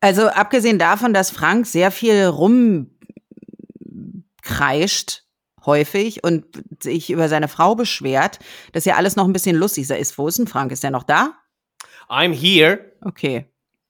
Also 0.01 0.27
abgesehen 0.27 0.79
davon, 0.79 1.13
dass 1.13 1.31
Frank 1.31 1.65
sehr 1.65 1.91
viel 1.91 2.25
rumkreischt, 2.25 5.22
häufig, 5.65 6.23
und 6.23 6.45
sich 6.81 7.09
über 7.09 7.29
seine 7.29 7.47
Frau 7.47 7.75
beschwert, 7.75 8.39
das 8.71 8.81
ist 8.81 8.85
ja 8.85 8.95
alles 8.95 9.15
noch 9.15 9.25
ein 9.25 9.33
bisschen 9.33 9.55
lustig 9.55 9.89
ist. 9.89 10.17
Wo 10.17 10.27
ist 10.27 10.39
denn 10.39 10.47
Frank? 10.47 10.71
Ist 10.71 10.83
der 10.83 10.91
noch 10.91 11.03
da? 11.03 11.33
I'm 12.09 12.33
here. 12.33 12.93
Okay. 13.01 13.45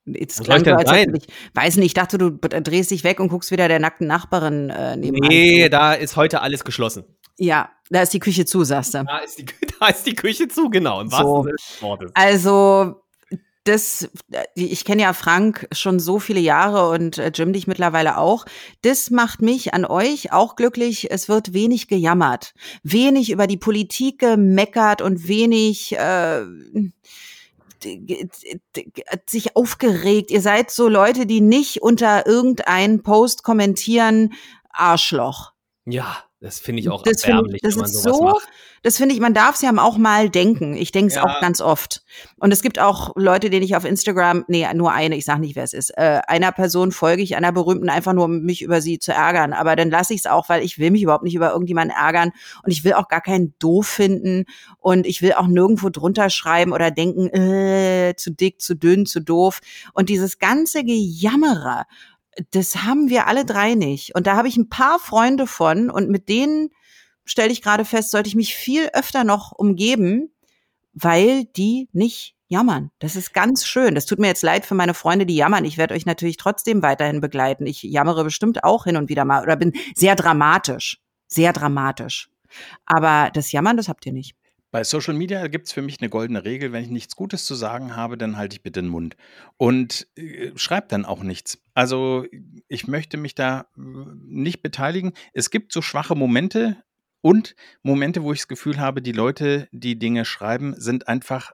Jetzt 0.06 0.44
klang 0.44 0.66
so, 0.66 0.72
als 0.72 0.90
sein? 0.90 1.16
ich, 1.16 1.28
weiß 1.54 1.78
nicht, 1.78 1.86
ich 1.88 1.94
dachte, 1.94 2.18
du 2.18 2.32
drehst 2.32 2.92
dich 2.92 3.04
weg 3.04 3.20
und 3.22 3.30
guckst 3.30 3.52
wieder 3.52 3.70
der 3.70 3.80
nackten 3.80 4.06
Nachbarin 4.06 4.70
äh, 4.70 4.98
nebenan. 4.98 5.30
Nee, 5.30 5.70
da 5.70 5.94
ist 5.94 6.18
heute 6.18 6.42
alles 6.42 6.66
geschlossen. 6.66 7.06
Ja, 7.38 7.72
da 7.90 8.02
ist 8.02 8.14
die 8.14 8.20
Küche 8.20 8.46
zu, 8.46 8.64
sagst 8.64 8.94
du. 8.94 9.04
Da 9.06 9.20
ist 9.20 9.40
die, 9.40 9.46
da 9.80 9.88
ist 9.88 10.06
die 10.06 10.16
Küche 10.16 10.48
zu, 10.50 10.70
genau. 10.70 11.00
Im 11.02 11.10
So. 11.10 11.16
wahrsten 11.16 11.44
Sinne 11.44 11.56
des 11.56 11.82
Wortes. 11.82 12.12
Also, 12.16 13.03
das, 13.64 14.10
ich 14.56 14.84
kenne 14.84 15.04
ja 15.04 15.14
Frank 15.14 15.68
schon 15.72 16.00
so 16.00 16.20
viele 16.20 16.42
Jahre 16.42 16.90
und 16.90 17.18
äh, 17.18 17.32
Jim 17.34 17.54
dich 17.54 17.68
mittlerweile 17.68 18.18
auch. 18.18 18.46
Das 18.82 19.10
macht 19.10 19.42
mich 19.42 19.74
an 19.74 19.86
euch 19.86 20.34
auch 20.34 20.56
glücklich. 20.56 21.12
Es 21.12 21.30
wird 21.30 21.54
wenig 21.54 21.88
gejammert, 21.88 22.54
wenig 22.84 23.32
über 23.32 23.48
die 23.48 23.58
Politik 23.58 24.20
gemeckert 24.20 25.02
und 25.02 25.28
wenig 25.28 25.98
äh, 25.98 26.42
sich 29.28 29.56
aufgeregt. 29.56 30.32
Ihr 30.32 30.42
seid 30.42 30.72
so 30.72 30.88
Leute, 30.88 31.26
die 31.26 31.42
nicht 31.42 31.82
unter 31.82 32.26
irgendeinen 32.26 33.04
Post 33.04 33.44
kommentieren, 33.44 34.34
Arschloch. 34.70 35.54
Ja, 35.86 36.18
das 36.44 36.60
finde 36.60 36.82
ich 36.82 36.90
auch 36.90 37.04
Das 37.04 37.24
erbärmlich, 37.24 37.56
ich, 37.56 37.62
das 37.62 37.76
wenn 37.76 37.80
man 37.84 37.90
ist 37.90 38.04
sowas 38.04 38.18
so, 38.18 38.24
macht. 38.26 38.48
das 38.84 38.98
finde 38.98 39.16
ich, 39.16 39.22
man 39.22 39.34
darf 39.34 39.56
es 39.56 39.62
ja 39.62 39.72
auch 39.78 39.98
mal 39.98 40.30
denken. 40.30 40.76
Ich 40.76 40.92
denke 40.92 41.08
es 41.08 41.16
Ja. 41.16 41.24
auch 41.24 41.40
ganz 41.40 41.62
oft. 41.62 42.04
Und 42.38 42.52
es 42.52 42.62
gibt 42.62 42.80
auch 42.80 43.14
Leute, 43.16 43.50
denen 43.50 43.64
ich 43.64 43.78
auf 43.78 43.86
Instagram, 43.86 44.44
nee, 44.50 44.68
nur 44.74 44.92
eine, 44.92 45.16
ich 45.16 45.24
sage 45.24 45.40
nicht, 45.40 45.56
wer 45.56 45.64
es 45.64 45.72
ist, 45.72 45.92
äh, 45.92 46.20
einer 46.28 46.52
Person 46.52 46.92
folge 46.92 47.24
ich, 47.24 47.38
einer 47.38 47.54
berühmten, 47.54 47.90
einfach 47.90 48.12
nur, 48.12 48.26
um 48.26 48.42
mich 48.42 48.62
über 48.62 48.82
sie 48.82 49.00
zu 49.00 49.14
ärgern. 49.14 49.54
Aber 49.54 49.78
dann 49.78 49.90
lasse 49.90 50.14
ich 50.14 50.20
es 50.20 50.26
auch, 50.26 50.50
weil 50.50 50.64
ich 50.64 50.78
will 50.80 50.92
mich 50.92 51.04
überhaupt 51.04 51.24
nicht 51.24 51.36
über 51.36 51.52
irgendjemanden 51.52 51.96
ärgern 51.98 52.32
und 52.64 52.72
ich 52.74 52.84
will 52.84 52.92
auch 52.94 53.08
gar 53.08 53.22
keinen 53.22 53.54
doof 53.60 53.88
finden 53.88 54.44
und 54.80 55.08
ich 55.08 55.22
will 55.22 55.32
auch 55.34 55.48
nirgendwo 55.48 55.90
drunter 55.90 56.30
schreiben 56.30 56.74
oder 56.74 56.92
denken, 56.92 57.28
äh, 57.30 58.16
zu 58.18 58.32
dick, 58.32 58.60
zu 58.60 58.76
dünn, 58.76 59.06
zu 59.06 59.22
doof. 59.22 59.62
Und 59.94 60.10
dieses 60.10 60.40
ganze 60.40 60.84
Gejammerer, 60.84 61.86
das 62.52 62.78
haben 62.78 63.10
wir 63.10 63.28
alle 63.28 63.46
drei 63.46 63.76
nicht. 63.76 64.16
Und 64.16 64.28
da 64.28 64.36
habe 64.36 64.48
ich 64.48 64.58
ein 64.58 64.70
paar 64.70 65.00
Freunde 65.00 65.48
von 65.48 65.90
und 65.90 66.10
mit 66.10 66.30
denen 66.30 66.70
stelle 67.26 67.52
ich 67.52 67.62
gerade 67.62 67.86
fest, 67.86 68.12
sollte 68.12 68.28
ich 68.28 68.36
mich 68.36 68.56
viel 68.56 68.90
öfter 68.94 69.24
noch 69.24 69.52
umgeben, 69.52 70.32
weil 70.94 71.46
die 71.46 71.90
nicht 71.94 72.36
jammern. 72.48 72.92
Das 73.00 73.16
ist 73.16 73.34
ganz 73.34 73.66
schön. 73.66 73.96
Das 73.96 74.06
tut 74.06 74.20
mir 74.20 74.28
jetzt 74.28 74.44
leid 74.44 74.66
für 74.66 74.76
meine 74.76 74.94
Freunde, 74.94 75.26
die 75.26 75.36
jammern. 75.36 75.66
Ich 75.66 75.78
werde 75.78 75.96
euch 75.96 76.06
natürlich 76.06 76.38
trotzdem 76.38 76.82
weiterhin 76.84 77.22
begleiten. 77.22 77.66
Ich 77.66 77.82
jammere 77.84 78.24
bestimmt 78.24 78.64
auch 78.64 78.84
hin 78.84 78.98
und 78.98 79.10
wieder 79.10 79.26
mal 79.26 79.44
oder 79.44 79.56
bin 79.56 79.74
sehr 79.96 80.16
dramatisch. 80.16 81.00
Sehr 81.28 81.54
dramatisch. 81.54 82.30
Aber 82.86 83.32
das 83.34 83.52
Jammern, 83.52 83.78
das 83.78 83.88
habt 83.88 84.06
ihr 84.06 84.14
nicht. 84.14 84.36
Bei 84.74 84.84
Social 84.84 85.14
Media 85.14 85.46
gibt 85.50 85.68
es 85.68 85.72
für 85.72 85.84
mich 85.84 86.02
eine 86.02 86.10
goldene 86.10 86.46
Regel, 86.46 86.72
wenn 86.72 86.84
ich 86.84 86.90
nichts 86.90 87.16
Gutes 87.16 87.46
zu 87.46 87.54
sagen 87.54 87.96
habe, 87.96 88.18
dann 88.18 88.38
halte 88.38 88.56
ich 88.56 88.64
bitte 88.64 88.82
den 88.82 88.90
Mund. 88.90 89.16
Und 89.58 90.08
äh, 90.16 90.52
schreib 90.56 90.90
dann 90.90 91.06
auch 91.06 91.22
nichts. 91.22 91.60
Also 91.76 92.26
ich 92.68 92.88
möchte 92.88 93.18
mich 93.18 93.36
da 93.36 93.68
äh, 93.78 93.82
nicht 94.26 94.64
beteiligen. 94.64 95.14
Es 95.32 95.52
gibt 95.52 95.74
so 95.74 95.84
schwache 95.84 96.16
Momente 96.16 96.76
und 97.22 97.56
Momente, 97.84 98.24
wo 98.24 98.34
ich 98.34 98.40
das 98.40 98.48
Gefühl 98.48 98.80
habe, 98.80 99.04
die 99.04 99.12
Leute, 99.12 99.68
die 99.72 100.00
Dinge 100.00 100.26
schreiben, 100.26 100.74
sind 100.76 101.08
einfach 101.08 101.52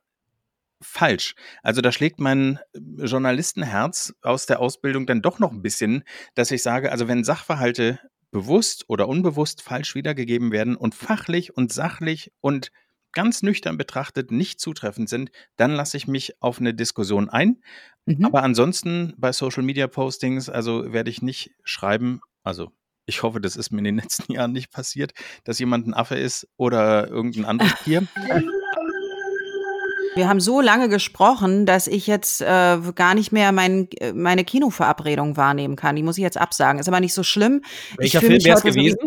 falsch. 0.81 1.35
Also 1.61 1.81
da 1.81 1.91
schlägt 1.91 2.21
mein 2.21 2.57
äh, 2.71 3.03
Journalistenherz 3.03 4.13
aus 4.21 4.45
der 4.45 4.61
Ausbildung 4.61 5.05
dann 5.05 5.21
doch 5.21 5.39
noch 5.39 5.51
ein 5.51 5.61
bisschen, 5.61 6.05
dass 6.35 6.51
ich 6.51 6.63
sage, 6.63 6.89
also 6.89 7.09
wenn 7.09 7.25
Sachverhalte 7.25 7.99
bewusst 8.31 8.85
oder 8.87 9.09
unbewusst 9.09 9.61
falsch 9.61 9.93
wiedergegeben 9.93 10.53
werden 10.53 10.77
und 10.77 10.95
fachlich 10.95 11.57
und 11.57 11.73
sachlich 11.73 12.31
und 12.39 12.71
ganz 13.13 13.41
nüchtern 13.41 13.77
betrachtet 13.77 14.31
nicht 14.31 14.59
zutreffend 14.59 15.09
sind, 15.09 15.31
dann 15.55 15.71
lasse 15.71 15.97
ich 15.97 16.07
mich 16.07 16.41
auf 16.41 16.59
eine 16.59 16.73
Diskussion 16.73 17.29
ein. 17.29 17.61
Mhm. 18.05 18.25
Aber 18.25 18.43
ansonsten 18.43 19.13
bei 19.17 19.31
Social 19.31 19.63
Media 19.63 19.87
Postings, 19.87 20.49
also 20.49 20.93
werde 20.93 21.09
ich 21.09 21.21
nicht 21.21 21.51
schreiben, 21.63 22.21
also 22.43 22.71
ich 23.05 23.23
hoffe, 23.23 23.41
das 23.41 23.55
ist 23.55 23.71
mir 23.71 23.79
in 23.79 23.85
den 23.85 23.97
letzten 23.97 24.31
Jahren 24.33 24.51
nicht 24.51 24.71
passiert, 24.71 25.13
dass 25.43 25.59
jemand 25.59 25.87
ein 25.87 25.93
Affe 25.93 26.15
ist 26.15 26.47
oder 26.57 27.07
irgendein 27.07 27.45
anderes 27.45 27.73
Tier. 27.83 28.07
Wir 30.15 30.27
haben 30.27 30.39
so 30.39 30.59
lange 30.59 30.89
gesprochen, 30.89 31.65
dass 31.65 31.87
ich 31.87 32.07
jetzt 32.07 32.41
äh, 32.41 32.79
gar 32.95 33.13
nicht 33.13 33.31
mehr 33.31 33.51
mein, 33.51 33.87
äh, 33.99 34.13
meine 34.13 34.43
Kinoverabredung 34.43 35.37
wahrnehmen 35.37 35.75
kann. 35.75 35.95
Die 35.95 36.03
muss 36.03 36.17
ich 36.17 36.23
jetzt 36.23 36.37
absagen. 36.37 36.79
Ist 36.79 36.87
aber 36.87 36.99
nicht 36.99 37.13
so 37.13 37.23
schlimm. 37.23 37.61
Welcher 37.97 38.19
Film 38.19 38.43
wäre 38.43 38.57
es 38.57 38.63
so 38.63 38.69
gewesen? 38.69 38.97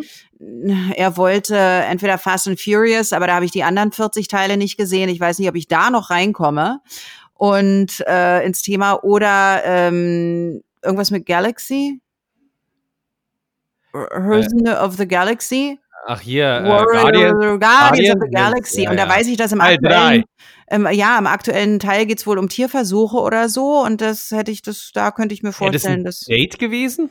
Er 0.95 1.17
wollte 1.17 1.57
entweder 1.57 2.19
Fast 2.19 2.49
and 2.49 2.61
Furious, 2.61 3.13
aber 3.13 3.27
da 3.27 3.35
habe 3.35 3.45
ich 3.45 3.51
die 3.51 3.63
anderen 3.63 3.93
40 3.93 4.29
Teile 4.29 4.57
nicht 4.57 4.77
gesehen. 4.77 5.09
Ich 5.09 5.21
weiß 5.21 5.39
nicht, 5.39 5.49
ob 5.49 5.55
ich 5.55 5.69
da 5.69 5.91
noch 5.91 6.11
reinkomme 6.11 6.81
und 7.35 8.01
äh, 8.07 8.45
ins 8.45 8.63
Thema 8.63 9.03
oder 9.03 9.63
ähm, 9.65 10.63
irgendwas 10.83 11.11
mit 11.11 11.27
Galaxy. 11.27 12.01
Horizon 13.93 14.69
of 14.69 14.97
the 14.97 15.07
Galaxy. 15.07 15.79
Ach 16.07 16.21
hier, 16.21 16.47
äh, 16.47 16.65
Warrior- 16.69 17.03
Guardian. 17.03 17.61
Guardians 17.61 18.17
of 18.17 18.23
the 18.25 18.31
Galaxy. 18.35 18.83
Ja, 18.85 18.91
und 18.91 18.97
da 18.97 19.09
weiß 19.09 19.27
ich, 19.29 19.37
dass 19.37 19.53
im 19.53 19.61
Teil 19.61 19.77
aktuellen, 19.77 20.25
im, 20.71 20.89
ja, 20.91 21.19
im 21.19 21.27
aktuellen 21.27 21.79
Teil 21.79 22.07
geht's 22.07 22.27
wohl 22.27 22.39
um 22.39 22.49
Tierversuche 22.49 23.17
oder 23.19 23.49
so. 23.49 23.81
Und 23.85 24.01
das 24.01 24.31
hätte 24.33 24.51
ich, 24.51 24.63
das, 24.63 24.91
da 24.93 25.11
könnte 25.13 25.35
ich 25.35 25.43
mir 25.43 25.51
Wäre 25.59 25.71
das 25.71 25.83
vorstellen, 25.83 26.07
ein. 26.07 26.13
Date 26.29 26.59
gewesen? 26.59 27.11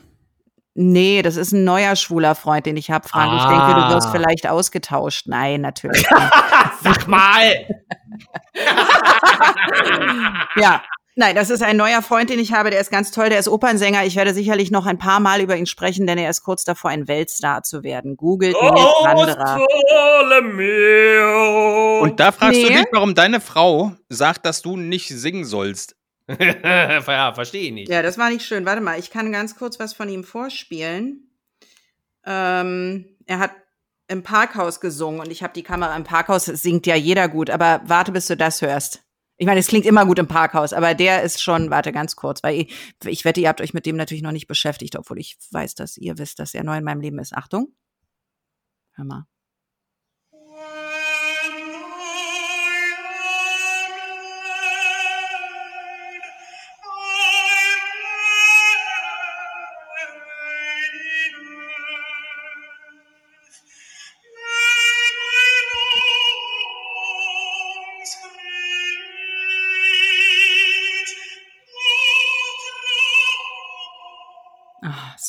Nee, 0.74 1.22
das 1.22 1.36
ist 1.36 1.52
ein 1.52 1.66
neuer 1.66 1.98
schwuler 1.98 2.34
Freund, 2.34 2.66
den 2.66 2.78
ich 2.78 2.90
habe, 2.92 3.08
Frank. 3.08 3.34
Ich 3.42 3.46
denke, 3.46 3.74
du 3.76 3.94
wirst 3.94 4.08
Ah. 4.08 4.12
vielleicht 4.12 4.48
ausgetauscht. 4.48 5.28
Nein, 5.28 5.62
natürlich. 5.62 6.06
Sag 6.82 7.08
mal! 7.08 7.54
ja. 10.56 10.82
Nein, 11.16 11.36
das 11.36 11.50
ist 11.50 11.62
ein 11.62 11.76
neuer 11.76 12.02
Freund, 12.02 12.30
den 12.30 12.40
ich 12.40 12.54
habe, 12.54 12.70
der 12.70 12.80
ist 12.80 12.90
ganz 12.90 13.12
toll, 13.12 13.30
der 13.30 13.40
ist 13.40 13.50
Opernsänger. 13.50 14.06
Ich 14.06 14.16
werde 14.16 14.34
sicherlich 14.34 14.72
noch 14.72 14.86
ein 14.86 14.98
paar 14.98 15.20
Mal 15.20 15.42
über 15.42 15.58
ihn 15.58 15.66
sprechen, 15.66 16.08
denn 16.08 16.18
er 16.18 16.30
ist 16.30 16.42
kurz 16.42 16.64
davor, 16.64 16.90
ein 16.90 17.08
Weltstar 17.10 17.64
zu 17.64 17.84
werden. 17.84 18.16
Googelt 18.16 18.56
Oh, 18.58 18.62
Wanderer. 19.04 19.60
Und 22.02 22.20
da 22.20 22.32
fragst 22.32 22.62
du 22.64 22.68
Nee. 22.68 22.78
dich, 22.78 22.86
warum 22.92 23.14
deine 23.16 23.42
Frau 23.42 23.92
sagt, 24.10 24.46
dass 24.46 24.62
du 24.62 24.78
nicht 24.78 25.10
singen 25.10 25.46
sollst. 25.46 25.96
ja, 26.40 27.34
verstehe 27.34 27.64
ich 27.68 27.72
nicht. 27.74 27.90
Ja, 27.90 28.02
das 28.02 28.18
war 28.18 28.30
nicht 28.30 28.46
schön. 28.46 28.66
Warte 28.66 28.82
mal, 28.82 28.98
ich 28.98 29.12
kann 29.12 29.32
ganz 29.32 29.58
kurz 29.58 29.80
was 29.80 29.94
von 29.94 30.08
ihm 30.08 30.24
vorspielen. 30.24 31.30
Ähm, 32.26 33.06
er 33.26 33.40
hat 33.40 33.52
im 34.08 34.24
Parkhaus 34.24 34.80
gesungen 34.80 35.20
und 35.20 35.32
ich 35.32 35.44
habe 35.44 35.54
die 35.54 35.64
Kamera 35.64 35.96
im 35.96 36.04
Parkhaus, 36.04 36.48
es 36.48 36.62
singt 36.62 36.86
ja 36.86 36.96
jeder 36.96 37.28
gut, 37.28 37.50
aber 37.50 37.82
warte, 37.86 38.12
bis 38.12 38.28
du 38.28 38.38
das 38.38 38.62
hörst. 38.62 39.04
Ich 39.42 39.48
meine, 39.48 39.60
es 39.60 39.66
klingt 39.66 39.88
immer 39.88 40.06
gut 40.06 40.20
im 40.20 40.28
Parkhaus, 40.28 40.72
aber 40.72 40.94
der 40.94 41.24
ist 41.24 41.42
schon, 41.42 41.72
warte 41.72 41.92
ganz 41.92 42.16
kurz, 42.16 42.44
weil 42.44 42.60
ich, 42.60 42.76
ich 43.06 43.26
wette, 43.26 43.42
ihr 43.42 43.50
habt 43.50 43.60
euch 43.60 43.74
mit 43.74 43.88
dem 43.88 43.96
natürlich 43.96 44.22
noch 44.22 44.32
nicht 44.32 44.46
beschäftigt, 44.46 44.96
obwohl 44.96 45.18
ich 45.18 45.36
weiß, 45.50 45.74
dass 45.74 45.98
ihr 45.98 46.20
wisst, 46.20 46.38
dass 46.38 46.54
er 46.54 46.64
neu 46.64 46.78
in 46.78 46.84
meinem 46.84 47.02
Leben 47.02 47.18
ist. 47.18 47.34
Achtung. 47.34 47.74
Hör 48.92 49.06
mal. 49.06 49.26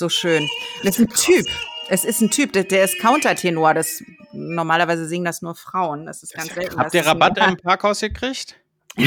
So 0.03 0.09
schön. 0.09 0.49
Das 0.83 0.99
ist 0.99 1.01
ein 1.01 1.09
Typ. 1.09 1.47
Es 1.89 2.05
ist 2.05 2.21
ein 2.21 2.31
Typ, 2.31 2.53
der, 2.53 2.65
der 2.65 2.85
ist 2.85 2.99
Countertenor. 2.99 3.73
Das, 3.73 4.03
normalerweise 4.33 5.07
singen 5.07 5.25
das 5.25 5.43
nur 5.43 5.55
Frauen. 5.55 6.07
Das 6.07 6.25
ist 6.25 6.35
ganz 6.35 6.53
selten. 6.53 6.77
Habt 6.77 6.93
ihr 6.93 7.07
Rabatt 7.07 7.39
im 7.39 7.57
Parkhaus 7.57 8.01
gekriegt? 8.01 8.57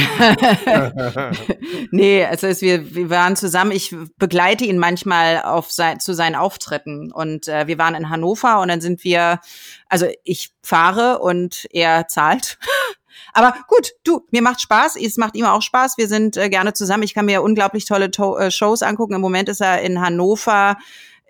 nee, 1.92 2.24
also 2.24 2.48
es, 2.48 2.60
wir, 2.60 2.94
wir 2.94 3.08
waren 3.08 3.36
zusammen, 3.36 3.70
ich 3.70 3.94
begleite 4.16 4.64
ihn 4.64 4.78
manchmal 4.78 5.42
auf 5.42 5.70
sein, 5.70 6.00
zu 6.00 6.12
seinen 6.12 6.34
Auftritten 6.34 7.12
und 7.12 7.46
äh, 7.46 7.68
wir 7.68 7.78
waren 7.78 7.94
in 7.94 8.10
Hannover 8.10 8.58
und 8.60 8.66
dann 8.66 8.80
sind 8.80 9.04
wir, 9.04 9.38
also 9.88 10.08
ich 10.24 10.50
fahre 10.62 11.20
und 11.20 11.68
er 11.70 12.08
zahlt. 12.08 12.58
Aber 13.36 13.54
gut, 13.68 13.92
du, 14.02 14.26
mir 14.30 14.40
macht 14.40 14.62
Spaß, 14.62 14.96
es 14.96 15.18
macht 15.18 15.36
ihm 15.36 15.44
auch 15.44 15.60
Spaß, 15.60 15.98
wir 15.98 16.08
sind 16.08 16.38
äh, 16.38 16.48
gerne 16.48 16.72
zusammen. 16.72 17.02
Ich 17.02 17.12
kann 17.12 17.26
mir 17.26 17.42
unglaublich 17.42 17.84
tolle 17.84 18.10
to 18.10 18.38
äh, 18.38 18.50
Shows 18.50 18.82
angucken. 18.82 19.12
Im 19.12 19.20
Moment 19.20 19.50
ist 19.50 19.60
er 19.60 19.82
in 19.82 20.00
Hannover 20.00 20.78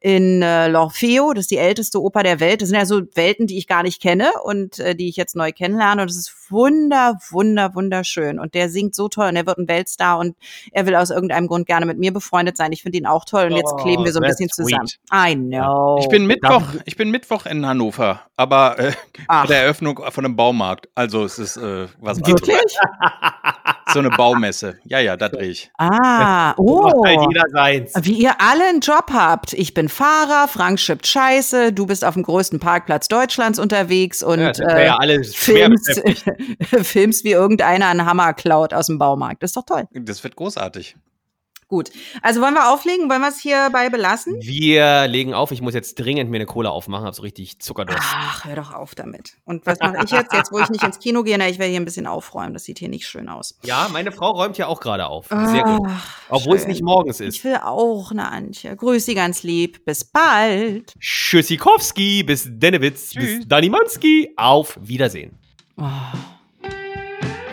in 0.01 0.41
äh, 0.41 0.69
L'Orfeo, 0.69 1.35
das 1.35 1.47
ist 1.47 1.51
die 1.51 1.57
älteste 1.57 2.01
Oper 2.01 2.23
der 2.23 2.39
Welt. 2.39 2.63
Das 2.63 2.69
sind 2.69 2.79
ja 2.79 2.87
so 2.87 3.03
Welten, 3.15 3.49
die 3.49 3.59
ich 3.59 3.67
gar 3.67 3.83
nicht 3.83 4.01
kenne 4.01 4.31
und 4.45 4.79
äh, 4.79 4.95
die 4.95 5.09
ich 5.09 5.17
jetzt 5.17 5.35
neu 5.35 5.51
kennenlerne. 5.51 6.03
Und 6.03 6.09
es 6.09 6.17
ist 6.17 6.29
wunder, 6.51 7.19
wunder, 7.31 7.75
wunderschön. 7.75 8.39
Und 8.39 8.55
der 8.55 8.69
singt 8.69 8.95
so 8.95 9.09
toll 9.09 9.29
und 9.29 9.37
er 9.37 9.47
wird 9.47 9.59
ein 9.59 9.69
Weltstar 9.69 10.19
und 10.19 10.37
er 10.73 10.87
will 10.87 10.95
aus 10.95 11.11
irgendeinem 11.11 11.47
Grund 11.47 11.67
gerne 11.67 11.87
mit 11.87 11.99
mir 11.99 12.13
befreundet 12.13 12.57
sein. 12.57 12.73
Ich 12.73 12.83
finde 12.83 12.99
ihn 12.99 13.07
auch 13.07 13.25
toll 13.25 13.47
und 13.47 13.57
jetzt 13.57 13.73
Oh, 13.73 13.83
kleben 13.83 14.05
wir 14.05 14.13
so 14.13 14.21
ein 14.21 14.29
bisschen 14.29 14.49
zusammen. 14.49 14.87
sweet. 14.87 15.01
I 15.13 15.35
know. 15.35 15.99
Ich 16.01 16.09
bin 16.09 16.27
Mittwoch, 16.27 16.63
ich 16.85 16.97
bin 16.97 17.11
Mittwoch 17.11 17.47
in 17.47 17.67
Hannover, 17.67 18.21
aber 18.37 18.79
äh, 18.79 18.93
bei 19.27 19.47
der 19.47 19.63
Eröffnung 19.63 20.01
von 20.11 20.25
einem 20.25 20.37
Baumarkt. 20.37 20.89
Also 20.95 21.25
es 21.25 21.39
ist 21.39 21.57
äh, 21.57 21.87
was 22.01 22.19
Wirklich? 22.27 22.61
so 23.93 23.99
eine 24.01 24.11
Baumesse. 24.11 24.79
Ja, 24.85 24.99
ja, 24.99 25.17
da 25.17 25.29
drehe 25.29 25.51
ich. 25.51 25.71
Ah, 25.79 26.55
oh. 26.59 27.05
halt 27.05 27.21
jeder 27.29 27.45
seins. 27.53 27.93
Wie 28.03 28.15
ihr 28.15 28.41
alle 28.41 28.69
einen 28.69 28.81
Job 28.81 29.11
habt. 29.13 29.53
Ich 29.53 29.75
bin 29.75 29.89
Fahrer, 29.89 30.49
Frank 30.49 30.81
schippt 30.81 31.07
Scheiße, 31.07 31.73
du 31.73 31.87
bist 31.87 32.05
auf 32.05 32.15
dem 32.15 32.23
größten 32.25 32.59
Parkplatz 32.61 33.09
Deutschlands 33.09 33.59
unterwegs 33.59 34.23
und 34.23 34.41
Ja, 34.41 34.51
äh, 34.51 34.87
ja 34.87 34.97
alle 34.97 35.23
schwer 35.25 35.67
filmst. 35.67 36.03
filmst, 36.83 37.25
wie 37.25 37.33
irgendeiner 37.33 37.87
einen 37.89 38.07
Hammer 38.07 38.33
klaut 38.35 38.73
aus 38.75 38.87
dem 38.87 38.99
Baumarkt. 38.99 39.43
Das 39.43 39.51
ist 39.51 39.57
doch 39.57 39.67
toll. 39.67 39.85
Das 39.93 40.23
wird 40.25 40.37
großartig. 40.37 40.97
Gut. 41.69 41.91
Also 42.23 42.41
wollen 42.41 42.55
wir 42.55 42.73
auflegen? 42.73 43.11
Wollen 43.11 43.23
wir 43.23 43.29
es 43.29 43.41
hierbei 43.41 43.91
belassen? 43.91 44.37
Wir 44.41 45.09
legen 45.09 45.35
auf. 45.35 45.51
Ich 45.51 45.61
muss 45.61 45.75
jetzt 45.75 45.97
dringend 45.97 46.31
mir 46.31 46.37
eine 46.37 46.47
Cola 46.47 46.71
aufmachen. 46.71 47.05
Hab 47.07 47.15
so 47.17 47.23
richtig 47.23 47.59
Zuckerdurst. 47.59 47.99
Ach, 48.01 48.45
hör 48.45 48.55
doch 48.55 48.73
auf 48.73 48.95
damit. 48.95 49.33
Und 49.45 49.67
was 49.67 49.81
mache 49.81 49.97
ich 50.05 50.13
jetzt? 50.13 50.33
Jetzt, 50.33 50.53
wo 50.53 50.61
ich 50.61 50.69
nicht 50.71 50.85
ins 50.85 51.01
Kino 51.01 51.25
gehe, 51.25 51.37
na, 51.39 51.49
ich 51.49 51.59
werde 51.59 51.73
hier 51.73 51.81
ein 51.81 51.85
bisschen 51.85 52.07
aufräumen. 52.07 52.55
Das 52.55 52.63
sieht 52.63 52.79
hier 52.79 52.89
nicht 52.89 53.09
schön 53.09 53.29
aus. 53.29 53.59
Ja, 53.65 53.89
meine 53.93 54.13
Frau 54.13 54.31
räumt 54.31 54.57
ja 54.59 54.69
auch 54.69 54.79
gerade 54.79 55.09
auf. 55.09 55.27
Sehr 55.27 55.65
gut. 55.65 55.89
Ach, 55.91 56.15
Obwohl 56.29 56.55
es 56.55 56.63
schön. 56.63 56.71
nicht 56.71 56.85
morgens 56.85 57.19
Ich 57.19 57.39
ist. 57.39 57.45
will 57.45 57.57
auch 57.61 58.13
eine 58.13 58.31
Antje. 58.31 58.77
Grüß 58.77 59.05
Sie 59.05 59.17
ganz 59.17 59.43
lieb. 59.43 59.85
Bis 59.85 60.05
bald. 60.05 60.95
Tschüssikowski, 61.01 62.23
bis 62.23 62.47
Dennewitz, 62.49 63.11
Tschüss. 63.11 63.39
bis 63.39 63.49
Danimanski. 63.49 64.35
Auf 64.37 64.79
Wiedersehen. 64.81 65.37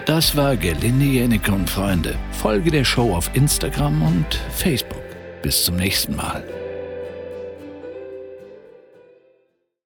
Das 0.06 0.36
war 0.38 0.56
Gelinde 0.56 1.06
Jenike 1.06 1.52
und 1.52 1.70
Freunde. 1.70 2.16
Folge 2.32 2.72
der 2.72 2.86
Show 2.86 3.14
auf 3.14 3.30
Instagram 3.34 4.02
und 4.02 4.36
Facebook. 4.52 5.04
Bis 5.42 5.66
zum 5.66 5.76
nächsten 5.76 6.16
Mal. 6.16 6.63